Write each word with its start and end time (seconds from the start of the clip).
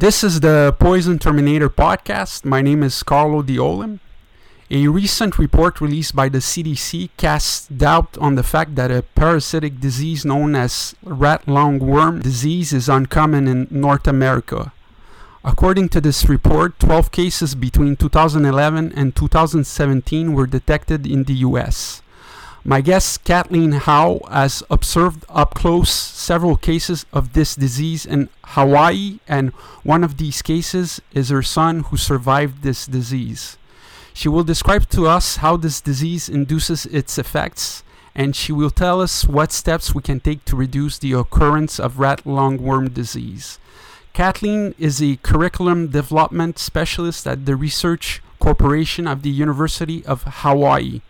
This 0.00 0.24
is 0.24 0.40
the 0.40 0.74
Poison 0.78 1.18
Terminator 1.18 1.68
podcast. 1.68 2.46
My 2.46 2.62
name 2.62 2.82
is 2.82 3.02
Carlo 3.02 3.42
Diolim. 3.42 4.00
A 4.70 4.88
recent 4.88 5.38
report 5.38 5.82
released 5.82 6.16
by 6.16 6.30
the 6.30 6.38
CDC 6.38 7.10
casts 7.18 7.68
doubt 7.68 8.16
on 8.16 8.34
the 8.34 8.42
fact 8.42 8.76
that 8.76 8.90
a 8.90 9.02
parasitic 9.02 9.78
disease 9.78 10.24
known 10.24 10.54
as 10.54 10.94
rat 11.04 11.44
lungworm 11.44 12.22
disease 12.22 12.72
is 12.72 12.88
uncommon 12.88 13.46
in 13.46 13.68
North 13.70 14.08
America. 14.08 14.72
According 15.44 15.90
to 15.90 16.00
this 16.00 16.26
report, 16.30 16.78
12 16.78 17.12
cases 17.12 17.54
between 17.54 17.94
2011 17.96 18.94
and 18.96 19.14
2017 19.14 20.32
were 20.32 20.46
detected 20.46 21.06
in 21.06 21.24
the 21.24 21.44
US. 21.44 22.00
My 22.64 22.82
guest 22.82 23.24
Kathleen 23.24 23.72
Howe 23.72 24.20
has 24.30 24.62
observed 24.70 25.24
up 25.30 25.54
close 25.54 25.90
several 25.90 26.56
cases 26.56 27.06
of 27.10 27.32
this 27.32 27.54
disease 27.54 28.04
in 28.04 28.28
Hawaii, 28.44 29.18
and 29.26 29.50
one 29.82 30.04
of 30.04 30.18
these 30.18 30.42
cases 30.42 31.00
is 31.14 31.30
her 31.30 31.42
son 31.42 31.80
who 31.84 31.96
survived 31.96 32.62
this 32.62 32.86
disease. 32.86 33.56
She 34.12 34.28
will 34.28 34.44
describe 34.44 34.90
to 34.90 35.06
us 35.06 35.36
how 35.36 35.56
this 35.56 35.80
disease 35.80 36.28
induces 36.28 36.84
its 36.86 37.16
effects, 37.16 37.82
and 38.14 38.36
she 38.36 38.52
will 38.52 38.70
tell 38.70 39.00
us 39.00 39.24
what 39.24 39.52
steps 39.52 39.94
we 39.94 40.02
can 40.02 40.20
take 40.20 40.44
to 40.44 40.54
reduce 40.54 40.98
the 40.98 41.14
occurrence 41.14 41.80
of 41.80 41.98
rat 41.98 42.24
lungworm 42.24 42.92
disease. 42.92 43.58
Kathleen 44.12 44.74
is 44.78 45.00
a 45.00 45.16
curriculum 45.22 45.88
development 45.88 46.58
specialist 46.58 47.26
at 47.26 47.46
the 47.46 47.56
Research 47.56 48.20
Corporation 48.38 49.06
of 49.06 49.22
the 49.22 49.30
University 49.30 50.04
of 50.04 50.24
Hawaii. 50.24 51.00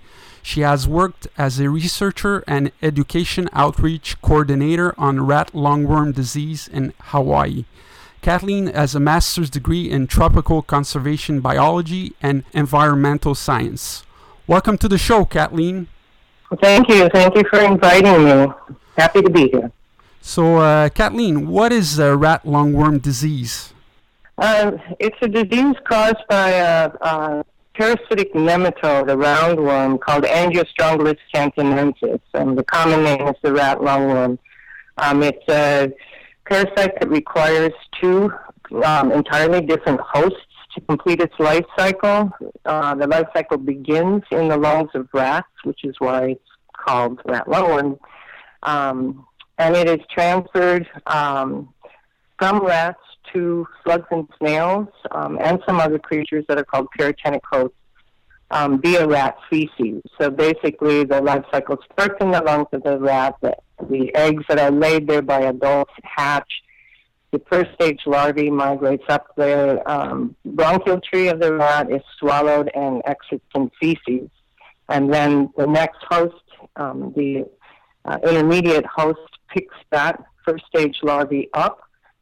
She 0.42 0.60
has 0.62 0.88
worked 0.88 1.28
as 1.36 1.60
a 1.60 1.68
researcher 1.70 2.42
and 2.46 2.72
education 2.82 3.48
outreach 3.52 4.20
coordinator 4.22 4.94
on 4.98 5.26
rat 5.26 5.52
lungworm 5.52 6.14
disease 6.14 6.68
in 6.68 6.92
Hawaii. 7.00 7.64
Kathleen 8.22 8.66
has 8.68 8.94
a 8.94 9.00
master's 9.00 9.48
degree 9.48 9.90
in 9.90 10.06
tropical 10.06 10.62
conservation 10.62 11.40
biology 11.40 12.14
and 12.22 12.44
environmental 12.52 13.34
science. 13.34 14.04
Welcome 14.46 14.76
to 14.78 14.88
the 14.88 14.98
show, 14.98 15.24
Kathleen. 15.24 15.88
Thank 16.60 16.88
you. 16.88 17.08
Thank 17.08 17.36
you 17.36 17.44
for 17.48 17.60
inviting 17.60 18.24
me. 18.24 18.46
Happy 18.96 19.22
to 19.22 19.30
be 19.30 19.48
here. 19.48 19.70
So, 20.20 20.58
uh, 20.58 20.88
Kathleen, 20.90 21.48
what 21.48 21.72
is 21.72 21.98
uh, 21.98 22.16
rat 22.16 22.44
lungworm 22.44 23.00
disease? 23.00 23.72
Uh, 24.36 24.72
it's 24.98 25.16
a 25.22 25.28
disease 25.28 25.76
caused 25.84 26.22
by 26.28 26.50
a, 26.50 26.90
a, 27.00 27.44
parasitic 27.80 28.34
nematode, 28.34 29.10
a 29.10 29.16
roundworm 29.16 29.98
called 29.98 30.24
Angiostrongylus 30.24 31.16
cantonensis, 31.34 32.20
and 32.34 32.58
the 32.58 32.62
common 32.62 33.02
name 33.02 33.26
is 33.26 33.36
the 33.42 33.54
rat 33.54 33.78
lungworm. 33.78 34.36
Um, 34.98 35.22
it's 35.22 35.48
a 35.48 35.90
parasite 36.44 37.00
that 37.00 37.08
requires 37.08 37.72
two 37.98 38.30
um, 38.84 39.12
entirely 39.12 39.62
different 39.62 39.98
hosts 39.98 40.44
to 40.74 40.82
complete 40.82 41.22
its 41.22 41.32
life 41.38 41.64
cycle. 41.78 42.30
Uh, 42.66 42.96
the 42.96 43.06
life 43.06 43.28
cycle 43.34 43.56
begins 43.56 44.24
in 44.30 44.48
the 44.48 44.58
lungs 44.58 44.90
of 44.92 45.08
rats, 45.14 45.48
which 45.64 45.82
is 45.82 45.94
why 46.00 46.32
it's 46.32 46.50
called 46.76 47.18
rat 47.24 47.46
lungworm. 47.46 47.98
Um, 48.62 49.24
and 49.56 49.74
it 49.74 49.88
is 49.88 50.04
transferred 50.14 50.86
um, 51.06 51.72
from 52.38 52.62
rats 52.62 53.00
to 53.32 53.66
slugs 53.84 54.06
and 54.10 54.28
snails 54.38 54.88
um, 55.12 55.38
and 55.40 55.60
some 55.66 55.78
other 55.80 55.98
creatures 55.98 56.44
that 56.48 56.58
are 56.58 56.64
called 56.64 56.88
paratenic 56.98 57.40
hosts 57.50 57.76
um, 58.50 58.80
via 58.80 59.06
rat 59.06 59.36
feces. 59.48 60.02
So 60.20 60.30
basically, 60.30 61.04
the 61.04 61.20
life 61.20 61.44
cycle 61.52 61.78
starts 61.92 62.16
in 62.20 62.30
the 62.30 62.42
lungs 62.42 62.66
of 62.72 62.82
the 62.82 62.98
rat. 62.98 63.36
The, 63.40 63.56
the 63.88 64.14
eggs 64.14 64.44
that 64.48 64.58
are 64.58 64.70
laid 64.70 65.06
there 65.06 65.22
by 65.22 65.42
adults 65.42 65.92
hatch. 66.02 66.50
The 67.32 67.40
first 67.50 67.72
stage 67.74 68.00
larvae 68.06 68.50
migrates 68.50 69.04
up 69.08 69.26
the 69.36 69.80
um, 69.90 70.34
bronchial 70.44 71.00
tree 71.00 71.28
of 71.28 71.38
the 71.38 71.54
rat, 71.54 71.90
is 71.90 72.02
swallowed, 72.18 72.70
and 72.74 73.02
exits 73.06 73.44
in 73.54 73.70
feces. 73.80 74.28
And 74.88 75.12
then 75.12 75.50
the 75.56 75.66
next 75.66 75.98
host, 76.10 76.34
um, 76.74 77.12
the 77.16 77.46
uh, 78.04 78.18
intermediate 78.26 78.84
host, 78.86 79.20
picks 79.48 79.76
that 79.90 80.20
first 80.44 80.64
stage 80.66 80.96
larvae 81.02 81.48
up 81.54 81.80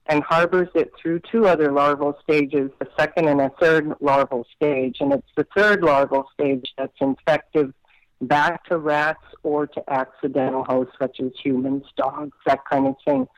and 0.08 0.22
harbors 0.22 0.69
it 0.74 0.91
through 1.00 1.20
two 1.30 1.46
other 1.46 1.70
larval 1.70 2.19
stages, 2.22 2.70
a 2.80 2.86
second 2.98 3.28
and 3.28 3.41
a 3.41 3.50
third 3.60 3.94
larval 4.00 4.46
stage. 4.56 4.96
And 5.00 5.12
it's 5.12 5.28
the 5.36 5.46
third 5.56 5.82
larval 5.82 6.28
stage 6.32 6.72
that's 6.78 6.96
infective 7.00 7.74
back 8.22 8.64
to 8.64 8.78
rats 8.78 9.22
or 9.42 9.66
to 9.66 9.92
accidental 9.92 10.64
hosts 10.64 10.94
such 10.98 11.20
as 11.20 11.32
humans, 11.42 11.84
dogs, 11.96 12.36
that 12.46 12.60
kind 12.70 12.86
of 12.86 12.96
thing. 13.04 13.28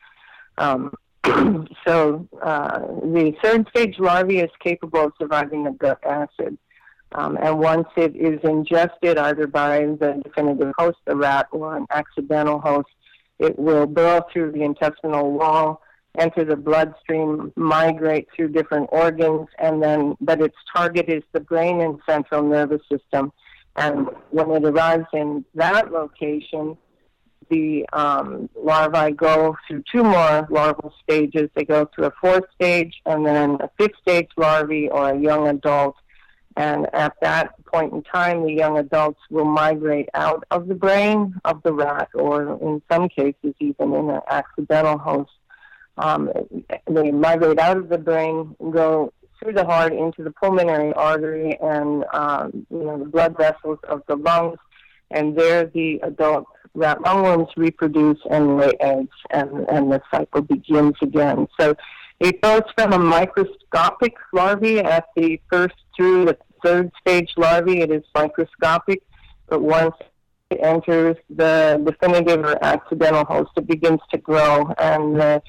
Um, 0.58 0.94
so 1.86 2.28
uh, 2.41 2.78
the 2.78 3.34
third 3.42 3.69
stage 3.69 3.98
larvae 3.98 4.38
is 4.38 4.50
capable 4.60 5.06
of 5.06 5.12
surviving 5.19 5.64
the 5.64 5.72
gut 5.72 5.98
acid. 6.04 6.56
Um, 7.12 7.37
and 7.42 7.58
once 7.58 7.88
it 7.97 8.14
is 8.14 8.38
ingested 8.44 9.19
either 9.19 9.48
by 9.48 9.81
the 9.81 10.20
definitive 10.22 10.72
host, 10.78 10.98
the 11.04 11.16
rat, 11.16 11.48
or 11.50 11.76
an 11.76 11.87
accidental 11.91 12.60
host, 12.60 12.88
it 13.41 13.58
will 13.58 13.87
burrow 13.87 14.25
through 14.32 14.52
the 14.52 14.62
intestinal 14.62 15.32
wall, 15.32 15.82
enter 16.19 16.44
the 16.44 16.56
bloodstream, 16.56 17.53
migrate 17.56 18.28
through 18.34 18.48
different 18.48 18.88
organs, 18.93 19.48
and 19.59 19.82
then, 19.82 20.16
but 20.21 20.41
its 20.41 20.56
target 20.75 21.09
is 21.09 21.22
the 21.32 21.41
brain 21.41 21.81
and 21.81 22.00
central 22.09 22.43
nervous 22.43 22.82
system. 22.91 23.32
And 23.76 24.09
when 24.31 24.50
it 24.50 24.65
arrives 24.65 25.06
in 25.12 25.44
that 25.54 25.93
location, 25.93 26.76
the 27.49 27.87
um, 27.93 28.49
larvae 28.56 29.12
go 29.12 29.56
through 29.66 29.82
two 29.91 30.04
more 30.04 30.47
larval 30.50 30.93
stages. 31.03 31.50
They 31.54 31.65
go 31.65 31.88
through 31.94 32.06
a 32.06 32.12
fourth 32.20 32.44
stage 32.54 33.00
and 33.06 33.26
then 33.26 33.59
a 33.60 33.70
fifth 33.78 33.97
stage 34.00 34.28
larvae 34.37 34.88
or 34.88 35.10
a 35.10 35.19
young 35.19 35.49
adult 35.49 35.97
and 36.56 36.93
at 36.94 37.15
that 37.22 37.54
point 37.65 37.93
in 37.93 38.03
time, 38.03 38.44
the 38.44 38.53
young 38.53 38.76
adults 38.78 39.20
will 39.31 39.44
migrate 39.44 40.09
out 40.15 40.44
of 40.50 40.66
the 40.66 40.75
brain 40.75 41.34
of 41.44 41.62
the 41.62 41.72
rat, 41.72 42.09
or 42.15 42.59
in 42.60 42.82
some 42.91 43.09
cases, 43.09 43.54
even 43.60 43.94
in 43.94 44.10
an 44.10 44.20
accidental 44.28 44.99
host. 44.99 45.31
Um, 46.00 46.31
they 46.87 47.11
migrate 47.11 47.59
out 47.59 47.77
of 47.77 47.88
the 47.88 47.99
brain, 47.99 48.56
go 48.59 49.12
through 49.38 49.55
the 49.55 49.65
heart 49.65 49.93
into 49.93 50.22
the 50.22 50.31
pulmonary 50.31 50.93
artery 50.94 51.59
and 51.62 52.05
um, 52.12 52.66
you 52.71 52.84
know 52.84 52.99
the 52.99 53.05
blood 53.05 53.37
vessels 53.37 53.78
of 53.88 54.03
the 54.09 54.16
lungs, 54.16 54.59
and 55.11 55.37
there 55.37 55.66
the 55.66 56.00
adult 56.03 56.47
rat 56.75 56.99
lungworms 57.00 57.49
reproduce 57.56 58.19
and 58.31 58.56
lay 58.56 58.72
eggs, 58.81 59.16
and, 59.31 59.69
and 59.69 59.91
the 59.91 60.00
cycle 60.11 60.43
begins 60.43 60.94
again. 61.03 61.49
So 61.59 61.75
it 62.21 62.41
goes 62.43 62.62
from 62.77 62.93
a 62.93 62.99
microscopic 62.99 64.15
larvae 64.32 64.78
at 64.78 65.06
the 65.17 65.41
first 65.50 65.75
through 65.97 66.27
the 66.27 66.38
third 66.62 66.93
stage 67.00 67.32
larvae. 67.37 67.81
It 67.81 67.91
is 67.91 68.05
microscopic, 68.15 69.03
but 69.49 69.62
once 69.62 69.97
it 70.50 70.61
enters 70.62 71.17
the 71.28 71.82
definitive 71.84 72.41
or 72.41 72.62
accidental 72.62 73.25
host, 73.25 73.50
it 73.56 73.67
begins 73.67 74.00
to 74.11 74.19
grow. 74.19 74.72
And 74.78 75.17
the 75.17 75.43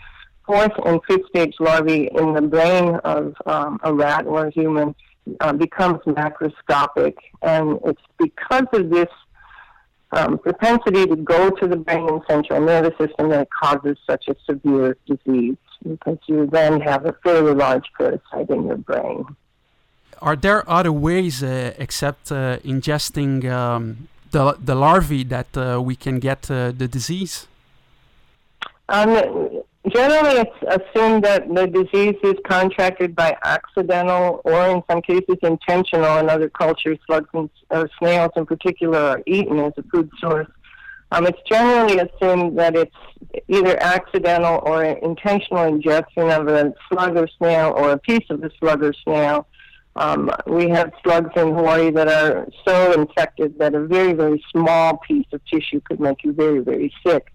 fourth 0.45 0.73
and 0.85 0.99
fifth 1.07 1.27
stage 1.29 1.55
larvae 1.59 2.09
in 2.13 2.33
the 2.33 2.41
brain 2.41 2.95
of 3.03 3.35
um, 3.45 3.79
a 3.83 3.93
rat 3.93 4.25
or 4.25 4.47
a 4.47 4.51
human 4.51 4.95
uh, 5.39 5.53
becomes 5.53 5.99
macroscopic. 6.05 7.15
And 7.41 7.79
it's 7.85 8.01
because 8.17 8.67
of 8.73 8.89
this 8.89 9.09
um, 10.11 10.37
propensity 10.39 11.05
to 11.07 11.15
go 11.15 11.49
to 11.51 11.67
the 11.67 11.77
brain 11.77 12.07
and 12.09 12.21
central 12.27 12.61
nervous 12.61 12.97
system 12.97 13.29
that 13.29 13.47
causes 13.51 13.97
such 14.05 14.27
a 14.27 14.35
severe 14.45 14.97
disease 15.07 15.57
because 15.87 16.17
you 16.27 16.47
then 16.47 16.81
have 16.81 17.05
a 17.05 17.13
fairly 17.23 17.53
large 17.53 17.85
parasite 17.97 18.49
in 18.49 18.67
your 18.67 18.77
brain. 18.77 19.25
Are 20.21 20.35
there 20.35 20.69
other 20.69 20.91
ways 20.91 21.41
uh, 21.41 21.73
except 21.77 22.31
uh, 22.31 22.59
ingesting 22.59 23.49
um, 23.49 24.07
the, 24.31 24.55
the 24.63 24.75
larvae 24.75 25.23
that 25.23 25.57
uh, 25.57 25.81
we 25.81 25.95
can 25.95 26.19
get 26.19 26.51
uh, 26.51 26.71
the 26.71 26.87
disease? 26.87 27.47
Um, 28.89 29.60
generally, 29.93 30.41
it's 30.41 30.81
assumed 30.81 31.23
that 31.23 31.47
the 31.53 31.67
disease 31.67 32.15
is 32.23 32.35
contracted 32.47 33.15
by 33.15 33.37
accidental 33.43 34.41
or, 34.43 34.67
in 34.67 34.81
some 34.89 35.01
cases, 35.01 35.37
intentional. 35.43 36.17
In 36.17 36.29
other 36.29 36.49
cultures, 36.49 36.97
slugs 37.05 37.29
and 37.33 37.49
snails, 37.99 38.31
in 38.35 38.45
particular, 38.45 38.97
are 38.97 39.21
eaten 39.27 39.59
as 39.59 39.73
a 39.77 39.83
food 39.83 40.09
source. 40.19 40.47
Um, 41.13 41.25
it's 41.25 41.39
generally 41.49 41.99
assumed 41.99 42.57
that 42.57 42.75
it's 42.75 42.95
either 43.49 43.77
accidental 43.81 44.61
or 44.63 44.83
intentional 44.83 45.63
ingestion 45.63 46.29
of 46.29 46.47
a 46.47 46.73
slug 46.89 47.17
or 47.17 47.27
snail 47.37 47.73
or 47.75 47.91
a 47.91 47.97
piece 47.97 48.25
of 48.29 48.41
the 48.41 48.49
slug 48.59 48.83
or 48.83 48.93
snail. 49.03 49.47
Um, 49.97 50.31
we 50.47 50.69
have 50.69 50.93
slugs 51.03 51.31
in 51.35 51.53
Hawaii 51.53 51.91
that 51.91 52.07
are 52.07 52.47
so 52.65 52.93
infected 52.93 53.59
that 53.59 53.75
a 53.75 53.85
very, 53.85 54.13
very 54.13 54.41
small 54.51 54.97
piece 54.97 55.27
of 55.33 55.41
tissue 55.45 55.81
could 55.81 55.99
make 55.99 56.23
you 56.23 56.31
very, 56.31 56.59
very 56.59 56.93
sick. 57.05 57.27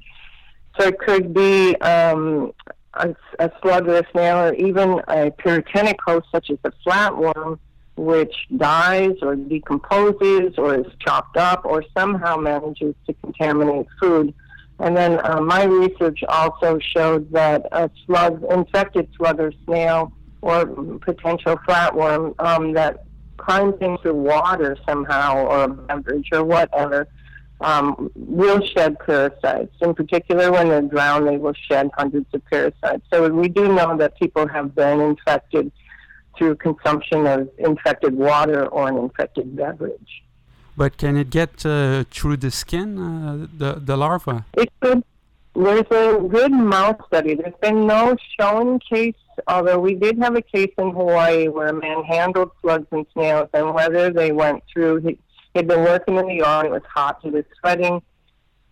So 0.78 0.88
it 0.88 0.98
could 0.98 1.32
be 1.32 1.76
um, 1.76 2.52
a, 2.94 3.14
a 3.38 3.50
slug 3.62 3.88
or 3.88 4.02
snail 4.12 4.38
or 4.38 4.54
even 4.54 5.00
a 5.08 5.30
paratenic 5.30 5.96
host 6.04 6.26
such 6.32 6.50
as 6.50 6.58
a 6.64 6.72
flatworm 6.86 7.58
which 7.96 8.34
dies 8.56 9.14
or 9.22 9.36
decomposes 9.36 10.52
or 10.58 10.80
is 10.80 10.86
chopped 11.00 11.36
up 11.36 11.64
or 11.64 11.82
somehow 11.96 12.36
manages 12.36 12.94
to 13.06 13.14
contaminate 13.14 13.86
food. 14.00 14.34
And 14.78 14.94
then 14.94 15.18
uh, 15.24 15.40
my 15.40 15.64
research 15.64 16.22
also 16.28 16.78
showed 16.78 17.30
that 17.32 17.66
a 17.72 17.90
slug, 18.04 18.44
infected 18.50 19.08
slug 19.16 19.40
or 19.40 19.50
snail 19.64 20.12
or 20.42 20.66
potential 20.98 21.56
flatworm 21.66 22.34
um, 22.38 22.74
that 22.74 23.04
climbs 23.38 23.76
into 23.80 24.12
water 24.12 24.76
somehow 24.86 25.46
or 25.46 25.64
a 25.64 25.68
beverage 25.68 26.28
or 26.32 26.44
whatever 26.44 27.08
um, 27.60 28.10
will 28.14 28.60
shed 28.60 28.98
parasites. 28.98 29.74
In 29.80 29.94
particular, 29.94 30.52
when 30.52 30.68
they're 30.68 30.82
drowned, 30.82 31.26
they 31.26 31.38
will 31.38 31.54
shed 31.54 31.90
hundreds 31.96 32.26
of 32.34 32.44
parasites. 32.46 33.02
So 33.12 33.28
we 33.30 33.48
do 33.48 33.72
know 33.72 33.96
that 33.96 34.18
people 34.18 34.46
have 34.46 34.74
been 34.74 35.00
infected 35.00 35.72
through 36.36 36.56
consumption 36.56 37.26
of 37.26 37.48
infected 37.58 38.14
water 38.14 38.66
or 38.66 38.88
an 38.88 38.98
infected 38.98 39.56
beverage. 39.56 40.22
But 40.76 40.98
can 40.98 41.16
it 41.16 41.30
get 41.30 41.64
uh, 41.64 42.04
through 42.10 42.36
the 42.36 42.50
skin, 42.50 42.98
uh, 42.98 43.46
the 43.56 43.80
the 43.80 43.96
larva? 43.96 44.44
It 44.52 44.68
could. 44.80 45.02
There's 45.54 45.90
a 45.90 46.20
good 46.28 46.52
mouse 46.52 47.00
study. 47.06 47.34
There's 47.34 47.54
been 47.62 47.86
no 47.86 48.14
shown 48.38 48.78
case, 48.80 49.14
although 49.48 49.78
we 49.78 49.94
did 49.94 50.18
have 50.18 50.36
a 50.36 50.42
case 50.42 50.74
in 50.76 50.90
Hawaii 50.90 51.48
where 51.48 51.68
a 51.68 51.72
man 51.72 52.04
handled 52.04 52.50
slugs 52.60 52.88
and 52.90 53.06
snails, 53.14 53.48
and 53.54 53.72
whether 53.74 54.10
they 54.10 54.32
went 54.32 54.62
through. 54.70 55.16
He, 55.56 55.60
he'd 55.60 55.68
been 55.68 55.84
working 55.84 56.16
in 56.16 56.26
the 56.26 56.34
yard. 56.34 56.66
It 56.66 56.72
was 56.72 56.82
hot. 56.92 57.18
He 57.22 57.30
was 57.30 57.44
sweating. 57.60 58.02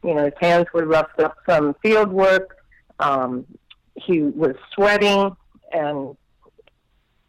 You 0.03 0.15
know, 0.15 0.25
his 0.25 0.35
hands 0.41 0.67
were 0.75 0.85
roughed 0.85 1.21
up 1.21 1.37
from 1.45 1.75
field 1.83 2.13
work. 2.13 2.57
Um, 2.99 3.47
he 3.95 4.21
was 4.21 4.55
sweating, 4.75 5.35
and 5.73 6.17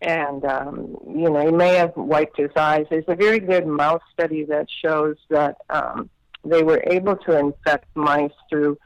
and 0.02 0.46
um, 0.46 0.98
you 1.08 1.30
know 1.30 1.46
he 1.46 1.52
may 1.52 1.76
have 1.76 1.94
wiped 1.96 2.38
his 2.38 2.52
eyes. 2.56 2.86
There's 2.90 3.06
a 3.08 3.16
very 3.16 3.40
good 3.40 3.66
mouse 3.66 4.02
study 4.14 4.44
that 4.46 4.68
shows 4.84 5.16
that 5.30 5.58
um, 5.70 6.10
they 6.44 6.64
were 6.64 6.84
able 6.88 7.16
to 7.18 7.40
infect 7.40 7.88
mice 7.96 8.32
through 8.50 8.78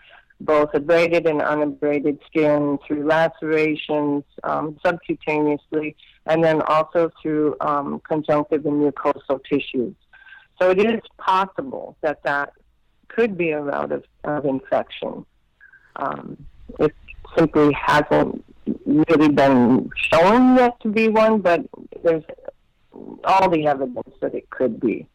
both 0.42 0.70
abraded 0.74 1.26
and 1.26 1.42
unabraded 1.42 2.20
skin, 2.26 2.80
through 2.88 3.06
lacerations, 3.06 4.24
um, 4.44 4.78
subcutaneously, 4.86 5.96
and 6.28 6.44
then 6.44 6.62
also 6.62 7.12
through 7.22 7.56
um, 7.60 8.02
conjunctive 8.08 8.66
and 8.66 8.82
mucosal 8.82 9.44
tissues. 9.44 9.96
So 10.60 10.72
it 10.72 10.80
is 10.80 11.02
possible 11.18 11.96
that 12.02 12.22
that 12.24 12.54
could 13.08 13.38
be 13.38 13.52
a 13.52 13.62
route 13.62 13.92
of, 13.92 14.04
of 14.24 14.46
infection. 14.46 15.26
Um, 15.96 16.38
it 16.80 16.94
simply 17.38 17.72
hasn't 17.74 18.44
really 18.86 19.30
been 19.30 19.90
shown 20.12 20.58
yet 20.58 20.80
to 20.82 20.90
be 20.90 21.08
one, 21.08 21.40
but 21.40 21.62
there's 22.04 22.24
all 23.24 23.50
the 23.50 23.68
evidence 23.68 24.16
that 24.22 24.36
it 24.36 24.50
could 24.50 24.80
be. 24.80 25.08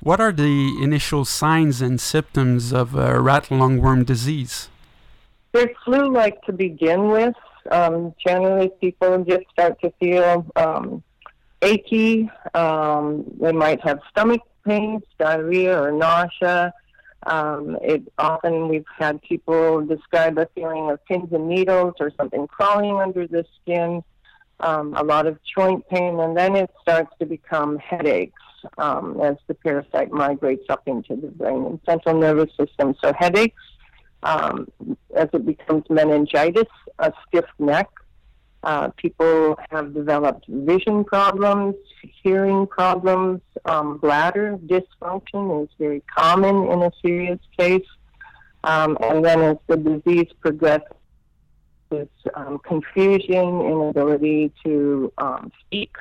What 0.00 0.20
are 0.20 0.32
the 0.32 0.78
initial 0.80 1.24
signs 1.24 1.80
and 1.82 2.00
symptoms 2.00 2.72
of 2.72 2.96
uh, 2.96 3.20
rat 3.20 3.46
lungworm 3.46 4.06
disease? 4.06 4.68
They're 5.52 5.72
flu-like 5.84 6.40
to 6.42 6.52
begin 6.52 7.08
with. 7.08 7.34
Um, 7.70 8.14
generally, 8.24 8.70
people 8.80 9.24
just 9.24 9.44
start 9.50 9.80
to 9.82 9.92
feel 9.98 10.46
um, 10.56 11.02
achy. 11.62 12.30
Um, 12.54 13.24
they 13.40 13.52
might 13.52 13.80
have 13.80 13.98
stomach 14.10 14.40
pains, 14.68 15.02
diarrhea, 15.18 15.80
or 15.82 15.90
nausea. 15.90 16.72
Um, 17.26 17.78
it 17.82 18.02
often 18.18 18.68
we've 18.68 18.84
had 18.96 19.20
people 19.22 19.84
describe 19.84 20.38
a 20.38 20.46
feeling 20.54 20.90
of 20.90 21.04
pins 21.06 21.32
and 21.32 21.48
needles 21.48 21.94
or 21.98 22.12
something 22.16 22.46
crawling 22.46 22.96
under 22.96 23.26
the 23.26 23.44
skin, 23.60 24.04
um, 24.60 24.94
a 24.94 25.02
lot 25.02 25.26
of 25.26 25.38
joint 25.56 25.88
pain, 25.88 26.20
and 26.20 26.36
then 26.36 26.54
it 26.54 26.70
starts 26.82 27.12
to 27.18 27.26
become 27.26 27.78
headaches 27.78 28.42
um, 28.76 29.20
as 29.20 29.36
the 29.46 29.54
parasite 29.54 30.10
migrates 30.10 30.66
up 30.68 30.82
into 30.86 31.16
the 31.16 31.28
brain 31.28 31.64
and 31.64 31.80
central 31.88 32.18
nervous 32.18 32.50
system. 32.56 32.94
So 33.02 33.12
headaches, 33.18 33.62
um, 34.22 34.68
as 35.14 35.28
it 35.32 35.44
becomes 35.44 35.84
meningitis, 35.88 36.72
a 36.98 37.12
stiff 37.26 37.46
neck, 37.58 37.88
uh, 38.64 38.88
people 38.96 39.56
have 39.70 39.94
developed 39.94 40.46
vision 40.48 41.04
problems, 41.04 41.74
hearing 42.22 42.66
problems, 42.66 43.40
um, 43.64 43.98
bladder 43.98 44.58
dysfunction 44.66 45.64
is 45.64 45.70
very 45.78 46.02
common 46.14 46.70
in 46.70 46.82
a 46.82 46.90
serious 47.00 47.38
case. 47.56 47.86
Um, 48.64 48.98
and 49.00 49.24
then 49.24 49.40
as 49.40 49.56
the 49.68 49.76
disease 49.76 50.26
progresses, 50.40 50.88
um, 52.34 52.58
confusion, 52.64 53.60
inability 53.60 54.52
to 54.64 55.12
um, 55.18 55.52
speak 55.60 55.94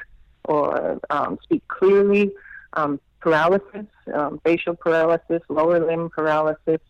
or 0.46 1.00
um, 1.10 1.38
speak 1.44 1.66
clearly, 1.68 2.32
um, 2.74 3.00
paralysis, 3.20 3.86
facial 4.44 4.76
paralysis, 4.76 5.42
lower 5.50 5.86
limb 5.86 6.10
paralysis, 6.10 6.82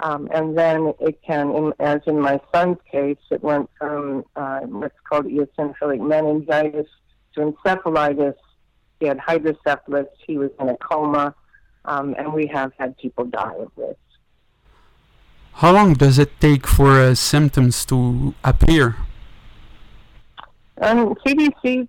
um, 0.00 0.28
and 0.32 0.56
then 0.56 0.94
it 1.00 1.20
can, 1.26 1.50
in, 1.54 1.72
as 1.80 2.00
in 2.06 2.20
my 2.20 2.40
son's 2.54 2.78
case, 2.90 3.18
it 3.30 3.42
went 3.42 3.68
from 3.78 4.24
uh, 4.36 4.60
what's 4.60 4.94
called 5.08 5.26
eosinophilic 5.26 6.00
meningitis 6.00 6.86
to 7.34 7.40
encephalitis. 7.40 8.34
He 9.00 9.06
had 9.06 9.18
hydrocephalus. 9.18 10.06
He 10.24 10.38
was 10.38 10.50
in 10.60 10.68
a 10.68 10.76
coma, 10.76 11.34
um, 11.84 12.14
and 12.16 12.32
we 12.32 12.46
have 12.46 12.72
had 12.78 12.96
people 12.98 13.24
die 13.24 13.54
of 13.58 13.72
this. 13.76 13.96
How 15.54 15.72
long 15.72 15.94
does 15.94 16.18
it 16.20 16.40
take 16.40 16.68
for 16.68 17.00
uh, 17.00 17.14
symptoms 17.16 17.84
to 17.86 18.34
appear? 18.44 18.96
Um, 20.80 21.16
CDC 21.26 21.88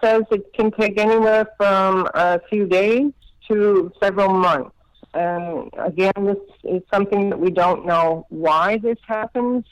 says 0.00 0.22
it 0.30 0.52
can 0.52 0.70
take 0.70 0.98
anywhere 0.98 1.48
from 1.56 2.08
a 2.14 2.40
few 2.48 2.66
days 2.66 3.10
to 3.48 3.90
several 4.00 4.28
months. 4.28 4.70
And 5.14 5.70
again, 5.76 6.12
this 6.18 6.38
is 6.64 6.82
something 6.92 7.30
that 7.30 7.38
we 7.38 7.50
don't 7.50 7.84
know 7.84 8.26
why 8.28 8.78
this 8.78 8.98
happens. 9.06 9.64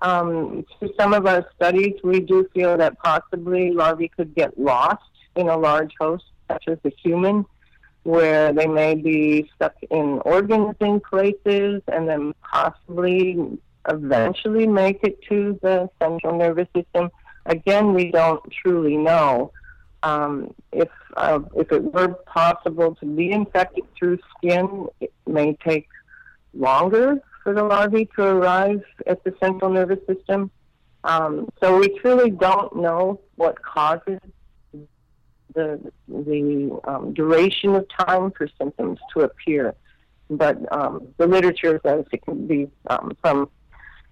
Um, 0.00 0.64
through 0.78 0.92
some 0.98 1.12
of 1.12 1.26
our 1.26 1.44
studies, 1.56 1.94
we 2.04 2.20
do 2.20 2.48
feel 2.54 2.76
that 2.76 2.98
possibly 3.00 3.72
larvae 3.72 4.08
could 4.08 4.34
get 4.34 4.58
lost 4.58 5.02
in 5.34 5.48
a 5.48 5.56
large 5.56 5.92
host, 6.00 6.24
such 6.48 6.68
as 6.68 6.78
the 6.84 6.92
human, 7.02 7.44
where 8.04 8.52
they 8.52 8.66
may 8.66 8.94
be 8.94 9.50
stuck 9.56 9.74
in 9.90 10.20
organs 10.24 10.76
in 10.80 11.00
places 11.00 11.82
and 11.88 12.08
then 12.08 12.32
possibly 12.42 13.58
eventually 13.88 14.66
make 14.66 15.00
it 15.02 15.20
to 15.22 15.58
the 15.62 15.90
central 16.00 16.36
nervous 16.36 16.68
system. 16.74 17.10
Again, 17.46 17.94
we 17.94 18.10
don't 18.10 18.42
truly 18.62 18.96
know. 18.96 19.52
Um, 20.02 20.54
if 20.72 20.88
uh, 21.16 21.40
if 21.56 21.72
it 21.72 21.82
were 21.92 22.08
possible 22.08 22.94
to 22.96 23.06
be 23.06 23.30
infected 23.32 23.84
through 23.98 24.18
skin, 24.36 24.86
it 25.00 25.12
may 25.26 25.56
take 25.64 25.88
longer 26.54 27.20
for 27.42 27.52
the 27.52 27.64
larvae 27.64 28.08
to 28.16 28.22
arrive 28.22 28.82
at 29.06 29.22
the 29.24 29.34
central 29.40 29.70
nervous 29.70 29.98
system. 30.06 30.50
Um, 31.04 31.48
so 31.60 31.78
we 31.78 31.98
truly 31.98 32.30
don't 32.30 32.76
know 32.76 33.20
what 33.36 33.60
causes 33.62 34.20
the 35.54 35.80
the 36.06 36.80
um, 36.84 37.14
duration 37.14 37.74
of 37.74 37.86
time 37.88 38.30
for 38.32 38.48
symptoms 38.58 38.98
to 39.14 39.20
appear, 39.20 39.74
but 40.30 40.56
um, 40.72 41.08
the 41.16 41.26
literature 41.26 41.80
says 41.84 42.04
it 42.12 42.24
can 42.24 42.46
be 42.46 42.68
um, 42.88 43.16
from 43.20 43.48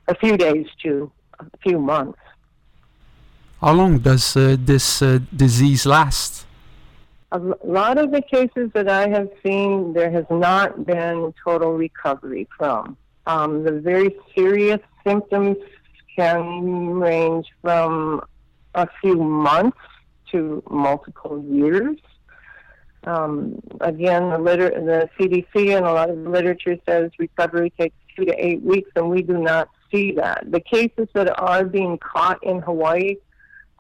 a 0.09 0.15
few 0.17 0.37
days 0.37 0.67
to 0.83 1.11
a 1.39 1.45
few 1.63 1.79
months. 1.79 2.19
How 3.61 3.73
long 3.73 4.01
does 4.01 4.37
uh, 4.37 4.57
this 4.59 5.01
uh, 5.01 5.19
disease 5.35 5.87
last? 5.87 6.45
A 7.33 7.39
lot 7.65 7.97
of 7.97 8.13
the 8.13 8.21
cases 8.21 8.71
that 8.75 8.89
I 8.89 9.09
have 9.09 9.31
seen, 9.43 9.95
there 9.95 10.11
has 10.11 10.27
not 10.31 10.85
been 10.85 11.33
total 11.43 11.73
recovery 11.73 12.47
from. 12.57 12.99
Um, 13.27 13.65
the 13.65 13.73
very 13.73 14.15
serious 14.35 14.81
symptoms 15.05 15.57
can 16.15 16.95
range 16.95 17.47
from 17.63 18.23
a 18.75 18.87
few 19.01 19.17
months 19.17 19.79
to 20.33 20.63
multiple 20.71 21.43
years. 21.49 21.97
Um, 23.05 23.59
again, 23.81 24.31
the, 24.31 24.39
liter- 24.39 24.71
the 24.71 25.09
CDC 25.19 25.77
and 25.77 25.87
a 25.87 25.93
lot 25.93 26.11
of 26.11 26.23
the 26.23 26.29
literature 26.29 26.77
says 26.87 27.11
recovery 27.19 27.73
takes 27.79 27.97
two 28.15 28.27
to 28.27 28.35
eight 28.35 28.63
weeks, 28.63 28.91
and 28.97 29.09
we 29.09 29.23
do 29.23 29.39
not 29.39 29.69
see 29.91 30.13
that. 30.13 30.51
The 30.51 30.61
cases 30.61 31.09
that 31.15 31.41
are 31.41 31.65
being 31.65 31.99
caught 31.99 32.43
in 32.45 32.59
Hawaii 32.61 33.17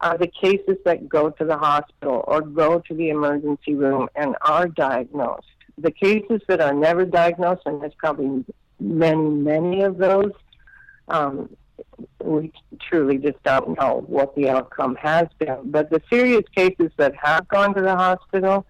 are 0.00 0.18
the 0.18 0.26
cases 0.26 0.76
that 0.84 1.08
go 1.08 1.30
to 1.30 1.44
the 1.44 1.56
hospital 1.56 2.24
or 2.26 2.42
go 2.42 2.80
to 2.80 2.94
the 2.94 3.08
emergency 3.08 3.74
room 3.74 4.08
and 4.14 4.36
are 4.42 4.68
diagnosed. 4.68 5.46
The 5.78 5.90
cases 5.90 6.40
that 6.48 6.60
are 6.60 6.74
never 6.74 7.04
diagnosed, 7.04 7.62
and 7.66 7.80
there's 7.80 7.94
probably 7.94 8.44
many, 8.78 9.28
many 9.28 9.82
of 9.82 9.98
those, 9.98 10.32
um, 11.08 11.50
we 12.22 12.52
truly 12.80 13.18
just 13.18 13.42
don't 13.42 13.78
know 13.78 14.04
what 14.06 14.34
the 14.36 14.48
outcome 14.48 14.96
has 14.96 15.28
been. 15.38 15.58
But 15.64 15.90
the 15.90 16.02
serious 16.10 16.44
cases 16.54 16.90
that 16.96 17.14
have 17.16 17.48
gone 17.48 17.74
to 17.74 17.82
the 17.82 17.94
hospital, 17.94 18.66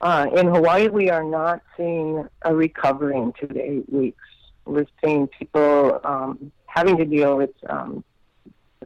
uh, 0.00 0.26
in 0.34 0.46
Hawaii, 0.46 0.88
we 0.88 1.10
are 1.10 1.24
not 1.24 1.62
seeing 1.76 2.26
a 2.42 2.54
recovery 2.54 3.16
in 3.16 3.32
two 3.38 3.48
to 3.48 3.60
eight 3.60 3.92
weeks. 3.92 4.24
We're 4.64 4.86
seeing 5.02 5.26
people 5.26 6.00
um, 6.04 6.52
having 6.66 6.96
to 6.98 7.04
deal 7.04 7.36
with 7.36 7.50
um, 7.68 8.04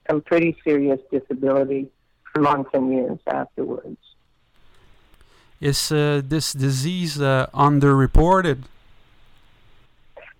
some 0.08 0.20
pretty 0.22 0.56
serious 0.64 1.00
disability 1.10 1.88
for 2.32 2.42
months 2.42 2.70
and 2.74 2.92
years 2.92 3.18
afterwards. 3.26 3.98
Is 5.60 5.90
uh, 5.90 6.20
this 6.24 6.52
disease 6.52 7.20
uh, 7.20 7.46
underreported? 7.54 8.64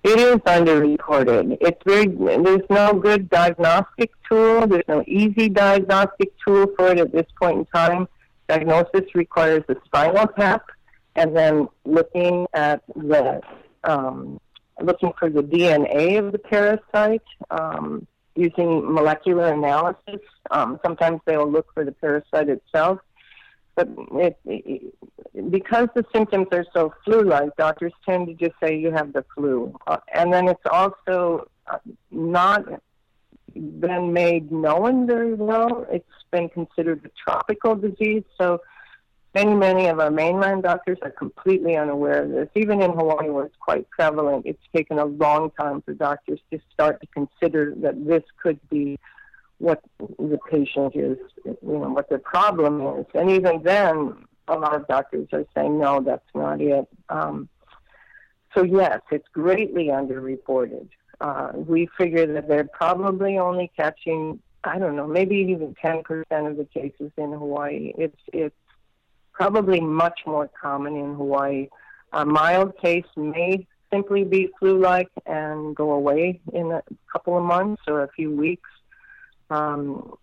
It 0.03 0.21
is 0.21 0.37
underreported. 0.37 1.57
It's 1.61 1.83
very. 1.85 2.07
There's 2.07 2.69
no 2.71 2.93
good 2.95 3.29
diagnostic 3.29 4.13
tool. 4.29 4.67
There's 4.67 4.87
no 4.87 5.03
easy 5.07 5.49
diagnostic 5.49 6.33
tool 6.47 6.67
for 6.77 6.91
it 6.93 6.99
at 6.99 7.13
this 7.13 7.27
point 7.41 7.59
in 7.59 7.67
time. 7.67 8.07
Diagnosis 8.49 9.15
requires 9.15 9.65
a 9.69 9.75
spinal 9.85 10.29
tap, 10.39 10.67
and 11.17 11.37
then 11.37 11.67
looking 11.85 12.47
at 12.53 12.83
the 12.95 13.41
um, 13.83 14.39
looking 14.81 15.13
for 15.19 15.29
the 15.31 15.43
DNA 15.43 16.19
of 16.19 16.31
the 16.31 16.39
parasite 16.39 17.23
um, 17.51 18.07
using 18.37 18.93
molecular 18.93 19.53
analysis. 19.53 20.21
Um, 20.51 20.79
sometimes 20.85 21.21
they'll 21.25 21.51
look 21.51 21.67
for 21.75 21.85
the 21.85 21.93
parasite 21.93 22.49
itself, 22.49 23.01
but 23.75 23.89
it, 24.13 24.39
it, 24.45 25.51
because 25.51 25.89
the 25.95 26.05
symptoms 26.15 26.49
are 26.53 26.67
so 26.73 26.95
flu-like, 27.05 27.57
doctors 27.57 27.93
tend 28.05 28.29
to 28.29 28.35
just 28.35 28.55
say 28.63 28.77
you 28.77 28.93
have 28.93 29.13
the 29.13 29.25
flu, 29.35 29.75
uh, 29.87 29.99
and 30.15 30.33
then 30.33 30.49
it's 30.49 30.67
also 30.71 31.49
uh, 31.71 31.79
not 32.11 32.65
been 33.55 34.13
made 34.13 34.53
known 34.53 35.07
very 35.07 35.35
well. 35.35 35.87
It's 35.91 36.05
been 36.31 36.49
considered 36.49 37.05
a 37.05 37.11
tropical 37.25 37.75
disease, 37.75 38.25
so 38.39 38.61
many, 39.37 39.55
many 39.55 39.87
of 39.89 40.01
our 40.01 40.11
mainland 40.11 40.63
doctors 40.63 40.97
are 41.03 41.11
completely 41.11 41.77
unaware 41.77 42.23
of 42.23 42.31
this. 42.31 42.49
Even 42.55 42.81
in 42.81 42.93
Hawaii, 42.93 43.29
where 43.29 43.45
it's 43.45 43.57
quite 43.61 43.89
prevalent, 43.91 44.47
it's 44.47 44.63
taken 44.75 44.99
a 44.99 45.05
long 45.05 45.51
time 45.61 45.83
for 45.83 45.93
doctors 45.93 46.41
to 46.51 46.59
start 46.73 47.03
to 47.03 47.07
consider 47.09 47.75
that 47.77 48.07
this 48.07 48.23
could 48.43 48.59
be 48.71 48.99
what 49.59 49.83
the 49.99 50.39
patient 50.51 50.97
is, 50.97 51.19
you 51.45 51.59
know, 51.63 51.91
what 51.91 52.09
the 52.09 52.19
problem 52.19 52.81
is. 52.99 53.07
And 53.15 53.31
even 53.31 53.63
then, 53.63 54.25
a 54.49 54.55
lot 54.55 54.75
of 54.75 54.89
doctors 54.89 55.29
are 55.33 55.45
saying, 55.55 55.79
no, 55.79 56.01
that's 56.01 56.31
not 56.35 56.63
it. 56.63 56.89
Um, 57.11 57.51
so, 58.55 58.63
yes, 58.63 59.01
it's 59.11 59.29
greatly 59.35 59.89
underreported. 59.89 60.89
Uh, 61.21 61.53
we 61.55 61.91
figure 61.99 62.27
that 62.33 62.49
they're 62.49 62.65
probably 62.65 63.37
only 63.39 63.71
catching, 63.77 64.41
I 64.65 64.79
don't 64.79 64.97
know, 64.97 65.07
maybe 65.07 65.37
even 65.37 65.75
10% 65.85 66.25
of 66.51 66.57
the 66.57 66.67
cases 66.73 67.11
in 67.19 67.33
Hawaii. 67.33 67.93
It's, 67.99 68.21
it's 68.33 68.55
probably 69.37 69.81
much 69.81 70.21
more 70.27 70.49
common 70.61 70.97
in 70.97 71.15
Hawaii. 71.15 71.69
A 72.13 72.25
mild 72.25 72.77
case 72.79 73.05
may 73.17 73.67
simply 73.93 74.25
be 74.25 74.51
flu 74.59 74.79
like 74.79 75.11
and 75.27 75.77
go 75.77 75.93
away 75.93 76.41
in 76.53 76.73
a 76.73 76.83
couple 77.13 77.37
of 77.37 77.45
months 77.45 77.83
or 77.87 78.03
a 78.03 78.09
few 78.09 78.35
weeks. 78.35 78.71
Um, 79.51 80.17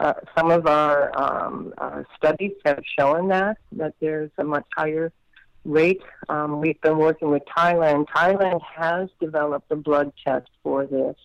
uh, 0.00 0.14
some 0.36 0.50
of 0.50 0.66
our, 0.66 1.16
um, 1.16 1.72
our 1.78 2.06
studies 2.16 2.52
have 2.64 2.82
shown 2.98 3.28
that 3.28 3.58
that 3.72 3.94
there's 4.00 4.30
a 4.38 4.44
much 4.44 4.66
higher 4.76 5.12
rate. 5.64 6.02
Um, 6.28 6.60
we've 6.60 6.80
been 6.80 6.98
working 6.98 7.30
with 7.30 7.42
Thailand. 7.56 8.06
Thailand 8.08 8.60
has 8.62 9.08
developed 9.20 9.70
a 9.70 9.76
blood 9.76 10.12
test 10.24 10.48
for 10.62 10.86
this, 10.86 11.16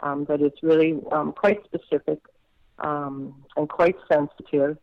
um, 0.00 0.24
but 0.24 0.42
it's 0.42 0.62
really 0.62 1.00
um, 1.10 1.32
quite 1.32 1.64
specific 1.64 2.18
um, 2.80 3.34
and 3.56 3.68
quite 3.68 3.96
sensitive. 4.12 4.76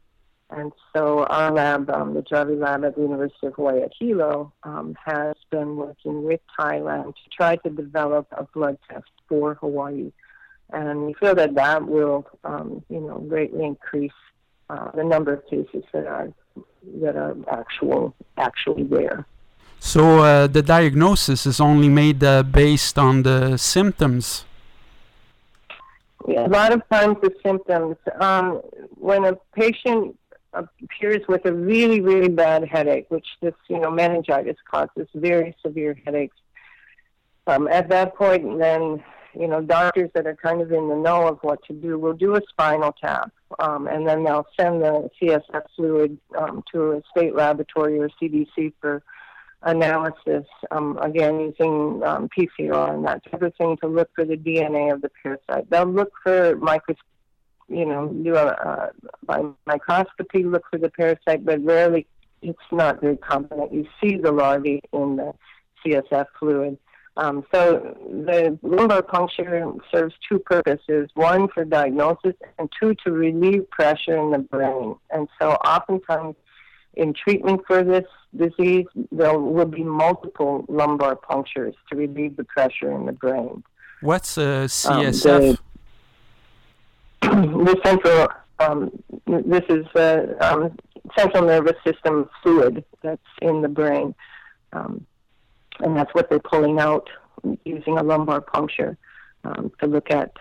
And 0.52 0.72
so 0.96 1.26
our 1.26 1.52
lab, 1.52 1.90
um, 1.92 2.16
the 2.16 2.24
Jarvi 2.24 2.60
lab 2.60 2.84
at 2.84 2.96
the 2.96 3.02
University 3.02 3.48
of 3.48 3.54
Hawaii 3.54 3.84
at 3.84 3.92
Hilo, 4.00 4.52
um, 4.64 4.98
has 5.06 5.36
been 5.52 5.76
working 5.76 6.24
with 6.24 6.42
Thailand 6.60 7.14
to 7.14 7.30
try 7.36 7.56
to 7.58 7.70
develop 7.70 8.28
a 8.32 8.46
blood 8.46 8.78
test 8.90 9.06
for 9.28 9.54
Hawaii 9.56 10.12
and 10.72 11.06
we 11.06 11.14
feel 11.14 11.36
that 11.36 11.56
that 11.56 11.88
will, 11.88 12.28
um, 12.44 12.84
you 12.90 13.02
know, 13.02 13.20
greatly 13.20 13.66
increase 13.66 14.12
uh, 14.70 14.92
the 14.92 15.04
number 15.04 15.34
of 15.34 15.48
cases 15.48 15.84
that 15.94 16.06
are 16.06 16.32
that 17.02 17.16
are 17.16 17.36
actual 17.52 18.14
actually 18.38 18.84
there. 18.84 19.26
So 19.80 20.20
uh, 20.20 20.48
the 20.48 20.62
diagnosis 20.62 21.46
is 21.46 21.60
only 21.60 21.90
made 21.90 22.24
uh, 22.24 22.44
based 22.44 23.00
on 23.00 23.24
the 23.24 23.58
symptoms. 23.58 24.46
Yeah, 26.28 26.46
a 26.46 26.50
lot 26.50 26.74
of 26.74 26.88
times 26.90 27.18
the 27.22 27.34
symptoms. 27.44 27.96
Um, 28.20 28.62
when 29.00 29.24
a 29.26 29.36
patient 29.56 30.19
appears 30.54 31.28
with 31.28 31.46
a 31.46 31.54
really, 31.54 32.02
really 32.02 32.30
bad 32.30 32.68
headache, 32.68 33.06
which 33.10 33.28
this, 33.42 33.54
you 33.68 33.80
know, 33.80 33.92
meningitis 33.92 34.58
causes 34.70 35.08
very 35.14 35.56
severe 35.64 35.98
headaches. 36.06 36.36
Um, 37.48 37.68
at 37.68 37.90
that 37.90 38.16
point, 38.16 38.60
then 38.60 39.04
you 39.34 39.48
know, 39.48 39.62
doctors 39.62 40.10
that 40.16 40.26
are 40.26 40.36
kind 40.36 40.62
of 40.62 40.72
in 40.72 40.88
the 40.88 40.96
know 40.96 41.28
of 41.28 41.40
what 41.42 41.64
to 41.66 41.74
do 41.74 41.98
will 42.00 42.14
do 42.14 42.36
a 42.36 42.42
spinal 42.50 42.94
tap, 43.00 43.32
um, 43.60 43.88
and 43.88 44.08
then 44.08 44.24
they'll 44.24 44.48
send 44.60 44.82
the 44.82 45.10
CSF 45.22 45.64
fluid 45.76 46.18
um, 46.38 46.64
to 46.72 46.94
a 46.94 47.02
state 47.12 47.36
laboratory 47.36 48.00
or 48.00 48.10
CDC 48.22 48.74
for 48.82 49.04
analysis, 49.64 50.46
um, 50.72 50.98
again 51.02 51.40
using 51.40 52.02
um, 52.04 52.30
PCR 52.30 52.94
and 52.94 53.06
that 53.06 53.24
type 53.30 53.42
of 53.42 53.54
thing 53.56 53.78
to 53.78 53.88
look 53.88 54.10
for 54.16 54.26
the 54.26 54.38
DNA 54.38 54.94
of 54.94 55.02
the 55.02 55.12
parasite. 55.22 55.70
They'll 55.70 55.86
look 55.86 56.12
for 56.24 56.56
micros, 56.56 56.98
you 57.70 57.86
know, 57.86 58.08
do 58.08 58.36
a 58.36 58.46
uh, 58.46 58.90
by 59.26 59.44
microscopy 59.66 60.44
look 60.44 60.64
for 60.70 60.78
the 60.78 60.90
parasite, 60.90 61.46
but 61.46 61.64
rarely 61.64 62.08
it's 62.42 62.58
not 62.72 63.02
very 63.02 63.18
common 63.18 63.50
that 63.58 63.74
you 63.74 63.88
see 64.02 64.18
the 64.18 64.32
larvae 64.32 64.82
in 64.94 65.18
the 65.18 65.34
CSF 65.86 66.26
fluid. 66.40 66.78
Um, 67.18 67.44
so 67.54 67.98
the 68.08 68.58
lumbar 68.62 69.02
puncture 69.02 69.72
serves 69.94 70.16
two 70.28 70.40
purposes: 70.40 71.10
one 71.16 71.50
for 71.50 71.66
diagnosis, 71.66 72.36
and 72.58 72.70
two 72.80 72.96
to 73.06 73.12
relieve 73.12 73.70
pressure 73.70 74.18
in 74.18 74.32
the 74.32 74.40
brain. 74.40 74.96
And 75.12 75.28
so, 75.40 75.52
oftentimes, 75.52 76.36
in 76.94 77.14
treatment 77.14 77.62
for 77.68 77.84
this 77.84 78.06
disease, 78.36 78.86
there 79.12 79.38
will 79.38 79.66
be 79.66 79.84
multiple 79.84 80.66
lumbar 80.70 81.16
punctures 81.16 81.76
to 81.90 81.98
relieve 81.98 82.38
the 82.38 82.46
pressure 82.46 82.92
in 82.92 83.06
the 83.06 83.12
brain. 83.12 83.64
What's 84.02 84.38
a 84.38 84.66
CSF? 84.68 85.26
Um, 85.30 85.42
the, 85.42 85.58
the, 87.22 87.80
central. 87.84 88.28
Um, 88.60 88.92
this 89.26 89.64
is 89.70 89.86
the 89.94 90.38
um, 90.42 90.78
central 91.18 91.46
nervous 91.46 91.76
system 91.86 92.30
fluid 92.44 92.84
that's 93.02 93.22
in 93.42 93.62
the 93.62 93.70
brain. 93.70 94.14
Um, 94.74 95.06
and 95.80 95.96
that's 95.96 96.14
what 96.14 96.30
they're 96.30 96.40
pulling 96.40 96.80
out 96.80 97.10
using 97.64 97.98
a 97.98 98.04
lumbar 98.04 98.42
puncture 98.42 98.98
um, 99.44 99.72
to 99.80 99.88
look 99.88 100.12
at, 100.12 100.32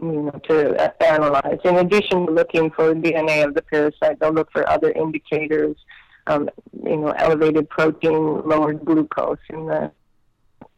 you 0.00 0.22
know, 0.22 0.40
to 0.48 0.92
analyze. 1.02 1.58
In 1.64 1.76
addition 1.76 2.26
to 2.26 2.32
looking 2.32 2.70
for 2.70 2.94
DNA 2.94 3.44
of 3.44 3.54
the 3.54 3.62
parasite, 3.62 4.18
they'll 4.20 4.32
look 4.32 4.50
for 4.50 4.68
other 4.68 4.90
indicators, 4.90 5.76
um, 6.26 6.50
you 6.84 6.96
know, 6.96 7.10
elevated 7.10 7.68
protein, 7.68 8.42
lowered 8.42 8.84
glucose 8.84 9.38
in 9.50 9.66
the 9.66 9.90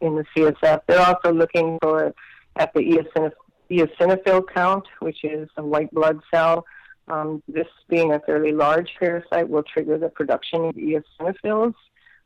in 0.01 0.15
the 0.15 0.25
CSF. 0.35 0.81
They're 0.87 0.99
also 0.99 1.33
looking 1.33 1.79
for 1.81 2.13
at 2.57 2.73
the 2.73 2.81
eosinophil, 2.81 3.31
eosinophil 3.69 4.43
count, 4.53 4.85
which 4.99 5.23
is 5.23 5.49
a 5.57 5.63
white 5.63 5.91
blood 5.91 6.19
cell. 6.33 6.65
Um, 7.07 7.43
this 7.47 7.67
being 7.87 8.13
a 8.13 8.19
fairly 8.19 8.51
large 8.51 8.91
parasite 8.99 9.47
will 9.47 9.63
trigger 9.63 9.97
the 9.97 10.09
production 10.09 10.65
of 10.65 10.75
eosinophils, 10.75 11.75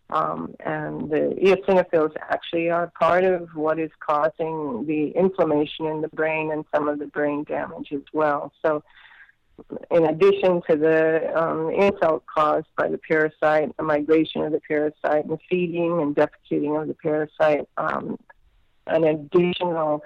um, 0.09 0.55
and 0.65 1.09
the 1.09 1.35
eosinophils 1.43 2.13
actually 2.29 2.69
are 2.69 2.91
part 2.97 3.23
of 3.23 3.49
what 3.55 3.77
is 3.77 3.91
causing 3.99 4.85
the 4.87 5.11
inflammation 5.15 5.85
in 5.85 6.01
the 6.01 6.07
brain 6.09 6.51
and 6.51 6.65
some 6.73 6.87
of 6.87 6.99
the 6.99 7.07
brain 7.07 7.43
damage 7.43 7.91
as 7.91 8.01
well. 8.13 8.53
So, 8.65 8.83
in 9.91 10.05
addition 10.05 10.61
to 10.69 10.77
the 10.77 11.31
um, 11.35 11.69
insult 11.71 12.23
caused 12.25 12.67
by 12.77 12.87
the 12.87 12.97
parasite, 12.97 13.75
the 13.75 13.83
migration 13.83 14.41
of 14.43 14.53
the 14.53 14.61
parasite, 14.61 15.25
and 15.25 15.31
the 15.31 15.39
feeding 15.49 16.01
and 16.01 16.15
defecating 16.15 16.81
of 16.81 16.87
the 16.87 16.93
parasite, 16.93 17.67
um, 17.77 18.17
an 18.87 19.03
additional 19.03 20.03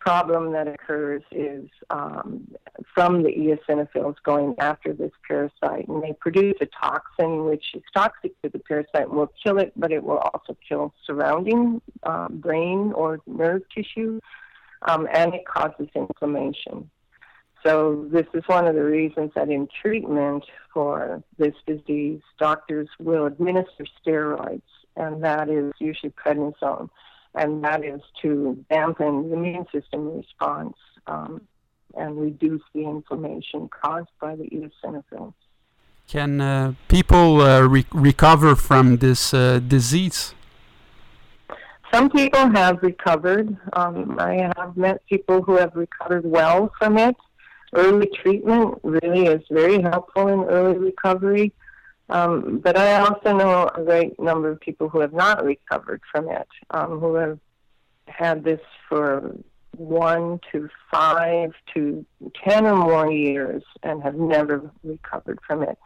problem 0.00 0.52
that 0.52 0.66
occurs 0.66 1.22
is 1.30 1.68
um, 1.90 2.48
from 2.94 3.22
the 3.22 3.28
eosinophils 3.28 4.16
going 4.24 4.54
after 4.58 4.92
this 4.92 5.12
parasite, 5.28 5.86
and 5.88 6.02
they 6.02 6.14
produce 6.14 6.56
a 6.60 6.66
toxin 6.66 7.44
which 7.44 7.64
is 7.74 7.82
toxic 7.94 8.32
to 8.42 8.48
the 8.48 8.58
parasite 8.58 9.02
and 9.08 9.12
will 9.12 9.32
kill 9.42 9.58
it, 9.58 9.72
but 9.76 9.92
it 9.92 10.02
will 10.02 10.18
also 10.18 10.56
kill 10.66 10.92
surrounding 11.06 11.80
uh, 12.02 12.28
brain 12.28 12.92
or 12.94 13.20
nerve 13.26 13.62
tissue, 13.74 14.18
um, 14.88 15.06
and 15.12 15.34
it 15.34 15.46
causes 15.46 15.88
inflammation. 15.94 16.90
So 17.64 18.08
this 18.10 18.26
is 18.32 18.42
one 18.46 18.66
of 18.66 18.74
the 18.74 18.82
reasons 18.82 19.32
that 19.34 19.50
in 19.50 19.68
treatment 19.82 20.44
for 20.72 21.22
this 21.38 21.54
disease, 21.66 22.22
doctors 22.38 22.88
will 22.98 23.26
administer 23.26 23.84
steroids, 24.02 24.62
and 24.96 25.22
that 25.22 25.50
is 25.50 25.72
usually 25.78 26.12
prednisone 26.12 26.88
and 27.34 27.62
that 27.64 27.84
is 27.84 28.00
to 28.22 28.64
dampen 28.70 29.28
the 29.28 29.36
immune 29.36 29.66
system 29.72 30.16
response 30.16 30.76
um, 31.06 31.40
and 31.96 32.20
reduce 32.20 32.62
the 32.74 32.82
inflammation 32.82 33.68
caused 33.68 34.08
by 34.20 34.34
the 34.36 34.44
eosinophils. 34.44 35.34
Can 36.08 36.40
uh, 36.40 36.74
people 36.88 37.40
uh, 37.40 37.60
re 37.60 37.86
recover 37.92 38.56
from 38.56 38.96
this 38.96 39.32
uh, 39.32 39.60
disease? 39.60 40.34
Some 41.92 42.10
people 42.10 42.50
have 42.50 42.82
recovered. 42.82 43.56
Um, 43.72 44.16
I 44.18 44.50
have 44.56 44.76
met 44.76 45.04
people 45.08 45.42
who 45.42 45.56
have 45.56 45.74
recovered 45.74 46.24
well 46.24 46.72
from 46.78 46.98
it. 46.98 47.16
Early 47.74 48.08
treatment 48.22 48.78
really 48.82 49.26
is 49.26 49.42
very 49.50 49.80
helpful 49.80 50.28
in 50.28 50.40
early 50.44 50.78
recovery. 50.78 51.52
Um, 52.10 52.58
but 52.58 52.76
I 52.76 53.00
also 53.00 53.36
know 53.36 53.70
a 53.72 53.82
great 53.84 54.18
number 54.18 54.50
of 54.50 54.60
people 54.60 54.88
who 54.88 55.00
have 55.00 55.12
not 55.12 55.44
recovered 55.44 56.02
from 56.10 56.28
it, 56.28 56.48
um, 56.70 56.98
who 56.98 57.14
have 57.14 57.38
had 58.06 58.42
this 58.42 58.60
for 58.88 59.36
one 59.76 60.40
to 60.50 60.68
five 60.90 61.52
to 61.74 62.04
ten 62.44 62.66
or 62.66 62.76
more 62.76 63.10
years 63.10 63.62
and 63.84 64.02
have 64.02 64.16
never 64.16 64.70
recovered 64.82 65.38
from 65.46 65.62
it. 65.62 65.78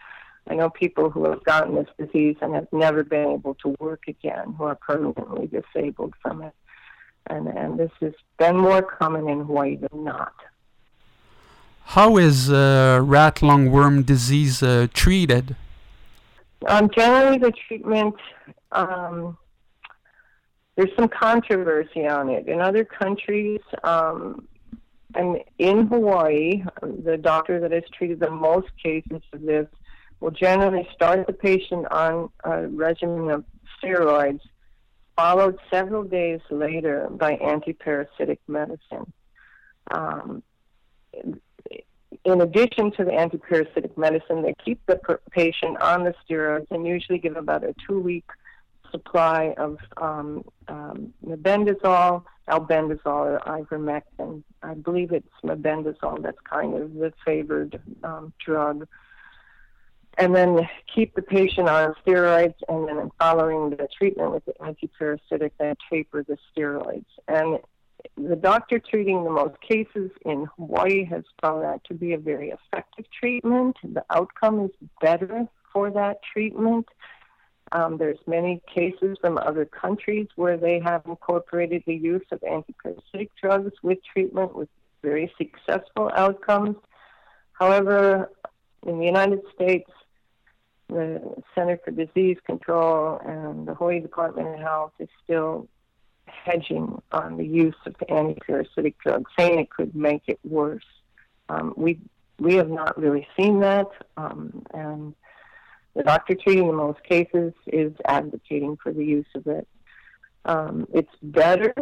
I 0.48 0.54
know 0.54 0.70
people 0.70 1.10
who 1.10 1.28
have 1.30 1.44
gotten 1.44 1.74
this 1.74 1.88
disease 1.98 2.36
and 2.40 2.54
have 2.54 2.68
never 2.72 3.04
been 3.04 3.30
able 3.32 3.54
to 3.56 3.76
work 3.78 4.04
again, 4.08 4.54
who 4.56 4.64
are 4.64 4.74
permanently 4.74 5.46
disabled 5.46 6.14
from 6.22 6.42
it. 6.42 6.54
And, 7.26 7.48
and 7.48 7.78
this 7.78 7.92
has 8.00 8.12
been 8.38 8.56
more 8.56 8.82
common 8.82 9.28
in 9.28 9.40
Hawaii 9.44 9.76
than 9.76 10.04
not. 10.04 10.34
How 11.86 12.16
is 12.16 12.50
uh, 12.50 13.00
rat 13.02 13.36
lungworm 13.36 14.04
disease 14.04 14.62
uh, 14.62 14.88
treated? 14.92 15.56
Um, 16.66 16.88
generally, 16.94 17.38
the 17.38 17.52
treatment 17.68 18.14
um, 18.72 19.36
there's 20.76 20.90
some 20.96 21.08
controversy 21.08 22.06
on 22.06 22.28
it. 22.28 22.48
In 22.48 22.60
other 22.60 22.84
countries, 22.84 23.60
um, 23.84 24.48
and 25.14 25.38
in 25.58 25.86
Hawaii, 25.86 26.64
the 26.82 27.16
doctor 27.16 27.60
that 27.60 27.70
has 27.70 27.84
treated 27.96 28.18
the 28.18 28.30
most 28.30 28.66
cases 28.82 29.22
of 29.32 29.42
this 29.42 29.68
will 30.18 30.32
generally 30.32 30.88
start 30.92 31.26
the 31.26 31.32
patient 31.32 31.86
on 31.92 32.30
a 32.42 32.66
regimen 32.66 33.30
of 33.30 33.44
steroids, 33.80 34.40
followed 35.16 35.58
several 35.72 36.02
days 36.02 36.40
later 36.50 37.08
by 37.10 37.36
antiparasitic 37.36 38.38
medicine. 38.48 39.12
Um, 39.92 40.42
in 42.24 42.40
addition 42.40 42.90
to 42.92 43.04
the 43.04 43.10
antiparasitic 43.10 43.96
medicine, 43.96 44.42
they 44.42 44.54
keep 44.64 44.80
the 44.86 44.98
patient 45.30 45.80
on 45.80 46.04
the 46.04 46.14
steroids 46.24 46.66
and 46.70 46.86
usually 46.86 47.18
give 47.18 47.36
about 47.36 47.64
a 47.64 47.74
two 47.86 48.00
week 48.00 48.24
supply 48.90 49.54
of 49.58 49.78
um, 49.98 50.44
um, 50.68 51.12
mebendazole, 51.26 52.24
albendazole, 52.48 53.04
or 53.06 53.40
ivermectin. 53.46 54.42
I 54.62 54.74
believe 54.74 55.12
it's 55.12 55.28
mebendazole 55.44 56.22
that's 56.22 56.38
kind 56.48 56.74
of 56.74 56.94
the 56.94 57.12
favored 57.24 57.80
um, 58.02 58.32
drug. 58.44 58.86
And 60.16 60.34
then 60.34 60.68
keep 60.94 61.16
the 61.16 61.22
patient 61.22 61.68
on 61.68 61.94
steroids, 62.06 62.54
and 62.68 62.86
then 62.86 63.10
following 63.18 63.70
the 63.70 63.88
treatment 63.98 64.30
with 64.30 64.44
the 64.44 64.52
antiparasitic, 64.60 65.50
then 65.58 65.74
taper 65.90 66.22
the 66.22 66.38
steroids. 66.56 67.04
And 67.26 67.58
the 68.16 68.36
doctor 68.36 68.78
treating 68.78 69.24
the 69.24 69.30
most 69.30 69.60
cases 69.60 70.10
in 70.24 70.46
Hawaii 70.56 71.04
has 71.04 71.24
found 71.40 71.62
that 71.62 71.84
to 71.84 71.94
be 71.94 72.12
a 72.12 72.18
very 72.18 72.50
effective 72.50 73.06
treatment. 73.18 73.76
The 73.82 74.04
outcome 74.10 74.60
is 74.60 74.70
better 75.00 75.46
for 75.72 75.90
that 75.90 76.20
treatment. 76.22 76.86
Um, 77.72 77.96
there's 77.98 78.18
many 78.26 78.60
cases 78.72 79.16
from 79.20 79.38
other 79.38 79.64
countries 79.64 80.28
where 80.36 80.56
they 80.56 80.80
have 80.80 81.02
incorporated 81.06 81.82
the 81.86 81.94
use 81.94 82.24
of 82.30 82.40
antiparasitic 82.40 83.30
drugs 83.40 83.72
with 83.82 83.98
treatment 84.12 84.54
with 84.54 84.68
very 85.02 85.32
successful 85.36 86.10
outcomes. 86.14 86.76
However, 87.52 88.30
in 88.86 88.98
the 88.98 89.06
United 89.06 89.40
States, 89.54 89.90
the 90.88 91.42
Center 91.54 91.80
for 91.84 91.90
Disease 91.90 92.36
Control 92.46 93.18
and 93.24 93.66
the 93.66 93.74
Hawaii 93.74 94.00
Department 94.00 94.48
of 94.48 94.60
Health 94.60 94.92
is 94.98 95.08
still 95.24 95.68
hedging 96.44 97.00
on 97.12 97.36
the 97.36 97.46
use 97.46 97.74
of 97.86 97.94
antiparasitic 98.08 98.94
drugs, 99.02 99.30
saying 99.38 99.58
it 99.58 99.70
could 99.70 99.94
make 99.94 100.22
it 100.26 100.38
worse. 100.44 100.84
Um, 101.48 101.74
we 101.76 101.98
we 102.38 102.54
have 102.54 102.70
not 102.70 102.98
really 102.98 103.26
seen 103.36 103.60
that, 103.60 103.86
um, 104.16 104.64
and 104.72 105.14
the 105.94 106.02
doctor 106.02 106.34
treating 106.34 106.66
the 106.66 106.72
most 106.72 107.02
cases 107.04 107.52
is 107.66 107.92
advocating 108.06 108.76
for 108.82 108.92
the 108.92 109.04
use 109.04 109.26
of 109.34 109.46
it. 109.46 109.68
Um, 110.44 110.86
it's 110.92 111.14
better 111.22 111.72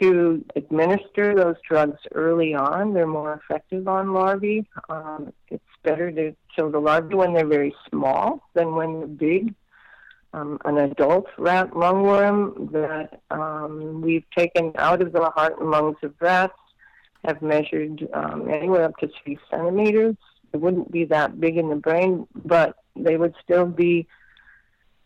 to 0.00 0.44
administer 0.54 1.34
those 1.34 1.56
drugs 1.66 1.98
early 2.14 2.54
on. 2.54 2.92
They're 2.92 3.06
more 3.06 3.34
effective 3.34 3.88
on 3.88 4.12
larvae. 4.12 4.68
Um, 4.88 5.32
it's 5.48 5.64
better 5.82 6.10
to 6.12 6.34
kill 6.54 6.70
the 6.70 6.78
larvae 6.80 7.14
when 7.14 7.32
they're 7.32 7.46
very 7.46 7.74
small 7.88 8.42
than 8.54 8.74
when 8.74 8.98
they're 8.98 9.06
big. 9.06 9.54
Um, 10.36 10.58
an 10.66 10.76
adult 10.76 11.28
rat 11.38 11.70
lungworm 11.70 12.70
that 12.70 13.22
um, 13.30 14.02
we've 14.02 14.28
taken 14.36 14.70
out 14.76 15.00
of 15.00 15.12
the 15.12 15.30
heart 15.30 15.58
and 15.58 15.70
lungs 15.70 15.96
of 16.02 16.12
rats 16.20 16.52
have 17.24 17.40
measured 17.40 18.06
um, 18.12 18.46
anywhere 18.50 18.84
up 18.84 18.98
to 18.98 19.08
three 19.08 19.38
centimeters. 19.50 20.14
It 20.52 20.58
wouldn't 20.58 20.92
be 20.92 21.06
that 21.06 21.40
big 21.40 21.56
in 21.56 21.70
the 21.70 21.76
brain, 21.76 22.26
but 22.44 22.76
they 22.94 23.16
would 23.16 23.34
still 23.42 23.64
be 23.64 24.06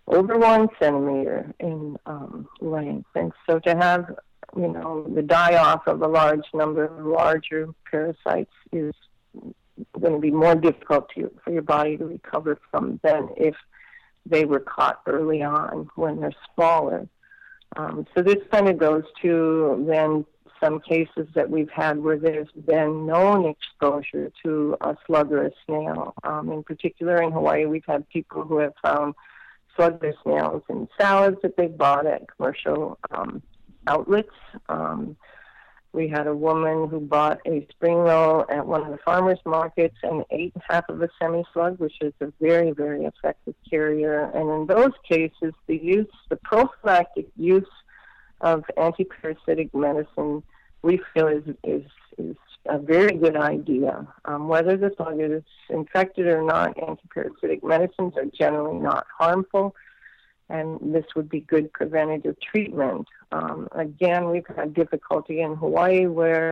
over 0.08 0.36
one 0.36 0.68
centimeter 0.80 1.54
in 1.60 1.96
um, 2.06 2.48
length. 2.60 3.10
And 3.14 3.32
so 3.48 3.60
to 3.60 3.76
have, 3.76 4.12
you 4.56 4.66
know, 4.66 5.06
the 5.14 5.22
die 5.22 5.56
off 5.58 5.86
of 5.86 6.02
a 6.02 6.08
large 6.08 6.46
number 6.52 6.86
of 6.86 7.06
larger 7.06 7.68
parasites 7.88 8.50
is 8.72 8.92
going 10.00 10.14
to 10.14 10.18
be 10.18 10.32
more 10.32 10.56
difficult 10.56 11.08
to, 11.14 11.30
for 11.44 11.52
your 11.52 11.62
body 11.62 11.96
to 11.98 12.04
recover 12.04 12.58
from 12.72 12.98
than 13.04 13.28
if 13.36 13.54
they 14.26 14.44
were 14.44 14.60
caught 14.60 15.00
early 15.06 15.42
on 15.42 15.88
when 15.96 16.20
they're 16.20 16.32
smaller. 16.54 17.08
Um, 17.76 18.06
so 18.14 18.22
this 18.22 18.38
kind 18.50 18.68
of 18.68 18.78
goes 18.78 19.04
to 19.22 19.84
then 19.88 20.24
some 20.60 20.80
cases 20.80 21.26
that 21.34 21.48
we've 21.48 21.70
had 21.70 21.98
where 21.98 22.18
there's 22.18 22.50
been 22.66 23.06
known 23.06 23.46
exposure 23.46 24.30
to 24.44 24.76
a 24.82 24.96
slug 25.06 25.32
or 25.32 25.46
a 25.46 25.50
snail. 25.64 26.14
Um, 26.22 26.52
in 26.52 26.62
particular, 26.62 27.22
in 27.22 27.32
Hawaii, 27.32 27.64
we've 27.64 27.84
had 27.86 28.08
people 28.10 28.42
who 28.42 28.58
have 28.58 28.74
found 28.82 29.14
slug 29.74 30.04
or 30.04 30.12
snails 30.22 30.62
in 30.68 30.88
salads 31.00 31.38
that 31.42 31.56
they've 31.56 31.76
bought 31.76 32.06
at 32.06 32.26
commercial 32.36 32.98
um, 33.10 33.42
outlets. 33.86 34.34
Um, 34.68 35.16
we 35.92 36.08
had 36.08 36.26
a 36.26 36.34
woman 36.34 36.88
who 36.88 37.00
bought 37.00 37.40
a 37.46 37.66
spring 37.70 37.96
roll 37.96 38.44
at 38.48 38.66
one 38.66 38.82
of 38.82 38.90
the 38.90 38.98
farmers 38.98 39.38
markets 39.44 39.96
and 40.02 40.24
ate 40.30 40.54
half 40.68 40.88
of 40.88 41.02
a 41.02 41.08
semi 41.20 41.42
slug, 41.52 41.78
which 41.78 41.94
is 42.00 42.12
a 42.20 42.32
very, 42.40 42.70
very 42.70 43.04
effective 43.04 43.54
carrier. 43.68 44.30
And 44.34 44.48
in 44.50 44.66
those 44.66 44.92
cases, 45.08 45.52
the 45.66 45.76
use, 45.76 46.06
the 46.28 46.36
prophylactic 46.36 47.26
use 47.36 47.68
of 48.40 48.64
antiparasitic 48.78 49.74
medicine 49.74 50.42
we 50.82 51.00
feel 51.12 51.28
is 51.28 51.44
is 51.64 51.84
is 52.18 52.36
a 52.66 52.78
very 52.78 53.16
good 53.16 53.36
idea. 53.36 54.06
Um, 54.26 54.48
whether 54.48 54.76
the 54.76 54.92
slug 54.96 55.20
is 55.20 55.42
infected 55.68 56.26
or 56.26 56.42
not, 56.42 56.76
antiparasitic 56.76 57.62
medicines 57.62 58.14
are 58.16 58.26
generally 58.26 58.78
not 58.78 59.06
harmful, 59.18 59.74
and 60.50 60.94
this 60.94 61.04
would 61.14 61.28
be 61.28 61.40
good 61.40 61.72
preventative 61.72 62.36
treatment. 62.40 63.06
Um, 63.32 63.68
again, 63.72 64.30
we've 64.30 64.46
had 64.54 64.74
difficulty 64.74 65.40
in 65.40 65.54
Hawaii 65.54 66.06
where 66.06 66.50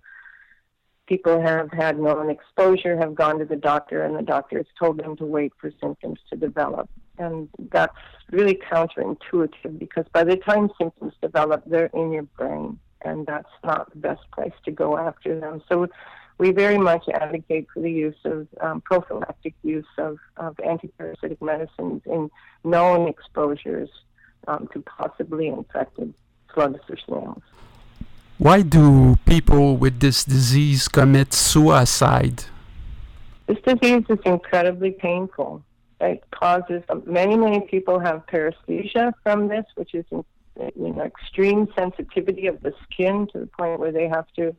people 1.06 1.40
have 1.40 1.70
had 1.72 1.98
known 1.98 2.30
exposure, 2.30 2.96
have 2.96 3.14
gone 3.14 3.38
to 3.38 3.44
the 3.44 3.56
doctor, 3.56 4.04
and 4.04 4.16
the 4.16 4.22
doctor 4.22 4.58
has 4.58 4.66
told 4.78 4.98
them 4.98 5.16
to 5.16 5.24
wait 5.24 5.52
for 5.60 5.72
symptoms 5.80 6.20
to 6.30 6.36
develop. 6.36 6.88
And 7.18 7.48
that's 7.72 7.96
really 8.30 8.54
counterintuitive 8.54 9.78
because 9.78 10.04
by 10.12 10.22
the 10.22 10.36
time 10.36 10.70
symptoms 10.78 11.14
develop, 11.20 11.64
they're 11.66 11.90
in 11.94 12.12
your 12.12 12.22
brain, 12.22 12.78
and 13.02 13.26
that's 13.26 13.48
not 13.64 13.90
the 13.90 13.98
best 13.98 14.22
place 14.32 14.52
to 14.66 14.70
go 14.70 14.96
after 14.96 15.40
them. 15.40 15.62
So 15.68 15.88
we 16.38 16.52
very 16.52 16.78
much 16.78 17.08
advocate 17.08 17.66
for 17.74 17.80
the 17.80 17.90
use 17.90 18.16
of 18.24 18.46
um, 18.60 18.80
prophylactic 18.80 19.54
use 19.62 19.86
of, 19.98 20.18
of 20.36 20.56
antiparasitic 20.56 21.40
medicines 21.42 22.02
in 22.06 22.30
known 22.64 23.08
exposures 23.08 23.90
um, 24.46 24.68
to 24.72 24.80
possibly 24.80 25.48
infected 25.48 26.14
slugs 26.54 26.80
or 26.88 26.96
snails. 26.96 27.42
Why 28.38 28.62
do 28.62 29.16
people 29.26 29.76
with 29.76 29.98
this 29.98 30.24
disease 30.24 30.86
commit 30.86 31.32
suicide? 31.34 32.44
This 33.46 33.58
disease 33.66 34.04
is 34.08 34.18
incredibly 34.24 34.92
painful. 34.92 35.64
It 36.00 36.22
causes 36.30 36.84
many, 37.04 37.36
many 37.36 37.60
people 37.62 37.98
have 37.98 38.24
paresthesia 38.26 39.12
from 39.24 39.48
this, 39.48 39.64
which 39.74 39.94
is 39.94 40.04
you 40.12 40.22
know 40.76 41.02
extreme 41.02 41.66
sensitivity 41.76 42.46
of 42.46 42.60
the 42.62 42.72
skin 42.84 43.26
to 43.32 43.40
the 43.40 43.46
point 43.46 43.80
where 43.80 43.90
they 43.90 44.06
have 44.08 44.26
to 44.36 44.54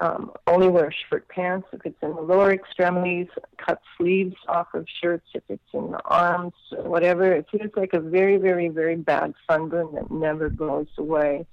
um, 0.00 0.32
only 0.46 0.68
wear 0.68 0.92
short 1.08 1.28
pants 1.28 1.66
if 1.72 1.80
it's 1.84 1.98
in 2.02 2.14
the 2.14 2.20
lower 2.20 2.52
extremities, 2.52 3.26
cut 3.56 3.80
sleeves 3.96 4.36
off 4.46 4.68
of 4.74 4.86
shirts 5.00 5.26
if 5.34 5.42
it's 5.48 5.62
in 5.72 5.90
the 5.90 6.00
arms, 6.04 6.54
whatever. 6.70 7.32
It 7.32 7.46
feels 7.50 7.72
like 7.76 7.94
a 7.94 8.00
very, 8.00 8.36
very, 8.36 8.68
very 8.68 8.96
bad 8.96 9.34
sunburn 9.50 9.94
that 9.94 10.10
never 10.10 10.50
goes 10.50 10.86
away. 10.98 11.46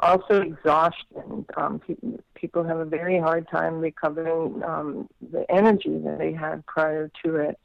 Also, 0.00 0.42
exhaustion. 0.42 1.44
Um, 1.56 1.80
pe- 1.80 2.18
people 2.34 2.64
have 2.64 2.78
a 2.78 2.84
very 2.84 3.18
hard 3.18 3.48
time 3.48 3.80
recovering 3.80 4.62
um, 4.62 5.08
the 5.32 5.44
energy 5.50 5.98
that 5.98 6.18
they 6.18 6.32
had 6.32 6.64
prior 6.66 7.10
to 7.24 7.36
it. 7.36 7.58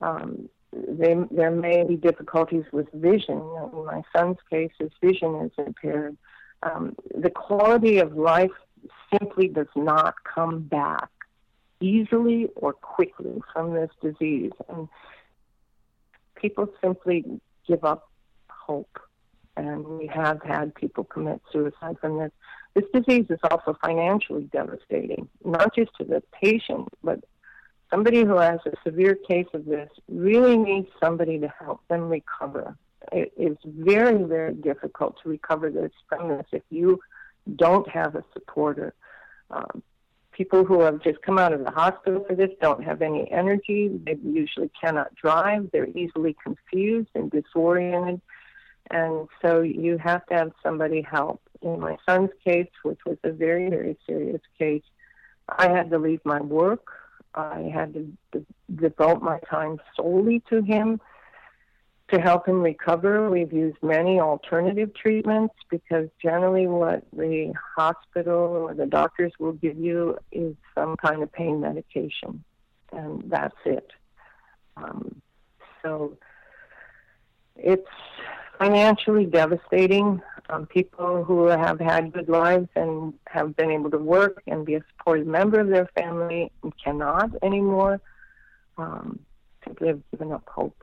Um, 0.00 0.48
they, 0.72 1.16
there 1.30 1.50
may 1.50 1.84
be 1.84 1.96
difficulties 1.96 2.64
with 2.72 2.86
vision. 2.92 3.38
In 3.72 3.84
my 3.84 4.02
son's 4.14 4.38
case, 4.48 4.70
his 4.78 4.90
vision 5.02 5.34
is 5.36 5.52
impaired. 5.58 6.16
Um, 6.62 6.94
the 7.14 7.30
quality 7.30 7.98
of 7.98 8.14
life 8.14 8.50
simply 9.12 9.48
does 9.48 9.68
not 9.76 10.14
come 10.24 10.60
back 10.60 11.08
easily 11.80 12.48
or 12.56 12.72
quickly 12.72 13.40
from 13.52 13.74
this 13.74 13.90
disease. 14.02 14.52
And 14.68 14.88
people 16.34 16.68
simply 16.82 17.24
give 17.66 17.84
up 17.84 18.08
hope. 18.48 19.00
and 19.56 19.84
we 19.86 20.06
have 20.06 20.40
had 20.42 20.74
people 20.74 21.04
commit 21.04 21.40
suicide 21.52 21.96
from 22.00 22.18
this. 22.18 22.30
This 22.74 22.84
disease 22.94 23.26
is 23.30 23.40
also 23.50 23.76
financially 23.84 24.44
devastating, 24.44 25.28
not 25.44 25.74
just 25.74 25.90
to 25.98 26.04
the 26.04 26.22
patient, 26.32 26.88
but 27.02 27.20
somebody 27.90 28.20
who 28.24 28.36
has 28.36 28.60
a 28.66 28.72
severe 28.84 29.16
case 29.16 29.48
of 29.52 29.64
this 29.64 29.90
really 30.08 30.56
needs 30.56 30.88
somebody 31.02 31.38
to 31.40 31.48
help 31.48 31.80
them 31.88 32.08
recover. 32.08 32.76
It 33.12 33.32
is 33.36 33.56
very, 33.64 34.22
very 34.22 34.54
difficult 34.54 35.16
to 35.22 35.28
recover 35.28 35.70
this 35.70 35.90
from 36.08 36.28
this 36.28 36.46
if 36.52 36.62
you 36.70 37.00
don't 37.56 37.88
have 37.88 38.14
a 38.14 38.24
supporter. 38.32 38.94
Um, 39.50 39.82
people 40.32 40.64
who 40.64 40.80
have 40.80 41.02
just 41.02 41.20
come 41.22 41.38
out 41.38 41.52
of 41.52 41.64
the 41.64 41.70
hospital 41.70 42.24
for 42.26 42.34
this 42.34 42.50
don't 42.60 42.82
have 42.82 43.02
any 43.02 43.30
energy. 43.30 43.90
They 44.06 44.16
usually 44.22 44.70
cannot 44.80 45.14
drive. 45.14 45.70
They're 45.72 45.88
easily 45.88 46.36
confused 46.42 47.10
and 47.14 47.30
disoriented. 47.30 48.20
And 48.90 49.28
so 49.42 49.60
you 49.60 49.98
have 49.98 50.24
to 50.26 50.34
have 50.34 50.52
somebody 50.62 51.02
help. 51.02 51.40
In 51.62 51.78
my 51.78 51.98
son's 52.08 52.30
case, 52.42 52.70
which 52.82 53.00
was 53.04 53.18
a 53.22 53.32
very, 53.32 53.68
very 53.68 53.98
serious 54.06 54.40
case, 54.58 54.82
I 55.48 55.68
had 55.68 55.90
to 55.90 55.98
leave 55.98 56.20
my 56.24 56.40
work. 56.40 56.86
I 57.34 57.70
had 57.72 57.94
to 57.94 58.12
de- 58.32 58.46
devote 58.74 59.22
my 59.22 59.38
time 59.50 59.78
solely 59.96 60.42
to 60.48 60.62
him 60.62 61.00
to 62.12 62.20
help 62.20 62.46
him 62.46 62.60
recover. 62.60 63.30
We've 63.30 63.52
used 63.52 63.78
many 63.82 64.18
alternative 64.20 64.92
treatments 64.94 65.54
because 65.70 66.08
generally 66.20 66.66
what 66.66 67.04
the 67.12 67.52
hospital 67.76 68.34
or 68.34 68.74
the 68.74 68.86
doctors 68.86 69.32
will 69.38 69.52
give 69.52 69.78
you 69.78 70.18
is 70.32 70.54
some 70.74 70.96
kind 70.96 71.22
of 71.22 71.32
pain 71.32 71.60
medication, 71.60 72.42
and 72.92 73.22
that's 73.28 73.56
it. 73.64 73.90
Um, 74.76 75.20
so 75.82 76.16
it's 77.56 77.88
financially 78.58 79.26
devastating. 79.26 80.20
Um, 80.48 80.66
people 80.66 81.22
who 81.22 81.46
have 81.46 81.78
had 81.78 82.12
good 82.12 82.28
lives 82.28 82.68
and 82.74 83.14
have 83.28 83.56
been 83.56 83.70
able 83.70 83.90
to 83.92 83.98
work 83.98 84.42
and 84.48 84.66
be 84.66 84.74
a 84.74 84.84
supportive 84.90 85.26
member 85.26 85.60
of 85.60 85.68
their 85.68 85.88
family 85.94 86.50
cannot 86.82 87.30
anymore. 87.42 88.00
Um, 88.76 89.20
simply 89.64 89.88
have 89.88 90.00
given 90.10 90.32
up 90.32 90.48
hope. 90.48 90.76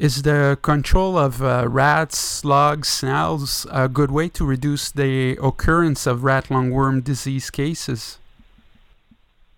Is 0.00 0.22
the 0.22 0.58
control 0.62 1.18
of 1.18 1.42
uh, 1.42 1.68
rats, 1.68 2.16
slugs, 2.16 2.88
snails 2.88 3.66
a 3.70 3.86
good 3.86 4.10
way 4.10 4.30
to 4.30 4.46
reduce 4.46 4.90
the 4.90 5.36
occurrence 5.42 6.06
of 6.06 6.24
rat 6.24 6.46
lungworm 6.46 7.04
disease 7.04 7.50
cases? 7.50 8.16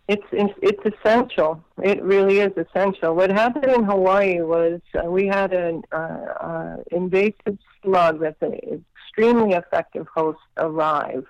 It's 0.08 0.26
it's 0.32 0.84
essential. 0.84 1.62
It 1.80 2.02
really 2.02 2.40
is 2.40 2.50
essential. 2.56 3.14
What 3.14 3.30
happened 3.30 3.66
in 3.66 3.84
Hawaii 3.84 4.40
was 4.40 4.80
uh, 5.00 5.08
we 5.08 5.28
had 5.28 5.52
an 5.52 5.84
uh, 5.92 5.96
uh, 5.96 6.76
invasive 6.90 7.56
slug 7.80 8.18
that's 8.18 8.42
an 8.42 8.58
extremely 8.98 9.52
effective 9.52 10.08
host 10.12 10.40
arrive. 10.56 11.24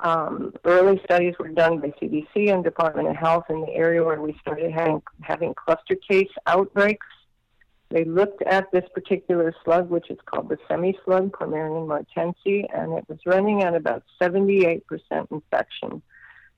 Um, 0.00 0.54
early 0.64 0.98
studies 1.04 1.34
were 1.38 1.48
done 1.48 1.78
by 1.78 1.88
CDC 2.00 2.50
and 2.50 2.64
Department 2.64 3.08
of 3.08 3.16
Health 3.16 3.44
in 3.50 3.60
the 3.60 3.74
area 3.74 4.02
where 4.02 4.22
we 4.22 4.34
started 4.40 4.72
having 4.72 5.02
having 5.20 5.52
cluster 5.52 5.96
case 6.08 6.32
outbreaks 6.46 7.06
they 7.90 8.04
looked 8.04 8.42
at 8.42 8.70
this 8.72 8.84
particular 8.94 9.54
slug, 9.64 9.90
which 9.90 10.10
is 10.10 10.18
called 10.24 10.48
the 10.48 10.58
semi-slug, 10.68 11.32
Parmarion 11.32 11.86
martensi, 11.86 12.66
and 12.74 12.92
it 12.94 13.04
was 13.08 13.18
running 13.26 13.62
at 13.62 13.74
about 13.74 14.02
78% 14.20 14.82
infection. 15.30 16.02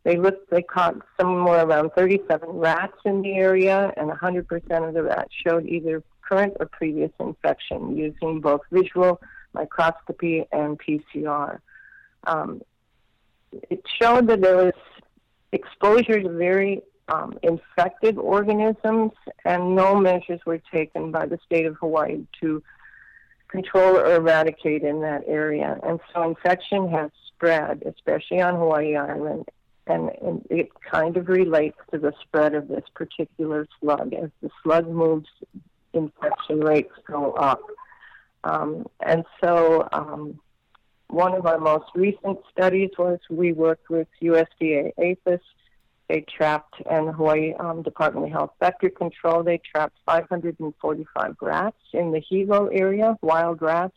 They 0.05 0.17
looked, 0.17 0.51
they 0.51 0.62
caught 0.62 0.97
somewhere 1.21 1.67
around 1.67 1.91
37 1.97 2.49
rats 2.49 2.97
in 3.05 3.23
the 3.23 3.35
area, 3.35 3.93
and 3.97 4.11
100% 4.11 4.89
of 4.89 4.95
the 4.95 5.03
rats 5.03 5.33
showed 5.45 5.67
either 5.67 6.03
current 6.23 6.57
or 6.61 6.67
previous 6.67 7.11
infection 7.19 7.97
using 7.97 8.41
both 8.41 8.61
visual 8.71 9.21
microscopy 9.53 10.45
and 10.53 10.79
PCR. 10.79 11.59
Um, 12.25 12.62
it 13.71 13.83
showed 14.01 14.29
that 14.29 14.41
there 14.41 14.57
was 14.57 14.75
exposure 15.53 16.23
to 16.23 16.29
very 16.29 16.83
um, 17.09 17.38
infected 17.42 18.19
organisms, 18.19 19.12
and 19.45 19.75
no 19.75 19.95
measures 19.95 20.40
were 20.45 20.61
taken 20.73 21.12
by 21.12 21.27
the 21.27 21.38
state 21.45 21.66
of 21.66 21.77
Hawaii 21.77 22.27
to 22.40 22.62
control 23.49 23.97
or 23.97 24.16
eradicate 24.16 24.83
in 24.83 25.01
that 25.03 25.23
area. 25.27 25.79
And 25.83 26.01
so 26.12 26.23
infection 26.23 26.88
has 26.90 27.11
spread, 27.29 27.83
especially 27.87 28.40
on 28.40 28.57
Hawaii 28.57 28.97
Island, 28.97 29.47
and, 29.87 30.11
and 30.21 30.45
it 30.51 30.69
kind 30.83 31.16
of 31.16 31.29
relates 31.29 31.79
to 31.92 31.99
the 31.99 32.12
spread 32.23 32.55
of 32.55 32.66
this 32.69 32.85
particular 32.95 33.69
slug. 33.81 34.12
As 34.14 34.31
the 34.42 34.51
slug 34.62 34.88
moves, 34.88 35.29
infection 35.92 36.61
rates 36.61 36.92
go 37.07 37.33
up. 37.33 37.62
Um, 38.42 38.87
and 39.05 39.25
so 39.42 39.88
um, 39.92 40.40
one 41.09 41.35
of 41.35 41.47
our 41.47 41.59
most 41.59 41.87
recent 41.95 42.38
studies 42.51 42.90
was 42.99 43.21
we 43.31 43.53
worked 43.53 43.90
with 43.90 44.09
USDA 44.21 44.92
APHIS 44.99 45.40
they 46.09 46.21
trapped, 46.21 46.75
and 46.88 47.09
the 47.09 47.12
Hawaii 47.12 47.55
um, 47.55 47.83
Department 47.83 48.27
of 48.27 48.33
Health 48.33 48.53
Vector 48.61 48.90
Control, 48.90 49.42
they 49.42 49.59
trapped 49.59 49.97
545 50.07 51.37
rats 51.40 51.77
in 51.92 52.12
the 52.12 52.21
Hilo 52.21 52.66
area, 52.69 53.16
wild 53.23 53.61
rats. 53.61 53.97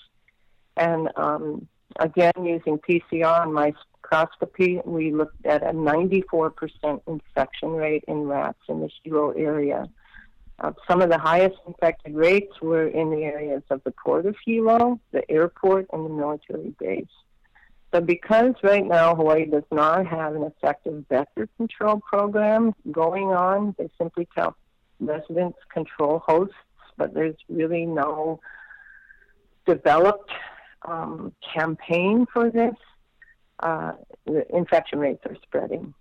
And 0.76 1.10
um, 1.16 1.68
again, 2.00 2.34
using 2.42 2.80
PCR 2.80 3.44
and 3.44 3.54
microscopy, 3.54 4.82
we 4.86 5.12
looked 5.12 5.46
at 5.46 5.62
a 5.62 5.72
94% 5.72 7.02
infection 7.08 7.70
rate 7.70 8.04
in 8.08 8.24
rats 8.24 8.60
in 8.68 8.80
the 8.80 8.90
Hilo 9.04 9.32
area. 9.32 9.88
Uh, 10.62 10.74
some 10.88 11.02
of 11.02 11.10
the 11.10 11.18
highest 11.18 11.58
infected 11.68 12.16
rates 12.16 12.60
were 12.62 12.88
in 12.88 13.12
the 13.12 13.24
areas 13.24 13.64
of 13.70 13.82
the 13.84 13.92
port 13.92 14.26
of 14.26 14.36
Hilo, 14.46 15.00
the 15.12 15.30
airport, 15.30 15.88
and 15.94 16.06
the 16.06 16.10
military 16.10 16.74
base. 16.80 17.06
So 17.94 18.02
because 18.02 18.54
right 18.62 18.86
now 18.86 19.16
Hawaii 19.16 19.46
does 19.46 19.64
not 19.72 20.06
have 20.06 20.36
an 20.36 20.44
effective 20.44 21.06
vector 21.10 21.50
control 21.58 22.00
program 22.00 22.76
going 22.92 23.30
on, 23.30 23.76
they 23.78 23.90
simply 23.98 24.28
tell 24.36 24.56
residents 25.00 25.58
control 25.74 26.20
hosts, 26.26 26.54
but 26.98 27.14
there's 27.14 27.36
really 27.48 27.86
no 27.86 28.40
developed 29.66 30.32
um, 30.84 31.34
campaign 31.54 32.28
for 32.32 32.50
this. 32.50 32.76
Uh, 33.60 33.94
the 34.26 34.46
infection 34.56 35.00
rates 35.00 35.22
are 35.26 35.36
spreading. 35.44 35.94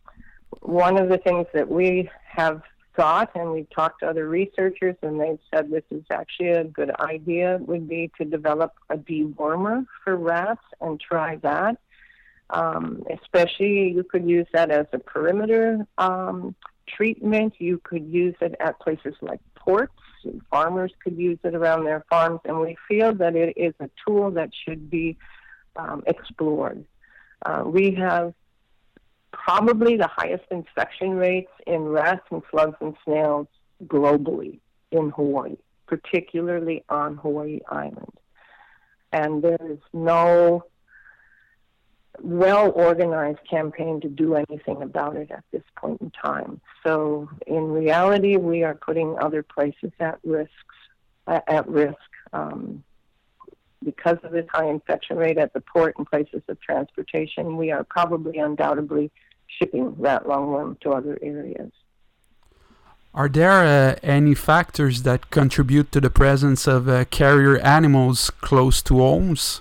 One 0.61 0.99
of 0.99 1.09
the 1.09 1.19
things 1.19 1.47
that 1.55 1.69
we 1.69 2.11
have 2.27 2.63
thought, 2.97 3.31
and 3.35 3.53
we've 3.53 3.71
talked 3.71 4.01
to 4.01 4.07
other 4.07 4.29
researchers, 4.29 4.97
and 5.03 5.21
they've 5.21 5.39
said 5.53 5.71
this 5.71 5.85
is 5.91 6.05
actually 6.11 6.51
a 6.51 6.65
good 6.65 6.91
idea, 7.01 7.59
would 7.61 7.89
be 7.89 8.11
to 8.19 8.25
develop 8.25 8.75
a 8.91 8.97
dewormer 8.97 9.87
for 10.05 10.17
rats 10.17 10.65
and 10.81 11.01
try 11.01 11.37
that. 11.37 11.79
Um, 12.51 13.05
especially, 13.11 13.91
you 13.91 14.05
could 14.05 14.29
use 14.29 14.47
that 14.53 14.71
as 14.71 14.87
a 14.93 14.99
perimeter 14.99 15.87
um, 15.99 16.55
treatment. 16.89 17.55
You 17.59 17.81
could 17.83 18.07
use 18.07 18.35
it 18.41 18.55
at 18.59 18.81
places 18.81 19.15
like 19.21 19.41
ports. 19.55 19.93
Farmers 20.51 20.93
could 21.03 21.17
use 21.17 21.39
it 21.45 21.55
around 21.55 21.85
their 21.85 22.05
farms, 22.11 22.41
and 22.45 22.59
we 22.59 22.77
feel 22.89 23.15
that 23.15 23.37
it 23.37 23.57
is 23.57 23.75
a 23.81 23.91
tool 24.05 24.31
that 24.33 24.51
should 24.65 24.91
be 24.91 25.17
um, 25.77 26.03
explored. 26.07 26.85
Uh, 27.45 27.63
we 27.67 27.93
have 27.95 28.35
probably 29.33 29.97
the 29.97 30.09
highest 30.09 30.45
infection 30.51 31.15
rates 31.15 31.51
in 31.67 31.83
rats 31.83 32.27
and 32.31 32.43
slugs 32.51 32.77
and 32.81 32.97
snails 33.05 33.47
globally 33.87 34.59
in 34.91 35.11
Hawaii, 35.11 35.57
particularly 35.87 36.85
on 36.89 37.17
Hawaii 37.17 37.61
Island. 37.69 38.13
And 39.13 39.43
there 39.43 39.59
is 39.71 39.79
no 39.93 40.65
well 42.21 42.73
organized 42.73 43.39
campaign 43.49 44.01
to 44.01 44.09
do 44.09 44.35
anything 44.35 44.83
about 44.83 45.17
it 45.17 45.31
at 45.31 45.45
this 45.53 45.63
point 45.77 46.01
in 46.01 46.11
time. 46.11 46.61
So 46.85 47.29
in 47.47 47.71
reality, 47.73 48.37
we 48.37 48.65
are 48.65 48.75
putting 48.75 49.17
other 49.19 49.43
places 49.43 49.93
at 50.01 50.19
risks 50.25 50.75
at 51.29 51.69
risk. 51.69 51.97
Um, 52.33 52.83
because 53.85 54.19
of 54.23 54.33
this 54.33 54.47
high 54.51 54.69
infection 54.69 55.17
rate 55.17 55.39
at 55.39 55.53
the 55.53 55.61
port 55.61 55.95
and 55.99 56.07
places 56.07 56.43
of 56.49 56.61
transportation, 56.61 57.57
we 57.57 57.71
are 57.71 57.85
probably 57.85 58.39
undoubtedly 58.39 59.11
shipping 59.47 59.95
rat 59.97 60.25
lungworm 60.25 60.79
to 60.81 60.91
other 60.93 61.19
areas. 61.23 61.71
Are 63.15 63.29
there 63.29 63.65
uh, 63.65 63.97
any 64.03 64.35
factors 64.35 65.03
that 65.03 65.31
contribute 65.31 65.91
to 65.93 66.01
the 66.01 66.11
presence 66.11 66.67
of 66.67 66.89
uh, 66.89 67.05
carrier 67.07 67.59
animals 67.59 68.31
close 68.31 68.83
to 68.83 68.99
homes? 68.99 69.61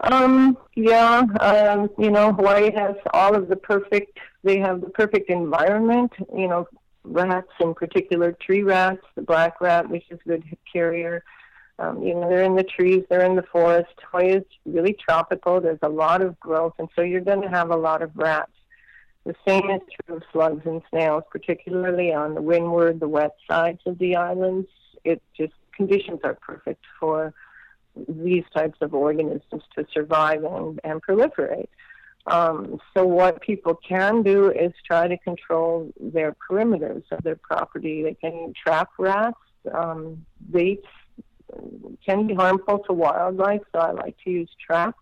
Um, 0.00 0.56
yeah, 0.74 1.22
um, 1.40 1.90
you 1.98 2.10
know, 2.10 2.32
Hawaii 2.32 2.72
has 2.72 2.96
all 3.12 3.34
of 3.36 3.48
the 3.48 3.56
perfect, 3.56 4.18
they 4.42 4.58
have 4.58 4.80
the 4.80 4.88
perfect 4.88 5.28
environment, 5.28 6.12
you 6.34 6.48
know, 6.48 6.66
rats 7.04 7.52
in 7.60 7.74
particular, 7.74 8.32
tree 8.32 8.62
rats, 8.62 9.02
the 9.14 9.22
black 9.22 9.60
rat, 9.60 9.88
which 9.88 10.04
is 10.10 10.18
a 10.24 10.28
good 10.28 10.44
carrier. 10.72 11.22
Um, 11.80 12.02
you 12.02 12.14
know, 12.14 12.28
they're 12.28 12.44
in 12.44 12.56
the 12.56 12.62
trees, 12.62 13.04
they're 13.08 13.24
in 13.24 13.36
the 13.36 13.42
forest. 13.42 13.94
Hawaii 14.10 14.32
is 14.36 14.44
really 14.66 14.92
tropical. 14.92 15.60
There's 15.60 15.78
a 15.82 15.88
lot 15.88 16.20
of 16.20 16.38
growth, 16.38 16.74
and 16.78 16.88
so 16.94 17.00
you're 17.00 17.22
going 17.22 17.40
to 17.40 17.48
have 17.48 17.70
a 17.70 17.76
lot 17.76 18.02
of 18.02 18.10
rats. 18.14 18.52
The 19.24 19.34
same 19.46 19.70
is 19.70 19.80
true 20.04 20.16
of 20.16 20.22
slugs 20.30 20.62
and 20.66 20.82
snails, 20.90 21.24
particularly 21.30 22.12
on 22.12 22.34
the 22.34 22.42
windward, 22.42 23.00
the 23.00 23.08
wet 23.08 23.34
sides 23.50 23.80
of 23.86 23.98
the 23.98 24.16
islands. 24.16 24.68
It 25.04 25.22
just 25.36 25.54
conditions 25.74 26.20
are 26.22 26.34
perfect 26.34 26.84
for 26.98 27.32
these 28.08 28.44
types 28.54 28.78
of 28.82 28.94
organisms 28.94 29.62
to 29.74 29.86
survive 29.92 30.44
and, 30.44 30.80
and 30.84 31.02
proliferate. 31.02 31.68
Um, 32.26 32.78
so 32.94 33.06
what 33.06 33.40
people 33.40 33.74
can 33.74 34.22
do 34.22 34.50
is 34.50 34.72
try 34.86 35.08
to 35.08 35.16
control 35.18 35.90
their 35.98 36.36
perimeters 36.48 37.04
of 37.10 37.22
their 37.22 37.36
property. 37.36 38.02
They 38.02 38.14
can 38.14 38.52
trap 38.54 38.90
rats. 38.98 39.38
Um, 39.72 40.26
baits 41.52 41.96
can 42.04 42.26
be 42.26 42.34
harmful 42.34 42.80
to 42.80 42.92
wildlife, 42.92 43.62
so 43.72 43.80
I 43.80 43.92
like 43.92 44.16
to 44.24 44.30
use 44.30 44.50
traps. 44.64 44.98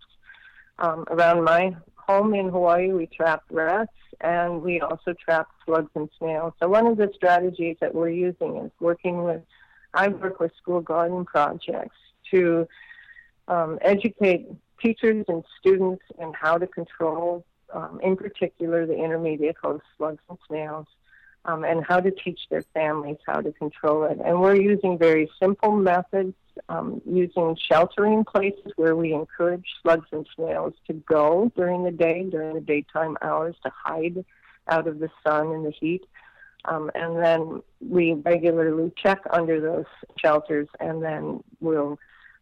Um, 0.78 1.04
around 1.10 1.44
my 1.44 1.76
home 1.94 2.34
in 2.34 2.48
Hawaii, 2.48 2.92
we 2.92 3.06
trap 3.06 3.42
rats 3.50 3.92
and 4.20 4.62
we 4.62 4.80
also 4.80 5.12
trap 5.12 5.48
slugs 5.64 5.90
and 5.94 6.08
snails. 6.18 6.52
So 6.60 6.68
one 6.68 6.86
of 6.86 6.96
the 6.96 7.10
strategies 7.14 7.76
that 7.80 7.94
we're 7.94 8.10
using 8.10 8.56
is 8.58 8.70
working 8.80 9.24
with, 9.24 9.42
I 9.94 10.08
work 10.08 10.40
with 10.40 10.52
school 10.60 10.80
garden 10.80 11.24
projects 11.24 11.96
to 12.30 12.66
um, 13.48 13.78
educate 13.82 14.48
teachers 14.80 15.24
and 15.28 15.44
students 15.58 16.02
in 16.18 16.32
how 16.32 16.58
to 16.58 16.66
control, 16.66 17.44
um, 17.72 18.00
in 18.02 18.16
particular, 18.16 18.86
the 18.86 18.94
intermediate 18.94 19.56
host 19.62 19.84
slugs 19.96 20.22
and 20.28 20.38
snails, 20.46 20.86
um, 21.44 21.64
and 21.64 21.84
how 21.84 22.00
to 22.00 22.10
teach 22.10 22.40
their 22.50 22.64
families 22.74 23.16
how 23.26 23.40
to 23.40 23.52
control 23.52 24.04
it. 24.04 24.18
And 24.24 24.40
we're 24.40 24.56
using 24.56 24.98
very 24.98 25.30
simple 25.40 25.74
methods, 25.76 26.34
um, 26.68 27.00
using 27.06 27.56
sheltering 27.70 28.24
places 28.24 28.72
where 28.76 28.96
we 28.96 29.12
encourage 29.12 29.64
slugs 29.82 30.08
and 30.12 30.26
snails 30.34 30.74
to 30.86 30.92
go 30.92 31.50
during 31.56 31.84
the 31.84 31.90
day, 31.90 32.24
during 32.28 32.54
the 32.54 32.60
daytime 32.60 33.16
hours, 33.22 33.56
to 33.64 33.72
hide 33.74 34.24
out 34.68 34.86
of 34.86 34.98
the 34.98 35.10
sun 35.26 35.52
and 35.52 35.64
the 35.64 35.70
heat. 35.70 36.04
Um, 36.64 36.90
and 36.94 37.16
then 37.16 37.62
we 37.80 38.12
regularly 38.12 38.92
check 38.96 39.20
under 39.30 39.60
those 39.60 39.86
shelters, 40.16 40.68
and 40.80 41.02
then 41.02 41.42
we'll 41.60 41.98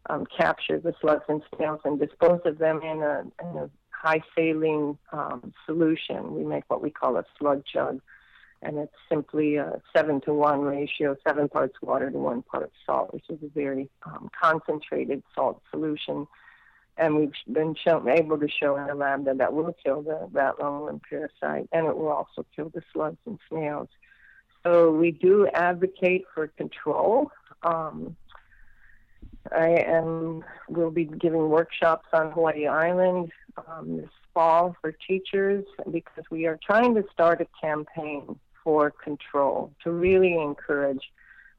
um, 0.09 0.25
capture 0.25 0.79
the 0.79 0.93
slugs 0.99 1.23
and 1.29 1.41
snails 1.55 1.81
and 1.85 1.99
dispose 1.99 2.41
of 2.45 2.57
them 2.57 2.81
in 2.81 3.01
a, 3.03 3.23
in 3.41 3.57
a 3.57 3.69
high 3.91 4.21
saline 4.35 4.97
um, 5.11 5.53
solution. 5.65 6.35
We 6.35 6.43
make 6.43 6.63
what 6.67 6.81
we 6.81 6.89
call 6.89 7.17
a 7.17 7.25
slug 7.37 7.63
jug, 7.71 8.01
and 8.61 8.77
it's 8.77 8.93
simply 9.09 9.55
a 9.55 9.81
seven 9.95 10.21
to 10.21 10.33
one 10.33 10.61
ratio, 10.61 11.15
seven 11.25 11.47
parts 11.47 11.75
water 11.81 12.09
to 12.09 12.17
one 12.17 12.41
part 12.41 12.71
salt, 12.85 13.13
which 13.13 13.25
is 13.29 13.39
a 13.43 13.49
very 13.49 13.89
um, 14.05 14.29
concentrated 14.39 15.23
salt 15.35 15.61
solution. 15.69 16.27
And 16.97 17.15
we've 17.15 17.31
been 17.51 17.75
shown, 17.75 18.09
able 18.09 18.39
to 18.39 18.47
show 18.49 18.75
in 18.77 18.87
the 18.87 18.95
lab 18.95 19.25
that 19.25 19.37
that 19.37 19.53
will 19.53 19.75
kill 19.83 20.01
the 20.01 20.27
rat 20.31 20.55
lungworm 20.57 20.99
parasite, 21.07 21.69
and 21.71 21.85
it 21.85 21.95
will 21.95 22.09
also 22.09 22.43
kill 22.55 22.69
the 22.69 22.81
slugs 22.91 23.19
and 23.27 23.37
snails. 23.47 23.89
So 24.63 24.91
we 24.91 25.11
do 25.11 25.47
advocate 25.53 26.25
for 26.33 26.47
control. 26.47 27.31
Um, 27.61 28.15
I 29.51 29.69
am 29.69 30.43
will 30.67 30.91
be 30.91 31.05
giving 31.05 31.49
workshops 31.49 32.07
on 32.11 32.31
Hawaii 32.31 32.67
Island 32.67 33.31
um, 33.67 33.97
this 33.97 34.09
fall 34.33 34.75
for 34.81 34.91
teachers 34.91 35.63
because 35.91 36.23
we 36.29 36.47
are 36.47 36.59
trying 36.65 36.95
to 36.95 37.03
start 37.13 37.41
a 37.41 37.47
campaign 37.61 38.37
for 38.67 38.91
control 38.91 39.71
to 39.81 39.91
really 39.91 40.33
encourage 40.33 41.09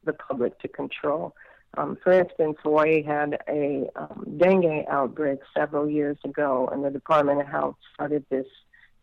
the 0.04 0.12
public 0.12 0.58
to 0.58 0.68
control. 0.68 1.34
Um, 1.78 1.96
for 2.04 2.12
instance, 2.12 2.58
Hawaii 2.62 3.02
had 3.02 3.38
a 3.48 3.88
um, 3.96 4.36
dengue 4.36 4.84
outbreak 4.90 5.38
several 5.56 5.88
years 5.88 6.18
ago, 6.22 6.68
and 6.70 6.84
the 6.84 6.90
Department 6.90 7.40
of 7.40 7.46
Health 7.46 7.76
started 7.94 8.26
this 8.28 8.44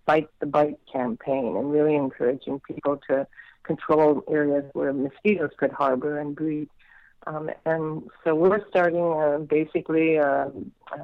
Fight 0.06 0.30
the 0.40 0.46
Bite 0.46 0.78
campaign 0.94 1.58
and 1.58 1.72
really 1.72 1.96
encouraging 1.96 2.60
people 2.60 3.02
to 3.10 3.26
control 3.64 4.24
areas 4.30 4.66
where 4.74 4.94
mosquitoes 4.94 5.50
could 5.58 5.72
harbor 5.72 6.20
and 6.20 6.36
breed. 6.36 6.70
Um, 7.26 7.50
and 7.66 8.08
so 8.24 8.36
we're 8.36 8.64
starting 8.70 9.08
uh, 9.24 9.40
basically 9.40 10.18
a, 10.18 10.52
a, 10.92 11.00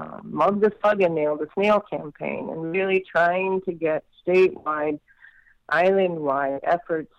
a 0.00 0.20
mug 0.24 0.60
the 0.60 0.72
slug 0.80 1.00
and 1.00 1.14
nail 1.14 1.36
the 1.36 1.46
snail 1.54 1.78
campaign 1.78 2.48
and 2.50 2.72
really 2.72 3.04
trying 3.08 3.60
to 3.66 3.72
get 3.72 4.02
statewide, 4.26 4.98
island 5.70 6.20
wide 6.20 6.60
efforts 6.64 7.12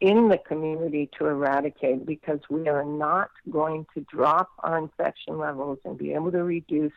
in 0.00 0.28
the 0.28 0.38
community 0.38 1.08
to 1.18 1.26
eradicate 1.26 2.04
because 2.04 2.40
we 2.50 2.68
are 2.68 2.84
not 2.84 3.30
going 3.50 3.86
to 3.94 4.00
drop 4.02 4.50
our 4.58 4.78
infection 4.78 5.38
levels 5.38 5.78
and 5.84 5.96
be 5.96 6.12
able 6.12 6.30
to 6.32 6.42
reduce 6.42 6.92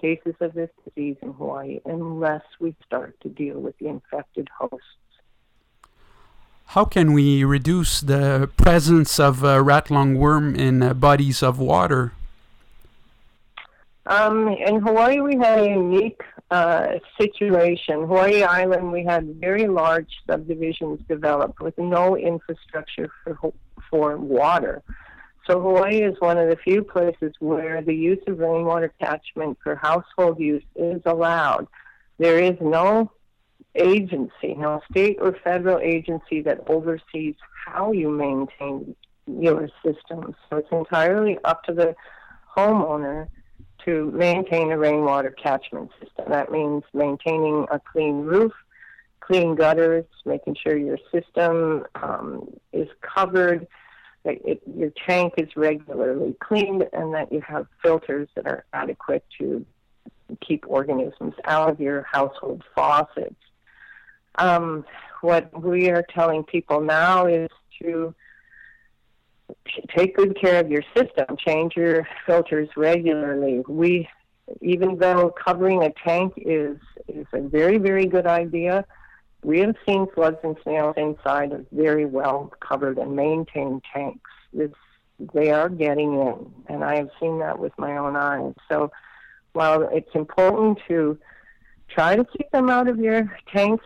cases 0.00 0.34
of 0.40 0.54
this 0.54 0.70
disease 0.84 1.16
in 1.22 1.32
Hawaii 1.32 1.80
unless 1.84 2.42
we 2.58 2.74
start 2.84 3.20
to 3.20 3.28
deal 3.28 3.60
with 3.60 3.76
the 3.78 3.86
infected 3.86 4.48
hosts. 4.58 4.86
How 6.66 6.84
can 6.84 7.12
we 7.12 7.44
reduce 7.44 8.00
the 8.00 8.48
presence 8.56 9.18
of 9.18 9.44
uh, 9.44 9.60
rat 9.62 9.86
lungworm 9.86 10.56
in 10.56 10.82
uh, 10.82 10.94
bodies 10.94 11.42
of 11.42 11.58
water? 11.58 12.12
Um, 14.10 14.48
in 14.48 14.80
Hawaii, 14.80 15.20
we 15.20 15.36
had 15.36 15.60
a 15.60 15.68
unique 15.68 16.20
uh, 16.50 16.94
situation. 17.16 18.00
Hawaii 18.00 18.42
Island, 18.42 18.90
we 18.90 19.04
had 19.04 19.36
very 19.36 19.68
large 19.68 20.10
subdivisions 20.28 20.98
developed 21.08 21.60
with 21.60 21.78
no 21.78 22.16
infrastructure 22.16 23.08
for 23.22 23.52
for 23.88 24.16
water. 24.16 24.82
So 25.46 25.60
Hawaii 25.60 26.02
is 26.02 26.16
one 26.18 26.38
of 26.38 26.48
the 26.48 26.56
few 26.56 26.82
places 26.82 27.34
where 27.38 27.82
the 27.82 27.94
use 27.94 28.18
of 28.26 28.40
rainwater 28.40 28.92
catchment 29.00 29.58
for 29.62 29.76
household 29.76 30.40
use 30.40 30.64
is 30.74 31.00
allowed. 31.06 31.68
There 32.18 32.40
is 32.40 32.56
no 32.60 33.12
agency, 33.76 34.54
no 34.54 34.80
state 34.90 35.18
or 35.20 35.36
federal 35.44 35.78
agency 35.78 36.42
that 36.42 36.68
oversees 36.68 37.36
how 37.64 37.92
you 37.92 38.10
maintain 38.10 38.96
your 39.26 39.68
systems. 39.84 40.34
So 40.48 40.56
it's 40.56 40.72
entirely 40.72 41.38
up 41.44 41.62
to 41.64 41.72
the 41.72 41.94
homeowner 42.56 43.28
to 43.84 44.10
maintain 44.12 44.70
a 44.70 44.78
rainwater 44.78 45.30
catchment 45.30 45.90
system. 46.00 46.26
That 46.28 46.50
means 46.50 46.82
maintaining 46.92 47.66
a 47.70 47.80
clean 47.80 48.22
roof, 48.22 48.52
clean 49.20 49.54
gutters, 49.54 50.06
making 50.24 50.56
sure 50.62 50.76
your 50.76 50.98
system 51.12 51.84
um, 51.94 52.48
is 52.72 52.88
covered, 53.00 53.66
that 54.24 54.36
it, 54.44 54.62
your 54.76 54.90
tank 55.06 55.34
is 55.36 55.56
regularly 55.56 56.34
cleaned, 56.40 56.88
and 56.92 57.14
that 57.14 57.32
you 57.32 57.40
have 57.40 57.66
filters 57.82 58.28
that 58.34 58.46
are 58.46 58.64
adequate 58.72 59.24
to 59.38 59.64
keep 60.40 60.64
organisms 60.68 61.34
out 61.44 61.70
of 61.70 61.80
your 61.80 62.02
household 62.02 62.62
faucets. 62.74 63.34
Um, 64.36 64.84
what 65.22 65.60
we 65.60 65.90
are 65.90 66.04
telling 66.14 66.44
people 66.44 66.80
now 66.80 67.26
is 67.26 67.50
to 67.82 68.14
take 69.96 70.16
good 70.16 70.38
care 70.40 70.60
of 70.60 70.70
your 70.70 70.82
system, 70.96 71.36
change 71.36 71.76
your 71.76 72.06
filters 72.26 72.68
regularly. 72.76 73.62
We, 73.68 74.08
even 74.60 74.98
though 74.98 75.30
covering 75.30 75.82
a 75.82 75.92
tank 76.04 76.34
is 76.36 76.78
is 77.08 77.26
a 77.32 77.40
very 77.40 77.78
very 77.78 78.06
good 78.06 78.26
idea, 78.26 78.84
we 79.42 79.60
have 79.60 79.74
seen 79.86 80.06
slugs 80.14 80.38
and 80.42 80.56
snails 80.62 80.94
inside 80.96 81.52
of 81.52 81.66
very 81.72 82.06
well 82.06 82.52
covered 82.60 82.98
and 82.98 83.14
maintained 83.14 83.82
tanks. 83.92 84.30
It's, 84.52 84.74
they 85.34 85.50
are 85.50 85.68
getting 85.68 86.14
in, 86.14 86.52
and 86.68 86.82
I 86.82 86.96
have 86.96 87.10
seen 87.20 87.38
that 87.40 87.58
with 87.58 87.72
my 87.78 87.96
own 87.96 88.16
eyes. 88.16 88.54
So, 88.70 88.90
while 89.52 89.82
it's 89.92 90.14
important 90.14 90.78
to 90.88 91.18
try 91.88 92.16
to 92.16 92.24
keep 92.24 92.50
them 92.52 92.70
out 92.70 92.88
of 92.88 92.98
your 92.98 93.30
tanks 93.52 93.84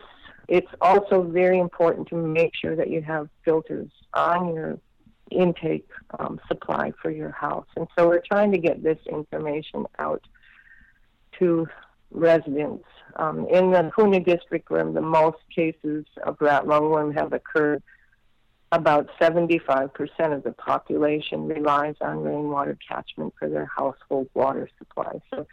it's 0.48 0.70
also 0.80 1.22
very 1.22 1.58
important 1.58 2.08
to 2.08 2.16
make 2.16 2.52
sure 2.54 2.76
that 2.76 2.90
you 2.90 3.02
have 3.02 3.28
filters 3.44 3.90
on 4.12 4.54
your 4.54 4.78
intake 5.30 5.88
um, 6.18 6.40
supply 6.48 6.92
for 7.00 7.10
your 7.10 7.30
house. 7.30 7.66
And 7.76 7.86
so 7.96 8.08
we're 8.08 8.22
trying 8.26 8.52
to 8.52 8.58
get 8.58 8.82
this 8.82 8.98
information 9.06 9.86
out 9.98 10.22
to 11.38 11.66
residents. 12.10 12.84
Um, 13.16 13.46
in 13.48 13.70
the 13.70 13.90
Puna 13.94 14.20
district 14.20 14.70
where 14.70 14.84
the 14.84 15.00
most 15.00 15.38
cases 15.54 16.04
of 16.24 16.36
rat 16.40 16.64
lungworm 16.64 17.14
have 17.14 17.32
occurred, 17.32 17.82
about 18.72 19.08
75% 19.20 19.90
of 20.34 20.42
the 20.42 20.52
population 20.52 21.46
relies 21.46 21.94
on 22.00 22.22
rainwater 22.22 22.76
catchment 22.86 23.32
for 23.38 23.48
their 23.48 23.66
household 23.66 24.28
water 24.34 24.68
supply. 24.78 25.20
So 25.30 25.46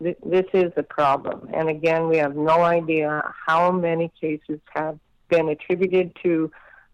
this 0.00 0.46
is 0.54 0.72
a 0.76 0.82
problem. 0.82 1.50
And 1.52 1.68
again, 1.68 2.08
we 2.08 2.16
have 2.18 2.36
no 2.36 2.62
idea 2.62 3.22
how 3.46 3.72
many 3.72 4.10
cases 4.20 4.60
have 4.74 4.98
been 5.28 5.48
attributed 5.48 6.16
to 6.22 6.50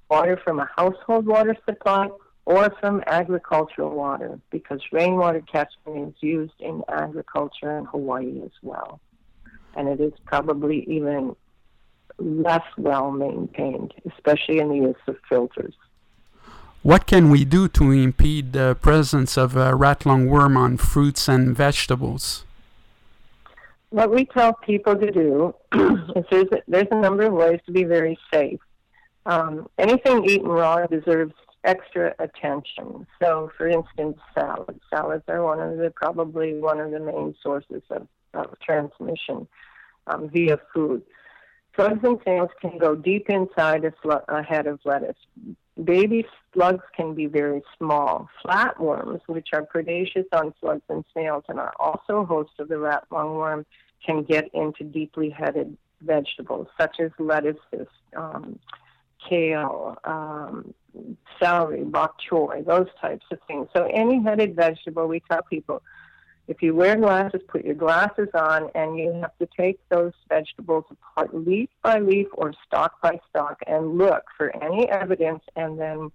water 0.08 0.40
from 0.42 0.60
a 0.60 0.68
household 0.76 1.26
water 1.26 1.56
supply 1.64 2.08
or 2.44 2.70
from 2.80 3.02
agricultural 3.06 3.90
water 3.90 4.38
because 4.50 4.80
rainwater 4.92 5.40
catchment 5.40 6.08
is 6.08 6.22
used 6.22 6.60
in 6.60 6.82
agriculture 6.88 7.76
in 7.78 7.84
Hawaii 7.86 8.40
as 8.44 8.52
well. 8.62 9.00
And 9.74 9.88
it 9.88 10.00
is 10.00 10.12
probably 10.24 10.84
even 10.88 11.34
less 12.18 12.64
well 12.78 13.10
maintained, 13.10 13.92
especially 14.10 14.58
in 14.58 14.68
the 14.68 14.76
use 14.76 15.02
of 15.06 15.16
filters. 15.28 15.74
What 16.82 17.06
can 17.06 17.30
we 17.30 17.44
do 17.44 17.66
to 17.68 17.90
impede 17.90 18.52
the 18.52 18.76
presence 18.80 19.36
of 19.36 19.56
a 19.56 19.74
rat 19.74 20.00
lungworm 20.00 20.56
on 20.56 20.76
fruits 20.76 21.28
and 21.28 21.54
vegetables? 21.56 22.46
what 23.90 24.10
we 24.10 24.26
tell 24.26 24.52
people 24.52 24.96
to 24.96 25.10
do 25.10 25.54
is 26.16 26.24
there's 26.30 26.52
a, 26.52 26.62
there's 26.68 26.88
a 26.90 27.00
number 27.00 27.22
of 27.22 27.32
ways 27.32 27.60
to 27.66 27.72
be 27.72 27.84
very 27.84 28.18
safe. 28.32 28.60
Um, 29.26 29.68
anything 29.76 30.24
eaten 30.24 30.48
raw 30.48 30.86
deserves 30.86 31.34
extra 31.64 32.14
attention. 32.20 33.06
So, 33.20 33.50
for 33.58 33.68
instance, 33.68 34.18
salads. 34.34 34.80
Salads 34.88 35.24
are 35.28 35.42
one 35.42 35.60
of 35.60 35.76
the 35.78 35.90
probably 35.90 36.58
one 36.60 36.80
of 36.80 36.92
the 36.92 37.00
main 37.00 37.34
sources 37.42 37.82
of, 37.90 38.06
of 38.34 38.58
transmission 38.60 39.48
um, 40.06 40.30
via 40.30 40.58
food. 40.72 41.02
Slugs 41.74 42.00
and 42.04 42.18
snails 42.22 42.50
can 42.60 42.78
go 42.78 42.94
deep 42.94 43.28
inside 43.28 43.84
a, 43.84 43.92
a 44.28 44.42
head 44.42 44.66
of 44.66 44.78
lettuce. 44.84 45.16
Baby 45.82 46.24
slugs 46.54 46.84
can 46.96 47.14
be 47.14 47.26
very 47.26 47.62
small. 47.76 48.30
Flatworms, 48.42 49.20
which 49.26 49.48
are 49.52 49.62
predaceous 49.62 50.24
on 50.32 50.54
slugs 50.60 50.84
and 50.88 51.04
snails 51.12 51.44
and 51.48 51.58
are 51.58 51.74
also 51.78 52.24
hosts 52.24 52.54
of 52.60 52.68
the 52.68 52.78
rat 52.78 53.04
lungworm, 53.10 53.66
can 54.04 54.22
get 54.22 54.48
into 54.54 54.84
deeply 54.84 55.28
headed 55.28 55.76
vegetables 56.00 56.68
such 56.78 57.00
as 57.00 57.10
lettuces, 57.18 57.88
um, 58.16 58.58
kale, 59.28 59.96
um, 60.04 60.74
celery, 61.38 61.84
bok 61.84 62.16
choy, 62.30 62.64
those 62.64 62.88
types 63.00 63.26
of 63.30 63.38
things. 63.46 63.68
So 63.74 63.88
any 63.92 64.22
headed 64.22 64.56
vegetable, 64.56 65.06
we 65.06 65.20
tell 65.30 65.42
people, 65.42 65.82
if 66.48 66.62
you 66.62 66.74
wear 66.74 66.96
glasses, 66.96 67.42
put 67.48 67.64
your 67.64 67.74
glasses 67.74 68.28
on, 68.34 68.70
and 68.74 68.98
you 68.98 69.12
have 69.20 69.36
to 69.38 69.48
take 69.56 69.80
those 69.88 70.12
vegetables 70.28 70.84
apart 70.90 71.34
leaf 71.34 71.68
by 71.82 71.98
leaf 71.98 72.28
or 72.32 72.54
stalk 72.66 73.00
by 73.02 73.18
stalk 73.28 73.58
and 73.66 73.98
look 73.98 74.22
for 74.36 74.54
any 74.62 74.88
evidence 74.88 75.42
and 75.56 75.78
then 75.78 76.10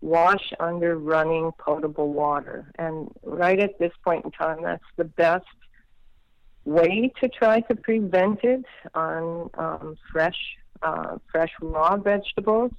wash 0.00 0.52
under 0.60 0.96
running 0.98 1.50
potable 1.58 2.12
water. 2.12 2.70
And 2.78 3.10
right 3.24 3.58
at 3.58 3.78
this 3.78 3.92
point 4.04 4.24
in 4.24 4.30
time, 4.30 4.62
that's 4.62 4.84
the 4.96 5.04
best 5.04 5.46
way 6.64 7.12
to 7.20 7.28
try 7.28 7.60
to 7.60 7.74
prevent 7.74 8.44
it 8.44 8.64
on 8.94 9.50
um, 9.54 9.96
fresh, 10.12 10.38
uh, 10.82 11.18
fresh 11.30 11.52
raw 11.60 11.96
vegetables 11.96 12.72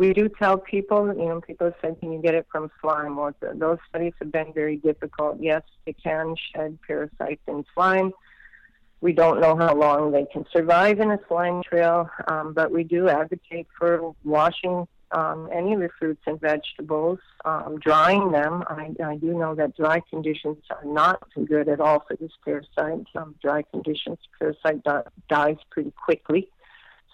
we 0.00 0.14
do 0.14 0.30
tell 0.30 0.56
people, 0.56 1.08
you 1.08 1.26
know, 1.26 1.42
people 1.42 1.70
say, 1.82 1.94
can 2.00 2.10
you 2.10 2.22
get 2.22 2.34
it 2.34 2.46
from 2.50 2.70
slime? 2.80 3.16
Well, 3.16 3.34
those 3.54 3.76
studies 3.86 4.14
have 4.18 4.32
been 4.32 4.50
very 4.54 4.76
difficult. 4.76 5.36
Yes, 5.40 5.60
they 5.84 5.92
can 5.92 6.36
shed 6.54 6.78
parasites 6.86 7.42
in 7.46 7.66
slime. 7.74 8.12
We 9.02 9.12
don't 9.12 9.42
know 9.42 9.56
how 9.56 9.74
long 9.74 10.10
they 10.10 10.24
can 10.24 10.46
survive 10.50 11.00
in 11.00 11.10
a 11.10 11.18
slime 11.28 11.62
trail, 11.62 12.08
um, 12.28 12.54
but 12.54 12.72
we 12.72 12.82
do 12.82 13.10
advocate 13.10 13.66
for 13.78 14.14
washing 14.24 14.88
um, 15.12 15.50
any 15.52 15.74
of 15.74 15.80
the 15.80 15.90
fruits 15.98 16.22
and 16.26 16.40
vegetables, 16.40 17.18
um, 17.44 17.78
drying 17.78 18.32
them. 18.32 18.64
I, 18.68 18.94
I 19.04 19.16
do 19.16 19.34
know 19.36 19.54
that 19.54 19.76
dry 19.76 20.00
conditions 20.08 20.64
are 20.70 20.84
not 20.84 21.22
good 21.46 21.68
at 21.68 21.78
all 21.78 22.04
for 22.08 22.16
this 22.16 22.32
parasite. 22.42 23.06
Um, 23.14 23.34
dry 23.42 23.64
conditions, 23.70 24.16
parasite 24.38 24.82
di- 24.82 25.02
dies 25.28 25.56
pretty 25.70 25.90
quickly. 25.90 26.48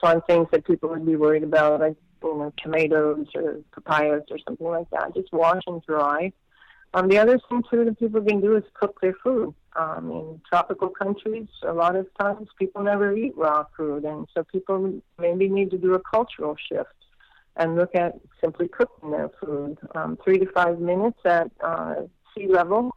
So 0.01 0.09
on 0.09 0.21
things 0.23 0.49
that 0.53 0.67
people 0.67 0.91
would 0.91 1.07
be 1.07 1.17
worried 1.17 1.43
about, 1.43 1.83
I 1.83 1.95
you 2.23 2.39
know, 2.39 2.53
tomatoes 2.63 3.27
or 3.35 3.61
papayas 3.73 4.25
or 4.31 4.39
something 4.47 4.67
like 4.67 4.91
that. 4.91 5.15
Just 5.15 5.33
wash 5.33 5.63
and 5.67 5.83
dry. 5.87 6.33
Um, 6.95 7.09
the 7.09 7.19
other 7.19 7.39
thing 7.49 7.63
too 7.71 7.85
that 7.85 7.99
people 7.99 8.23
can 8.23 8.41
do 8.41 8.57
is 8.57 8.65
cook 8.75 8.99
their 9.01 9.15
food. 9.23 9.55
Um, 9.75 10.11
in 10.11 10.41
tropical 10.49 10.89
countries, 10.89 11.49
a 11.63 11.73
lot 11.73 11.97
of 11.97 12.07
times 12.19 12.49
people 12.59 12.83
never 12.83 13.15
eat 13.15 13.37
raw 13.37 13.67
food, 13.77 14.05
and 14.05 14.27
so 14.33 14.43
people 14.45 15.03
maybe 15.19 15.49
need 15.49 15.71
to 15.73 15.79
do 15.79 15.93
a 15.93 16.01
cultural 16.01 16.57
shift 16.57 16.89
and 17.57 17.77
look 17.77 17.95
at 17.95 18.15
simply 18.41 18.69
cooking 18.69 19.11
their 19.11 19.31
food. 19.41 19.77
Um, 19.95 20.19
three 20.25 20.39
to 20.39 20.47
five 20.53 20.79
minutes 20.79 21.19
at 21.27 21.51
uh, 21.61 21.95
sea 22.35 22.47
level, 22.49 22.93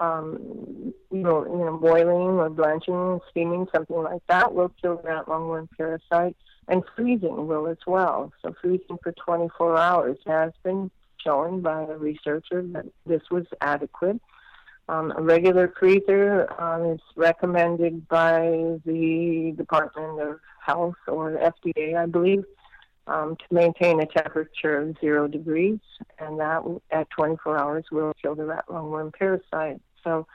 um, 0.00 0.92
you 1.10 1.18
know, 1.18 1.44
you 1.44 1.64
know, 1.64 1.76
boiling 1.76 2.38
or 2.38 2.50
blanching, 2.50 3.20
steaming, 3.30 3.66
something 3.74 3.96
like 3.96 4.22
that 4.28 4.54
will 4.54 4.72
kill 4.80 5.00
that 5.04 5.26
lungworm 5.26 5.68
parasite 5.76 6.36
and 6.68 6.82
freezing 6.94 7.46
will 7.46 7.66
as 7.66 7.78
well. 7.86 8.32
So 8.42 8.54
freezing 8.60 8.98
for 9.02 9.12
24 9.12 9.76
hours 9.76 10.18
has 10.26 10.52
been 10.62 10.90
shown 11.18 11.60
by 11.60 11.82
a 11.82 11.96
researcher 11.96 12.62
that 12.72 12.86
this 13.06 13.22
was 13.30 13.46
adequate. 13.60 14.20
Um, 14.88 15.12
a 15.16 15.20
regular 15.20 15.72
freezer 15.78 16.48
um, 16.60 16.92
is 16.92 17.00
recommended 17.16 18.08
by 18.08 18.78
the 18.86 19.54
Department 19.56 20.20
of 20.20 20.40
Health 20.64 20.96
or 21.06 21.32
FDA, 21.32 21.94
I 21.94 22.06
believe, 22.06 22.44
um, 23.06 23.36
to 23.36 23.54
maintain 23.54 24.00
a 24.00 24.06
temperature 24.06 24.78
of 24.78 24.96
zero 25.00 25.28
degrees, 25.28 25.80
and 26.18 26.40
that 26.40 26.62
at 26.90 27.10
24 27.10 27.58
hours 27.58 27.84
will 27.90 28.12
kill 28.22 28.34
the 28.34 28.44
rat 28.44 28.64
lungworm 28.68 29.12
parasite. 29.12 29.80
So, 30.08 30.26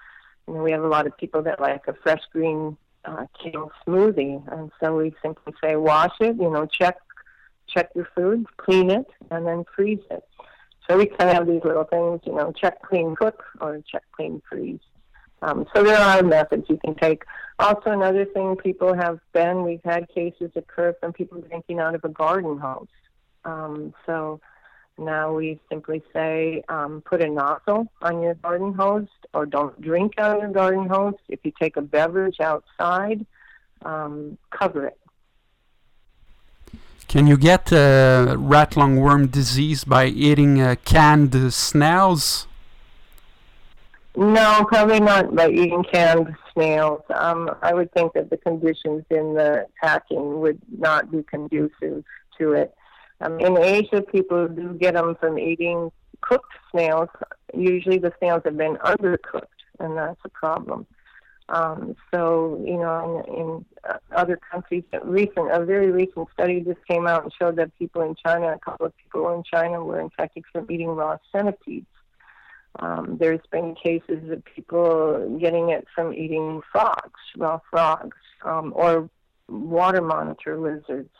you 0.47 0.53
know, 0.53 0.63
we 0.63 0.71
have 0.71 0.83
a 0.83 0.87
lot 0.87 1.07
of 1.07 1.17
people 1.17 1.41
that 1.43 1.59
like 1.59 1.87
a 1.87 1.93
fresh 1.93 2.21
green 2.31 2.77
uh, 3.05 3.25
kale 3.41 3.71
smoothie. 3.85 4.41
And 4.51 4.71
so 4.79 4.97
we 4.97 5.13
simply 5.21 5.53
say 5.63 5.75
wash 5.75 6.15
it, 6.19 6.35
you 6.35 6.49
know, 6.49 6.65
check 6.65 6.97
check 7.67 7.89
your 7.95 8.07
food, 8.15 8.45
clean 8.57 8.91
it, 8.91 9.07
and 9.31 9.47
then 9.47 9.63
freeze 9.75 10.05
it. 10.11 10.23
So 10.87 10.97
we 10.97 11.05
kind 11.07 11.29
of 11.29 11.35
have 11.37 11.47
these 11.47 11.63
little 11.63 11.85
things, 11.85 12.19
you 12.25 12.33
know, 12.33 12.51
check, 12.51 12.81
clean, 12.83 13.15
cook, 13.15 13.43
or 13.59 13.81
check, 13.89 14.03
clean, 14.11 14.41
freeze. 14.47 14.81
Um, 15.41 15.65
so 15.73 15.81
there 15.81 15.97
are 15.97 16.21
methods 16.21 16.65
you 16.69 16.77
can 16.77 16.93
take. 16.95 17.23
Also, 17.57 17.89
another 17.91 18.25
thing 18.25 18.55
people 18.57 18.93
have 18.93 19.19
been, 19.33 19.63
we've 19.63 19.83
had 19.83 20.07
cases 20.09 20.51
occur 20.55 20.93
from 20.99 21.13
people 21.13 21.41
drinking 21.41 21.79
out 21.79 21.95
of 21.95 22.03
a 22.03 22.09
garden 22.09 22.57
hose. 22.59 22.87
Um, 23.45 23.93
so 24.05 24.39
now 24.97 25.33
we 25.33 25.59
simply 25.69 26.03
say 26.13 26.63
um, 26.69 27.01
put 27.05 27.21
a 27.21 27.29
nozzle 27.29 27.87
on 28.01 28.21
your 28.21 28.35
garden 28.35 28.73
hose 28.73 29.07
or 29.33 29.45
don't 29.45 29.79
drink 29.81 30.13
out 30.17 30.35
of 30.35 30.43
your 30.43 30.51
garden 30.51 30.87
hose. 30.87 31.15
If 31.29 31.39
you 31.43 31.51
take 31.59 31.77
a 31.77 31.81
beverage 31.81 32.39
outside, 32.39 33.25
um, 33.83 34.37
cover 34.51 34.87
it. 34.87 34.97
Can 37.07 37.27
you 37.27 37.37
get 37.37 37.71
uh, 37.71 38.35
rat 38.39 38.71
lungworm 38.71 39.29
disease 39.29 39.83
by 39.83 40.05
eating 40.05 40.61
uh, 40.61 40.75
canned 40.85 41.53
snails? 41.53 42.47
No, 44.15 44.65
probably 44.67 44.99
not 44.99 45.35
by 45.35 45.49
eating 45.49 45.83
canned 45.91 46.35
snails. 46.53 47.01
Um, 47.13 47.49
I 47.61 47.73
would 47.73 47.91
think 47.93 48.13
that 48.13 48.29
the 48.29 48.37
conditions 48.37 49.03
in 49.09 49.33
the 49.33 49.67
packing 49.81 50.39
would 50.39 50.59
not 50.77 51.11
be 51.11 51.23
conducive 51.23 52.03
to 52.37 52.53
it. 52.53 52.75
Um, 53.23 53.39
in 53.39 53.57
Asia, 53.57 54.01
people 54.01 54.47
do 54.47 54.73
get 54.73 54.95
them 54.95 55.15
from 55.19 55.39
eating 55.39 55.91
cooked 56.21 56.53
snails. 56.71 57.09
Usually, 57.53 57.97
the 57.97 58.13
snails 58.19 58.41
have 58.45 58.57
been 58.57 58.75
undercooked, 58.77 59.61
and 59.79 59.97
that's 59.97 60.19
a 60.25 60.29
problem. 60.29 60.85
Um, 61.49 61.95
so, 62.13 62.61
you 62.65 62.77
know, 62.77 63.23
in, 63.27 63.35
in 63.35 63.65
uh, 63.89 63.97
other 64.15 64.39
countries, 64.51 64.83
recent, 65.03 65.51
a 65.51 65.63
very 65.63 65.91
recent 65.91 66.27
study 66.33 66.61
just 66.61 66.85
came 66.87 67.05
out 67.07 67.23
and 67.23 67.33
showed 67.37 67.57
that 67.57 67.77
people 67.77 68.01
in 68.01 68.15
China, 68.15 68.53
a 68.53 68.59
couple 68.59 68.85
of 68.85 68.93
people 68.97 69.33
in 69.33 69.43
China, 69.43 69.83
were 69.83 69.99
infected 69.99 70.43
from 70.51 70.69
eating 70.71 70.89
raw 70.89 71.17
centipedes. 71.31 71.85
Um, 72.79 73.17
there's 73.19 73.45
been 73.51 73.75
cases 73.75 74.29
of 74.31 74.43
people 74.45 75.37
getting 75.39 75.69
it 75.69 75.85
from 75.93 76.13
eating 76.13 76.61
frogs, 76.71 77.19
raw 77.37 77.59
frogs, 77.69 78.17
um, 78.43 78.73
or 78.75 79.09
water 79.47 80.01
monitor 80.01 80.57
lizards. 80.59 81.11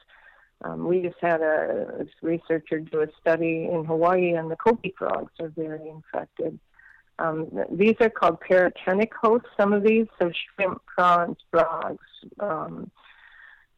Um, 0.63 0.85
we 0.85 1.01
just 1.01 1.19
had 1.19 1.41
a, 1.41 2.05
researcher 2.21 2.79
do 2.79 3.01
a 3.01 3.07
study 3.19 3.69
in 3.71 3.83
Hawaii, 3.85 4.33
and 4.33 4.49
the 4.49 4.55
coqui 4.55 4.93
frogs 4.97 5.31
are 5.39 5.49
very 5.49 5.89
infected. 5.89 6.59
Um, 7.19 7.47
these 7.71 7.95
are 7.99 8.09
called 8.09 8.39
paratenic 8.41 9.13
hosts, 9.13 9.49
some 9.57 9.73
of 9.73 9.83
these, 9.83 10.07
so 10.19 10.31
shrimp, 10.31 10.81
prawns, 10.85 11.37
frogs, 11.51 12.05
um, 12.39 12.89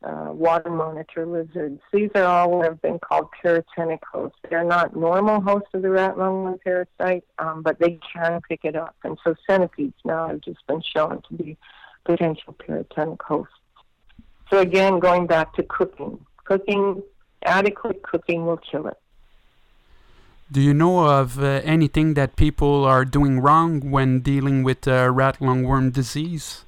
uh, 0.04 0.30
water 0.32 0.69
monitor 0.69 1.26
lizards. 1.26 1.82
These 1.91 2.12
are 2.15 2.24
all 2.24 2.62
have 2.62 2.82
been 2.82 3.00
called 3.00 3.30
paratenic 3.41 4.02
hosts. 4.12 4.38
They're 4.50 4.63
not 4.63 4.95
normal 4.95 5.41
hosts 5.41 5.69
of 5.74 5.82
the 5.82 5.89
rat 5.89 6.15
lungworm 6.15 6.62
parasite, 6.62 7.24
um, 7.39 7.63
but 7.63 7.80
they 7.80 8.00
can 8.13 8.39
pick 8.48 8.62
it 8.63 8.76
up. 8.76 8.95
And 9.04 9.17
so 9.24 9.36
centipedes 9.50 9.98
now 10.06 10.28
have 10.28 10.41
just 10.41 10.65
been 10.67 10.82
shown 10.95 11.21
to 11.28 11.34
be 11.34 11.58
potential 12.06 12.54
paratenic 12.54 13.21
hosts. 13.21 13.54
So 14.52 14.60
again, 14.60 15.00
going 15.00 15.26
back 15.26 15.54
to 15.56 15.63
cooking, 15.63 16.24
cooking, 16.45 17.03
adequate 17.43 18.01
cooking 18.03 18.45
will 18.45 18.58
kill 18.58 18.88
it. 18.88 18.97
Do 20.51 20.62
you 20.62 20.73
know 20.73 21.08
of 21.10 21.39
uh, 21.39 21.62
anything 21.63 22.13
that 22.13 22.36
people 22.36 22.86
are 22.86 23.03
doing 23.03 23.39
wrong 23.39 23.91
when 23.91 24.19
dealing 24.19 24.63
with 24.63 24.88
uh, 24.88 25.10
rat 25.12 25.39
lungworm 25.39 25.91
disease? 25.91 26.65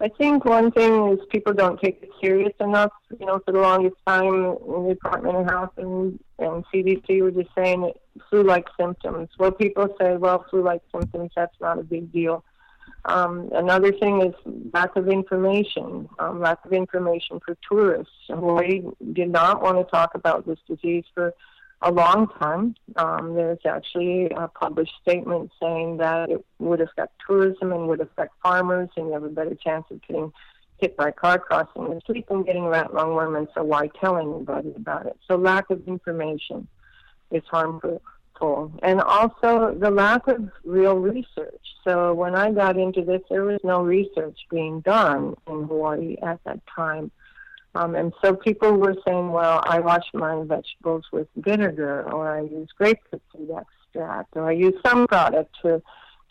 I 0.00 0.08
think 0.08 0.44
one 0.44 0.70
thing 0.72 1.12
is 1.12 1.18
people 1.30 1.52
don't 1.52 1.80
take 1.80 2.02
it 2.02 2.10
serious 2.20 2.52
enough. 2.60 2.92
You 3.18 3.26
know, 3.26 3.40
for 3.44 3.52
the 3.52 3.60
longest 3.60 3.96
time, 4.06 4.34
in 4.34 4.88
the 4.88 4.94
Department 4.94 5.36
of 5.36 5.46
Health 5.46 5.72
and, 5.76 6.18
and 6.38 6.64
CDC 6.72 7.22
were 7.22 7.30
just 7.30 7.50
saying 7.54 7.92
flu-like 8.28 8.66
symptoms. 8.78 9.28
Well, 9.38 9.52
people 9.52 9.94
say, 10.00 10.16
well, 10.16 10.44
flu-like 10.50 10.82
symptoms, 10.92 11.30
that's 11.36 11.54
not 11.60 11.78
a 11.78 11.82
big 11.84 12.12
deal. 12.12 12.44
Um, 13.06 13.50
another 13.52 13.92
thing 13.92 14.22
is 14.22 14.34
lack 14.72 14.96
of 14.96 15.08
information, 15.08 16.08
um, 16.18 16.40
lack 16.40 16.64
of 16.64 16.72
information 16.72 17.40
for 17.44 17.56
tourists. 17.68 18.12
Hawaii 18.28 18.82
did 19.12 19.30
not 19.30 19.62
want 19.62 19.76
to 19.78 19.84
talk 19.84 20.14
about 20.14 20.46
this 20.46 20.58
disease 20.66 21.04
for 21.14 21.34
a 21.82 21.92
long 21.92 22.28
time. 22.40 22.74
Um, 22.96 23.34
there's 23.34 23.58
actually 23.66 24.30
a 24.30 24.48
published 24.48 24.94
statement 25.02 25.50
saying 25.60 25.98
that 25.98 26.30
it 26.30 26.44
would 26.58 26.80
affect 26.80 27.12
tourism 27.26 27.72
and 27.72 27.88
would 27.88 28.00
affect 28.00 28.32
farmers, 28.42 28.88
and 28.96 29.08
you 29.08 29.12
have 29.12 29.24
a 29.24 29.28
better 29.28 29.54
chance 29.54 29.84
of 29.90 30.00
getting 30.06 30.32
hit 30.78 30.96
by 30.96 31.08
a 31.08 31.12
car 31.12 31.38
crossing 31.38 31.90
the 31.90 32.00
street 32.00 32.26
than 32.28 32.42
getting 32.42 32.64
rat 32.64 32.92
lungworm, 32.92 33.36
and 33.36 33.48
so 33.54 33.62
why 33.62 33.86
tell 34.00 34.16
anybody 34.16 34.72
about 34.74 35.06
it? 35.06 35.16
So 35.28 35.36
lack 35.36 35.68
of 35.68 35.86
information. 35.86 36.68
is 37.30 37.42
harmful. 37.50 38.00
And 38.82 39.00
also 39.00 39.74
the 39.74 39.90
lack 39.90 40.26
of 40.28 40.50
real 40.64 40.96
research. 40.96 41.66
So 41.84 42.14
when 42.14 42.34
I 42.34 42.50
got 42.50 42.78
into 42.78 43.02
this, 43.02 43.22
there 43.30 43.44
was 43.44 43.60
no 43.62 43.82
research 43.82 44.38
being 44.50 44.80
done 44.80 45.34
in 45.46 45.64
Hawaii 45.64 46.16
at 46.22 46.38
that 46.44 46.60
time. 46.66 47.10
Um, 47.74 47.94
and 47.94 48.12
so 48.22 48.34
people 48.34 48.72
were 48.72 48.96
saying, 49.06 49.32
well, 49.32 49.60
I 49.64 49.80
wash 49.80 50.06
my 50.14 50.42
vegetables 50.44 51.04
with 51.12 51.28
vinegar, 51.36 52.08
or 52.12 52.22
I 52.38 52.42
use 52.42 52.68
grapefruit 52.78 53.22
extract, 53.34 54.36
or 54.36 54.48
I 54.48 54.52
use 54.52 54.74
some 54.86 55.06
product 55.06 55.54
to 55.62 55.82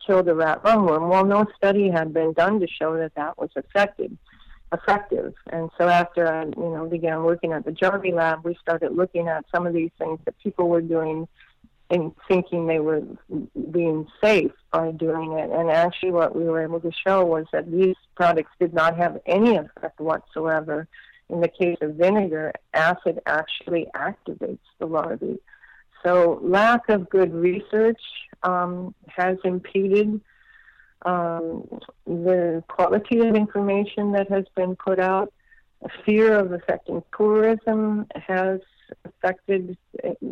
kill 0.05 0.23
the 0.23 0.35
rat 0.35 0.63
lungworm. 0.63 1.09
Well, 1.09 1.25
no 1.25 1.45
study 1.57 1.89
had 1.89 2.13
been 2.13 2.33
done 2.33 2.59
to 2.61 2.67
show 2.67 2.95
that 2.97 3.13
that 3.15 3.37
was 3.37 3.49
effective. 3.55 4.11
Effective, 4.71 5.33
and 5.51 5.69
so 5.77 5.87
after 5.87 6.27
I, 6.27 6.45
you 6.45 6.69
know, 6.73 6.87
began 6.89 7.21
working 7.21 7.51
at 7.51 7.63
the 7.63 7.71
Jarvi 7.71 8.11
Lab, 8.11 8.43
we 8.43 8.57
started 8.59 8.91
looking 9.01 9.27
at 9.27 9.45
some 9.53 9.67
of 9.67 9.73
these 9.79 9.91
things 9.99 10.17
that 10.25 10.33
people 10.39 10.67
were 10.67 10.81
doing 10.81 11.27
and 11.89 12.11
thinking 12.27 12.65
they 12.65 12.79
were 12.79 13.03
being 13.71 14.07
safe 14.23 14.51
by 14.71 14.91
doing 14.91 15.33
it. 15.33 15.49
And 15.51 15.69
actually, 15.69 16.11
what 16.11 16.35
we 16.35 16.45
were 16.45 16.63
able 16.63 16.79
to 16.79 16.91
show 17.05 17.25
was 17.25 17.45
that 17.51 17.71
these 17.71 17.95
products 18.15 18.51
did 18.59 18.73
not 18.73 18.97
have 18.97 19.19
any 19.25 19.57
effect 19.57 19.99
whatsoever. 19.99 20.87
In 21.29 21.41
the 21.41 21.47
case 21.47 21.77
of 21.81 21.95
vinegar, 21.95 22.53
acid 22.73 23.19
actually 23.25 23.87
activates 23.95 24.59
the 24.79 24.85
larvae. 24.85 25.39
So, 26.03 26.39
lack 26.41 26.89
of 26.89 27.09
good 27.09 27.33
research 27.33 28.01
um, 28.43 28.93
has 29.07 29.37
impeded 29.43 30.19
um, 31.05 31.67
the 32.05 32.63
quality 32.67 33.19
of 33.19 33.35
information 33.35 34.11
that 34.13 34.29
has 34.29 34.45
been 34.55 34.75
put 34.75 34.99
out. 34.99 35.33
Fear 36.05 36.39
of 36.39 36.51
affecting 36.51 37.03
tourism 37.15 38.07
has 38.15 38.61
affected 39.05 39.77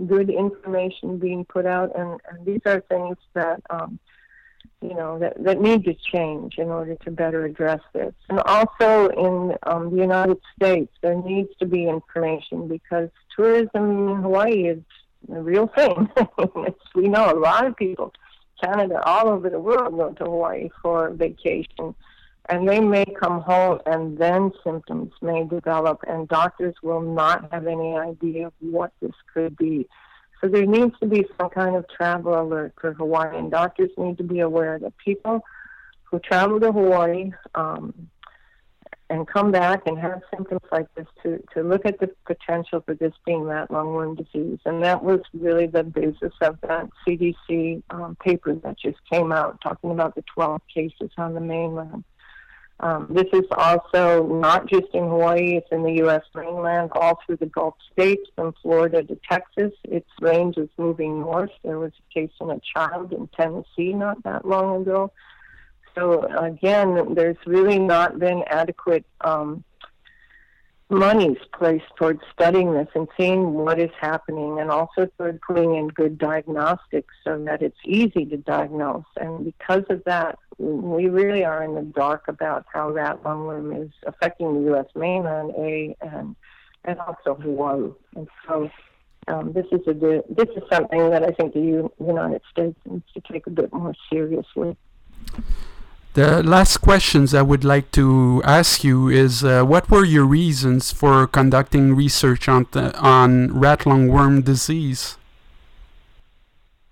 good 0.08 0.30
information 0.30 1.18
being 1.18 1.45
put 1.45 1.66
out, 1.66 1.91
and, 1.97 2.20
and 2.30 2.45
these 2.45 2.62
are 2.66 2.82
things 2.82 3.18
that 3.34 3.62
um, 3.70 3.99
you 4.82 4.93
know 4.93 5.20
that, 5.20 5.41
that 5.43 5.62
need 5.62 5.86
to 5.86 5.93
change 5.93 6.58
in 6.58 6.68
order 6.70 6.95
to 6.95 7.12
better 7.12 7.45
address 7.45 7.82
this. 7.93 8.14
And 8.30 8.39
also 8.41 9.10
in 9.10 9.56
um, 9.64 9.91
the 9.91 10.02
United 10.02 10.38
States, 10.56 10.91
there 11.02 11.16
needs 11.16 11.49
to 11.60 11.66
be 11.66 11.88
information 11.88 12.68
because 12.68 13.10
tourism 13.36 14.10
in 14.10 14.22
Hawaii 14.22 14.68
is 14.68 14.84
a 15.32 15.41
real 15.41 15.68
thing. 15.68 16.10
we 16.95 17.08
know 17.08 17.32
a 17.32 17.38
lot 17.38 17.66
of 17.66 17.76
people, 17.76 18.14
Canada, 18.64 19.02
all 19.06 19.30
over 19.30 19.49
the 19.49 19.60
world 19.60 19.95
go 19.95 20.12
to 20.14 20.24
Hawaii 20.24 20.70
for 20.82 21.12
vacation 21.12 21.95
and 22.52 22.68
they 22.68 22.82
may 22.82 23.06
come 23.06 23.41
home 23.41 23.80
and 23.86 24.18
then 24.18 24.52
symptoms 24.62 25.14
may 25.22 25.45
develop 25.45 26.04
and 26.08 26.28
doctors 26.28 26.76
will 26.84 27.02
not 27.02 27.49
have 27.52 27.66
any 27.66 27.95
idea 27.95 28.47
of 28.47 28.54
what 28.60 28.91
this 29.02 29.16
could 29.34 29.56
be. 29.56 29.88
So 30.41 30.49
there 30.49 30.66
needs 30.66 30.93
to 30.99 31.08
be 31.08 31.26
some 31.39 31.49
kind 31.49 31.78
of 31.78 31.86
travel 31.88 32.39
alert 32.39 32.74
for 32.80 32.91
Hawaii 32.93 33.38
and 33.38 33.49
doctors 33.49 33.89
need 33.97 34.18
to 34.18 34.24
be 34.24 34.41
aware 34.41 34.78
that 34.80 34.97
people 34.97 35.45
who 36.04 36.20
travel 36.20 36.60
to 36.60 36.74
Hawaii 36.74 37.32
um, 37.56 38.10
and 39.10 39.26
come 39.28 39.52
back 39.52 39.84
and 39.86 39.97
have 39.97 40.22
symptoms 40.36 40.62
like 40.74 40.93
this 40.95 41.08
to, 41.24 41.41
to 41.54 41.64
look 41.64 41.86
at 41.86 41.99
the 41.99 42.10
potential 42.26 42.82
for 42.86 42.95
this 42.95 43.14
being 43.26 43.43
rat 43.43 43.70
lungworm 43.70 44.18
disease. 44.18 44.60
And 44.66 44.84
that 44.84 45.02
was 45.02 45.22
really 45.34 45.68
the 45.68 45.84
basis 45.84 46.34
of 46.41 46.60
that 46.68 46.89
CDC 47.08 47.84
um, 47.91 48.18
paper 48.22 48.56
that 48.56 48.78
just 48.78 48.97
came 49.10 49.32
out 49.32 49.62
talking 49.62 49.91
about 49.91 50.16
the 50.16 50.24
12 50.34 50.62
cases 50.74 51.12
on 51.18 51.34
the 51.34 51.39
mainland. 51.39 52.04
Um, 52.82 53.05
this 53.11 53.27
is 53.32 53.45
also 53.51 54.25
not 54.25 54.65
just 54.65 54.88
in 54.93 55.03
Hawaii, 55.03 55.57
it's 55.57 55.71
in 55.71 55.84
the 55.84 55.93
U.S. 55.97 56.23
mainland, 56.34 56.89
all 56.93 57.19
through 57.23 57.38
the 57.38 57.45
Gulf 57.45 57.75
states, 57.91 58.27
from 58.36 58.53
Florida 58.61 59.03
to 59.03 59.19
Texas. 59.29 59.71
Its 59.84 60.09
range 60.19 60.57
is 60.57 60.69
moving 60.77 61.21
north. 61.21 61.51
There 61.63 61.77
was 61.77 61.91
a 61.91 62.13
case 62.13 62.32
in 62.41 62.49
a 62.49 62.59
child 62.59 63.13
in 63.13 63.27
Tennessee 63.27 63.93
not 63.93 64.23
that 64.23 64.45
long 64.45 64.82
ago. 64.82 65.11
So, 65.93 66.23
again, 66.23 67.13
there's 67.13 67.38
really 67.45 67.77
not 67.77 68.17
been 68.17 68.43
adequate 68.47 69.05
um, 69.21 69.63
monies 70.92 71.38
placed 71.58 71.86
towards 71.96 72.22
studying 72.34 72.74
this 72.74 72.88
and 72.94 73.08
seeing 73.18 73.54
what 73.54 73.80
is 73.80 73.89
happening 74.00 74.60
and 74.60 74.70
also 74.70 75.08
toward 75.18 75.42
putting 75.42 75.76
in 75.76 75.88
good 75.88 76.18
diagnostics 76.18 77.14
so 77.24 77.42
that 77.46 77.62
it's 77.62 77.78
easy 77.86 78.26
to 78.26 78.38
diagnose. 78.38 79.06
And 79.18 79.46
because 79.46 79.84
of 79.89 80.04
that, 80.06 80.38
we 80.58 81.08
really 81.08 81.44
are 81.46 81.64
in 81.64 81.76
the 81.76 81.82
dark 81.82 82.28
about 82.28 82.66
how 82.72 82.92
rat 82.92 83.24
lungworm 83.24 83.84
is 83.84 83.92
affecting 84.06 84.54
the 84.54 84.72
U.S. 84.72 84.88
mainland, 84.96 85.54
A, 85.58 85.96
and, 86.02 86.36
and 86.84 87.00
also 87.00 87.36
Hawaii. 87.36 87.89
And 88.16 88.28
so 88.48 88.70
um, 89.28 89.54
this, 89.54 89.66
is 89.72 89.88
a, 89.88 90.24
this 90.30 90.50
is 90.56 90.64
something 90.72 91.10
that 91.10 91.24
I 91.24 91.32
think 91.32 91.54
the 91.54 91.89
United 92.00 92.42
States 92.52 92.78
needs 92.86 93.06
to 93.14 93.22
take 93.32 93.48
a 93.48 93.52
bit 93.52 93.74
more 93.74 93.94
seriously. 94.12 94.76
The 96.14 96.43
last 96.43 96.80
questions 96.80 97.34
I 97.34 97.41
would 97.41 97.64
like 97.64 97.89
to 97.91 98.41
ask 98.43 98.84
you 98.84 99.07
is 99.07 99.45
uh, 99.45 99.64
what 99.64 99.89
were 99.89 100.03
your 100.03 100.26
reasons 100.26 100.91
for 100.91 101.26
conducting 101.26 101.95
research 101.95 102.49
on, 102.49 102.68
the, 102.72 102.93
on 102.99 103.57
rat 103.57 103.82
lungworm 103.82 104.43
disease? 104.43 105.18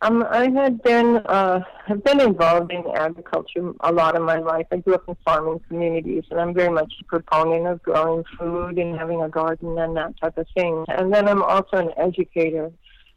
Um, 0.01 0.26
I 0.30 0.49
had 0.49 0.82
been 0.84 1.17
uh, 1.17 1.59
have 1.86 2.01
been 2.05 2.22
involved 2.22 2.72
in 2.72 2.86
agriculture 2.95 3.74
a 3.82 3.91
lot 3.91 4.15
of 4.15 4.22
my 4.22 4.38
life. 4.38 4.67
I 4.72 4.78
grew 4.78 4.93
up 4.93 5.03
in 5.09 5.17
farming 5.26 5.59
communities, 5.67 6.24
and 6.32 6.39
I'm 6.39 6.53
very 6.53 6.72
much 6.72 6.93
a 7.01 7.03
proponent 7.03 7.67
of 7.67 7.84
growing 7.84 8.24
food 8.38 8.78
and 8.78 8.97
having 8.97 9.22
a 9.22 9.28
garden 9.28 9.78
and 9.78 9.97
that 9.97 10.17
type 10.22 10.38
of 10.38 10.47
thing. 10.55 10.86
And 10.88 11.13
then 11.13 11.28
I'm 11.28 11.43
also 11.43 11.76
an 11.76 11.91
educator 11.97 12.72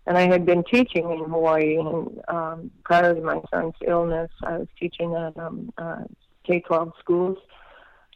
and 0.07 0.18
I 0.18 0.22
had 0.22 0.44
been 0.44 0.64
teaching 0.64 1.11
in 1.11 1.30
Hawaii. 1.30 1.76
And 1.76 2.20
um, 2.28 2.70
prior 2.84 3.14
to 3.14 3.20
my 3.20 3.40
son's 3.50 3.74
illness, 3.86 4.30
I 4.42 4.59
was 4.59 4.68
teaching 4.78 5.14
at 5.14 5.36
um, 5.38 5.72
uh, 5.78 6.05
K-12 6.44 6.92
schools. 6.98 7.38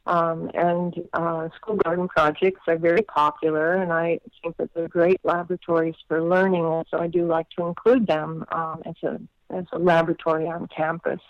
Um, 0.06 0.52
and 0.54 0.94
uh, 1.14 1.48
school 1.56 1.76
garden 1.76 2.06
projects 2.06 2.60
are 2.68 2.78
very 2.78 3.02
popular, 3.02 3.74
and 3.74 3.92
I 3.92 4.20
think 4.40 4.56
that 4.58 4.72
they're 4.72 4.86
great 4.86 5.20
laboratories 5.24 5.96
for 6.06 6.22
learning. 6.22 6.64
And 6.64 6.86
so 6.88 6.98
I 7.00 7.08
do 7.08 7.26
like 7.26 7.50
to 7.58 7.66
include 7.66 8.06
them 8.06 8.44
um, 8.52 8.82
as 8.86 8.94
a 9.02 9.20
as 9.50 9.64
a 9.72 9.78
laboratory 9.78 10.46
on 10.46 10.68
campus. 10.68 11.20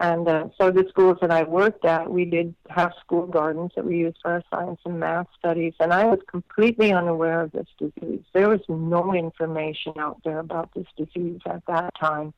And 0.00 0.26
uh, 0.26 0.48
so 0.58 0.70
the 0.70 0.86
schools 0.88 1.18
that 1.20 1.30
I 1.30 1.42
worked 1.42 1.84
at, 1.84 2.10
we 2.10 2.24
did 2.24 2.54
have 2.70 2.94
school 3.00 3.26
gardens 3.26 3.72
that 3.76 3.84
we 3.84 3.98
used 3.98 4.16
for 4.22 4.32
our 4.32 4.42
science 4.50 4.80
and 4.86 4.98
math 4.98 5.26
studies. 5.38 5.74
And 5.78 5.92
I 5.92 6.06
was 6.06 6.20
completely 6.26 6.90
unaware 6.90 7.42
of 7.42 7.52
this 7.52 7.66
disease. 7.78 8.22
There 8.32 8.48
was 8.48 8.62
no 8.66 9.14
information 9.14 9.92
out 9.98 10.16
there 10.24 10.38
about 10.38 10.70
this 10.74 10.86
disease 10.96 11.42
at 11.44 11.62
that 11.66 11.94
time. 12.00 12.32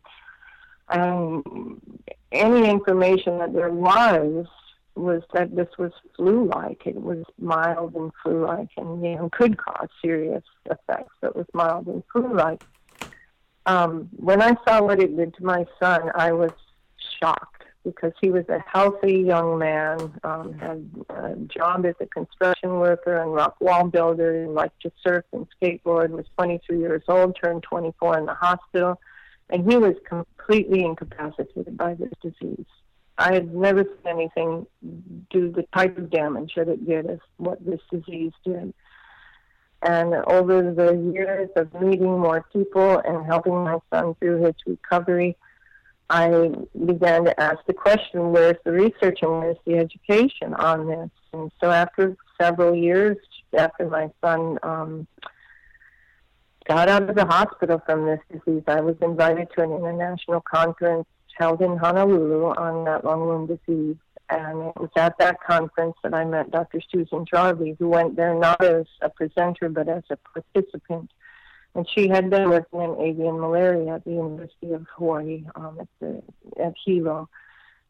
And 0.88 1.80
any 2.32 2.68
information 2.68 3.38
that 3.38 3.52
there 3.52 3.70
was 3.70 4.46
was 4.96 5.22
that 5.32 5.54
this 5.54 5.68
was 5.78 5.92
flu-like. 6.16 6.82
It 6.84 7.00
was 7.00 7.24
mild 7.38 7.94
and 7.94 8.10
flu-like, 8.22 8.68
and 8.76 9.02
you 9.02 9.16
know 9.16 9.30
could 9.30 9.56
cause 9.56 9.88
serious 10.02 10.42
effects. 10.66 11.14
It 11.22 11.34
was 11.34 11.46
mild 11.54 11.86
and 11.86 12.02
flu-like. 12.12 12.62
Um, 13.64 14.10
when 14.16 14.42
I 14.42 14.54
saw 14.66 14.82
what 14.82 15.00
it 15.00 15.16
did 15.16 15.34
to 15.34 15.44
my 15.44 15.64
son, 15.80 16.10
I 16.14 16.32
was 16.32 16.50
shocked 17.22 17.64
because 17.84 18.12
he 18.20 18.30
was 18.30 18.44
a 18.48 18.62
healthy 18.72 19.18
young 19.18 19.58
man, 19.58 19.98
um, 20.22 20.52
had 20.54 20.88
a 21.10 21.34
job 21.46 21.84
as 21.84 21.94
a 22.00 22.06
construction 22.06 22.70
worker 22.78 23.16
and 23.16 23.34
rock 23.34 23.56
wall 23.60 23.88
builder, 23.88 24.46
liked 24.46 24.80
to 24.82 24.92
surf 25.04 25.24
and 25.32 25.46
skateboard, 25.60 26.10
was 26.10 26.26
23 26.36 26.78
years 26.78 27.02
old, 27.08 27.36
turned 27.42 27.62
24 27.64 28.18
in 28.18 28.26
the 28.26 28.34
hospital, 28.34 29.00
and 29.50 29.70
he 29.70 29.76
was 29.76 29.94
completely 30.08 30.84
incapacitated 30.84 31.76
by 31.76 31.94
this 31.94 32.12
disease. 32.22 32.66
I 33.18 33.34
had 33.34 33.54
never 33.54 33.84
seen 33.84 34.06
anything 34.06 34.66
do 35.30 35.50
the 35.50 35.64
type 35.74 35.98
of 35.98 36.10
damage 36.10 36.52
that 36.56 36.68
it 36.68 36.86
did 36.86 37.06
as 37.06 37.18
what 37.36 37.64
this 37.64 37.80
disease 37.90 38.32
did. 38.44 38.72
And 39.82 40.14
over 40.14 40.72
the 40.72 40.94
years 41.12 41.50
of 41.56 41.74
meeting 41.80 42.18
more 42.18 42.46
people 42.52 42.98
and 42.98 43.26
helping 43.26 43.64
my 43.64 43.78
son 43.92 44.14
through 44.14 44.44
his 44.44 44.54
recovery, 44.66 45.36
I 46.12 46.28
began 46.84 47.24
to 47.24 47.40
ask 47.40 47.56
the 47.66 47.72
question, 47.72 48.32
where's 48.32 48.58
the 48.66 48.72
research 48.72 49.20
and 49.22 49.30
where's 49.30 49.56
the 49.64 49.76
education 49.76 50.52
on 50.52 50.86
this? 50.86 51.10
And 51.32 51.50
so 51.58 51.70
after 51.70 52.14
several 52.38 52.74
years, 52.76 53.16
after 53.56 53.88
my 53.88 54.10
son 54.22 54.58
um, 54.62 55.06
got 56.68 56.90
out 56.90 57.08
of 57.08 57.16
the 57.16 57.24
hospital 57.24 57.80
from 57.86 58.04
this 58.04 58.20
disease, 58.30 58.62
I 58.66 58.82
was 58.82 58.96
invited 59.00 59.48
to 59.56 59.62
an 59.62 59.72
international 59.72 60.42
conference 60.42 61.06
held 61.38 61.62
in 61.62 61.78
Honolulu 61.78 62.44
on 62.58 62.84
rat 62.84 63.04
lungworm 63.04 63.48
disease. 63.48 63.96
And 64.28 64.64
it 64.64 64.76
was 64.76 64.90
at 64.96 65.16
that 65.16 65.42
conference 65.42 65.96
that 66.02 66.12
I 66.12 66.26
met 66.26 66.50
Dr. 66.50 66.82
Susan 66.92 67.24
Jarvi, 67.24 67.74
who 67.78 67.88
went 67.88 68.16
there 68.16 68.34
not 68.34 68.62
as 68.62 68.84
a 69.00 69.08
presenter 69.08 69.70
but 69.70 69.88
as 69.88 70.02
a 70.10 70.18
participant 70.18 71.10
and 71.74 71.88
she 71.94 72.08
had 72.08 72.30
been 72.30 72.50
working 72.50 72.80
in 72.80 73.00
avian 73.00 73.40
malaria 73.40 73.94
at 73.94 74.04
the 74.04 74.10
University 74.10 74.72
of 74.72 74.86
Hawaii 74.96 75.44
um, 75.54 75.78
at 75.80 75.88
the 76.00 76.22
at 76.62 76.74
Hilo. 76.84 77.28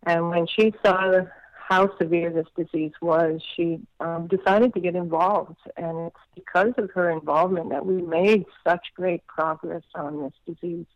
And 0.05 0.31
when 0.31 0.47
she 0.47 0.73
saw 0.85 1.23
how 1.69 1.97
severe 1.97 2.31
this 2.31 2.47
disease 2.57 2.93
was, 3.01 3.41
she 3.57 3.81
um, 4.01 4.27
decided 4.27 4.75
to 4.75 4.81
get 4.81 4.95
involved. 4.95 5.57
And 5.77 6.09
it's 6.09 6.17
because 6.35 6.75
of 6.77 6.91
her 6.91 7.11
involvement 7.11 7.71
that 7.71 7.87
we 7.87 8.03
made 8.03 8.45
such 8.67 8.89
great 8.95 9.27
progress 9.27 9.85
on 9.95 10.23
this 10.23 10.33
disease. 10.47 10.87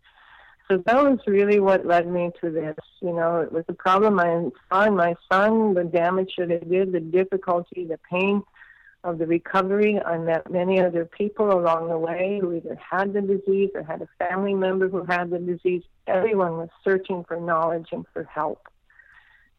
So 0.68 0.82
that 0.84 0.96
was 0.96 1.20
really 1.28 1.60
what 1.60 1.86
led 1.86 2.08
me 2.08 2.32
to 2.40 2.50
this. 2.50 2.76
You 3.00 3.12
know, 3.12 3.40
it 3.40 3.52
was 3.52 3.64
a 3.68 3.72
problem 3.72 4.18
I 4.18 4.50
saw 4.68 4.84
in 4.84 4.96
my 4.96 5.14
son, 5.30 5.74
the 5.74 5.84
damage 5.84 6.34
that 6.38 6.50
it 6.50 6.68
did, 6.68 6.90
the 6.92 7.00
difficulty, 7.00 7.84
the 7.84 8.00
pain 8.10 8.42
of 9.06 9.18
the 9.18 9.26
recovery. 9.26 10.00
I 10.02 10.18
met 10.18 10.50
many 10.50 10.80
other 10.80 11.04
people 11.04 11.52
along 11.52 11.88
the 11.88 11.98
way 11.98 12.38
who 12.40 12.54
either 12.54 12.76
had 12.76 13.12
the 13.12 13.20
disease 13.20 13.70
or 13.74 13.82
had 13.82 14.02
a 14.02 14.08
family 14.18 14.54
member 14.54 14.88
who 14.88 15.04
had 15.04 15.30
the 15.30 15.38
disease. 15.38 15.82
Everyone 16.06 16.56
was 16.58 16.68
searching 16.82 17.24
for 17.24 17.40
knowledge 17.40 17.88
and 17.92 18.04
for 18.12 18.24
help. 18.24 18.66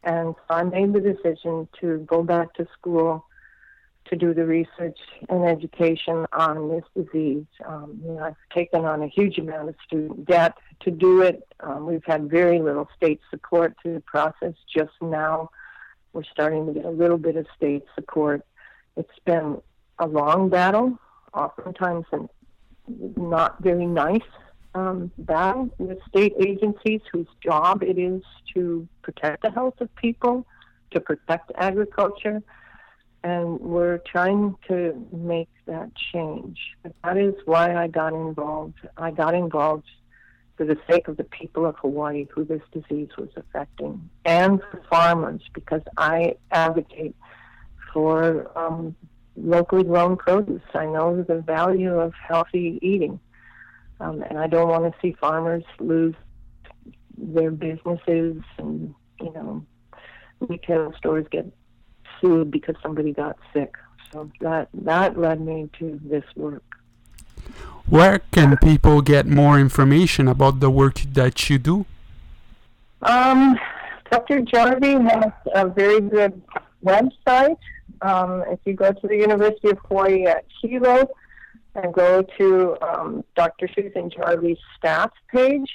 And 0.04 0.34
so 0.36 0.54
I 0.54 0.62
made 0.62 0.92
the 0.92 1.00
decision 1.00 1.68
to 1.80 1.98
go 2.06 2.22
back 2.22 2.54
to 2.54 2.66
school 2.78 3.24
to 4.10 4.16
do 4.16 4.32
the 4.32 4.44
research 4.44 4.98
and 5.28 5.44
education 5.44 6.26
on 6.32 6.68
this 6.68 6.84
disease. 6.94 7.44
Um, 7.66 8.00
you 8.04 8.12
know, 8.12 8.24
I've 8.24 8.36
taken 8.54 8.84
on 8.84 9.02
a 9.02 9.08
huge 9.08 9.38
amount 9.38 9.70
of 9.70 9.74
student 9.86 10.26
debt 10.26 10.54
to 10.80 10.90
do 10.90 11.22
it. 11.22 11.46
Um, 11.60 11.86
we've 11.86 12.04
had 12.06 12.30
very 12.30 12.60
little 12.60 12.88
state 12.96 13.20
support 13.30 13.76
through 13.82 13.94
the 13.94 14.00
process. 14.00 14.54
Just 14.74 14.92
now, 15.00 15.50
we're 16.12 16.24
starting 16.24 16.66
to 16.66 16.72
get 16.72 16.84
a 16.84 16.90
little 16.90 17.18
bit 17.18 17.36
of 17.36 17.46
state 17.56 17.84
support. 17.94 18.44
It's 18.98 19.18
been 19.24 19.62
a 19.98 20.06
long 20.06 20.48
battle, 20.50 20.98
oftentimes 21.32 22.04
a 22.12 22.28
not 23.18 23.62
very 23.62 23.86
nice 23.86 24.20
um, 24.74 25.10
battle 25.18 25.70
with 25.78 25.98
state 26.08 26.34
agencies 26.40 27.00
whose 27.12 27.26
job 27.42 27.82
it 27.82 27.98
is 27.98 28.22
to 28.54 28.86
protect 29.02 29.42
the 29.42 29.50
health 29.50 29.80
of 29.80 29.94
people, 29.96 30.46
to 30.90 31.00
protect 31.00 31.52
agriculture 31.56 32.42
and 33.24 33.60
we're 33.60 33.98
trying 33.98 34.56
to 34.68 35.06
make 35.12 35.48
that 35.66 35.90
change. 36.12 36.58
That 37.04 37.16
is 37.16 37.34
why 37.44 37.74
I 37.74 37.88
got 37.88 38.12
involved. 38.12 38.78
I 38.96 39.10
got 39.10 39.34
involved 39.34 39.86
for 40.56 40.64
the 40.64 40.76
sake 40.88 41.08
of 41.08 41.16
the 41.16 41.24
people 41.24 41.66
of 41.66 41.76
Hawaii 41.76 42.26
who 42.32 42.44
this 42.44 42.62
disease 42.72 43.10
was 43.16 43.28
affecting, 43.36 44.08
and 44.24 44.60
for 44.70 44.82
farmers 44.90 45.42
because 45.52 45.82
I 45.96 46.36
advocate 46.50 47.14
for 47.92 48.50
um, 48.56 48.94
locally 49.36 49.84
grown 49.84 50.16
produce. 50.16 50.62
I 50.74 50.86
know 50.86 51.22
the 51.22 51.40
value 51.40 51.98
of 51.98 52.12
healthy 52.14 52.78
eating, 52.82 53.20
um, 54.00 54.22
and 54.28 54.38
I 54.38 54.46
don't 54.46 54.68
want 54.68 54.84
to 54.84 54.98
see 55.00 55.16
farmers 55.20 55.64
lose 55.78 56.14
their 57.16 57.50
businesses 57.50 58.42
and 58.58 58.94
you 59.20 59.32
know 59.32 59.64
retail 60.40 60.92
stores 60.96 61.26
get 61.30 61.46
sued 62.20 62.50
because 62.50 62.76
somebody 62.82 63.12
got 63.12 63.36
sick. 63.52 63.74
So 64.12 64.30
that 64.40 64.68
that 64.72 65.18
led 65.18 65.40
me 65.40 65.68
to 65.78 66.00
this 66.04 66.24
work. 66.36 66.62
Where 67.88 68.20
can 68.32 68.56
people 68.58 69.00
get 69.00 69.26
more 69.26 69.58
information 69.58 70.28
about 70.28 70.60
the 70.60 70.70
work 70.70 71.00
that 71.14 71.48
you 71.48 71.58
do? 71.58 71.86
Um, 73.00 73.58
Dr. 74.10 74.40
Jarvi 74.40 75.00
has 75.10 75.32
a 75.54 75.68
very 75.68 76.00
good 76.00 76.42
website. 76.84 77.58
Um, 78.02 78.44
if 78.48 78.60
you 78.64 78.74
go 78.74 78.92
to 78.92 79.06
the 79.06 79.16
University 79.16 79.70
of 79.70 79.78
Hawaii 79.88 80.26
at 80.26 80.44
Hilo 80.60 81.08
and 81.74 81.92
go 81.92 82.22
to 82.38 82.76
um, 82.82 83.24
Dr. 83.34 83.68
Susan 83.74 84.10
Jarvi's 84.10 84.60
staff 84.76 85.10
page, 85.32 85.70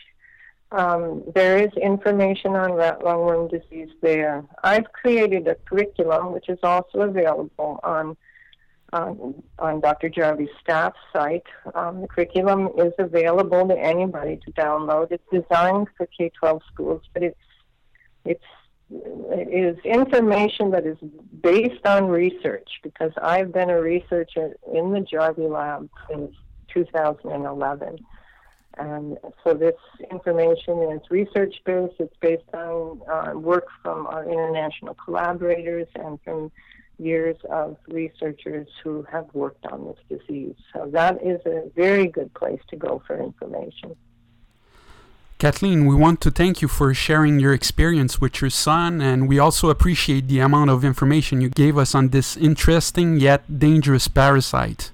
um, 0.71 1.23
there 1.35 1.57
is 1.59 1.69
information 1.81 2.55
on 2.55 2.73
rat 2.73 3.01
lungworm 3.01 3.49
disease 3.49 3.89
there. 4.01 4.43
I've 4.63 4.91
created 4.91 5.47
a 5.47 5.55
curriculum 5.55 6.33
which 6.33 6.49
is 6.49 6.57
also 6.63 7.01
available 7.01 7.79
on 7.83 8.17
on, 8.93 9.43
on 9.57 9.81
Dr. 9.81 10.09
Jarvi's 10.09 10.51
staff 10.61 10.93
site. 11.11 11.47
Um, 11.73 12.01
the 12.01 12.07
curriculum 12.07 12.69
is 12.77 12.93
available 12.99 13.67
to 13.67 13.75
anybody 13.75 14.39
to 14.45 14.51
download. 14.51 15.11
It's 15.11 15.23
designed 15.31 15.87
for 15.97 16.07
K-12 16.15 16.61
schools, 16.71 17.01
but 17.11 17.23
it's 17.23 17.39
it's 18.23 18.43
it 18.43 18.62
is 18.89 19.77
information 19.83 20.71
that 20.71 20.85
is 20.85 20.97
based 21.41 21.85
on 21.85 22.07
research 22.07 22.69
because 22.83 23.11
I've 23.21 23.51
been 23.51 23.69
a 23.69 23.81
researcher 23.81 24.55
in 24.73 24.91
the 24.91 24.99
Jarvi 24.99 25.49
lab 25.49 25.89
since 26.09 26.31
2011. 26.73 27.99
And 28.77 29.17
so 29.43 29.53
this 29.53 29.75
information 30.09 30.79
is 30.93 31.01
research 31.09 31.55
based. 31.65 31.93
It's 31.99 32.15
based 32.21 32.43
on 32.53 33.01
uh, 33.11 33.37
work 33.37 33.67
from 33.83 34.07
our 34.07 34.27
international 34.27 34.95
collaborators 34.95 35.87
and 35.95 36.19
from 36.23 36.51
years 36.97 37.37
of 37.49 37.77
researchers 37.87 38.67
who 38.83 39.05
have 39.11 39.27
worked 39.33 39.65
on 39.67 39.85
this 39.85 40.19
disease. 40.19 40.55
So 40.73 40.89
that 40.91 41.23
is 41.23 41.39
a 41.45 41.69
very 41.75 42.07
good 42.07 42.33
place 42.33 42.61
to 42.69 42.75
go 42.75 43.01
for 43.05 43.21
information. 43.21 43.95
Kathleen, 45.43 45.85
we 45.85 45.93
want 45.93 46.21
to 46.21 46.31
thank 46.31 46.61
you 46.61 46.69
for 46.69 46.93
sharing 46.93 47.37
your 47.37 47.53
experience 47.53 48.21
with 48.21 48.39
your 48.39 48.49
son, 48.49 49.01
and 49.01 49.27
we 49.27 49.39
also 49.39 49.69
appreciate 49.69 50.29
the 50.29 50.39
amount 50.39 50.69
of 50.69 50.85
information 50.85 51.41
you 51.41 51.49
gave 51.49 51.77
us 51.77 51.93
on 51.93 52.11
this 52.15 52.37
interesting 52.37 53.19
yet 53.19 53.59
dangerous 53.59 54.07
parasite. 54.07 54.91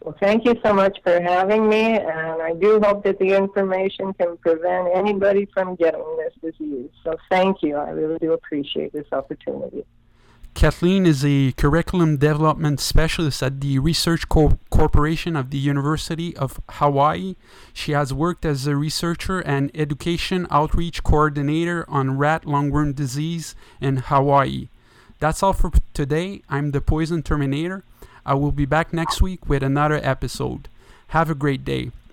Well, 0.00 0.16
thank 0.18 0.46
you 0.46 0.58
so 0.64 0.72
much 0.72 0.96
for 1.02 1.20
having 1.20 1.68
me, 1.68 1.98
and 1.98 2.40
I 2.40 2.54
do 2.54 2.80
hope 2.82 3.04
that 3.04 3.18
the 3.18 3.34
information 3.34 4.14
can 4.14 4.38
prevent 4.38 4.88
anybody 4.94 5.44
from 5.52 5.74
getting 5.74 6.16
this 6.16 6.32
disease. 6.40 6.88
So 7.02 7.18
thank 7.28 7.62
you. 7.62 7.76
I 7.76 7.90
really 7.90 8.18
do 8.18 8.32
appreciate 8.32 8.94
this 8.94 9.08
opportunity. 9.12 9.84
Kathleen 10.54 11.04
is 11.04 11.24
a 11.24 11.50
curriculum 11.52 12.16
development 12.16 12.78
specialist 12.78 13.42
at 13.42 13.60
the 13.60 13.80
Research 13.80 14.28
Co- 14.28 14.58
Corporation 14.70 15.34
of 15.34 15.50
the 15.50 15.58
University 15.58 16.34
of 16.36 16.60
Hawaii. 16.70 17.34
She 17.72 17.90
has 17.90 18.14
worked 18.14 18.44
as 18.44 18.66
a 18.66 18.76
researcher 18.76 19.40
and 19.40 19.72
education 19.74 20.46
outreach 20.52 21.02
coordinator 21.02 21.84
on 21.88 22.18
rat 22.18 22.44
lungworm 22.44 22.94
disease 22.94 23.56
in 23.80 23.96
Hawaii. 23.96 24.68
That's 25.18 25.42
all 25.42 25.54
for 25.54 25.72
today. 25.92 26.42
I'm 26.48 26.70
the 26.70 26.80
Poison 26.80 27.22
Terminator. 27.24 27.82
I 28.24 28.34
will 28.34 28.52
be 28.52 28.64
back 28.64 28.92
next 28.92 29.20
week 29.20 29.48
with 29.48 29.62
another 29.62 30.00
episode. 30.02 30.68
Have 31.08 31.28
a 31.28 31.34
great 31.34 31.64
day. 31.64 31.90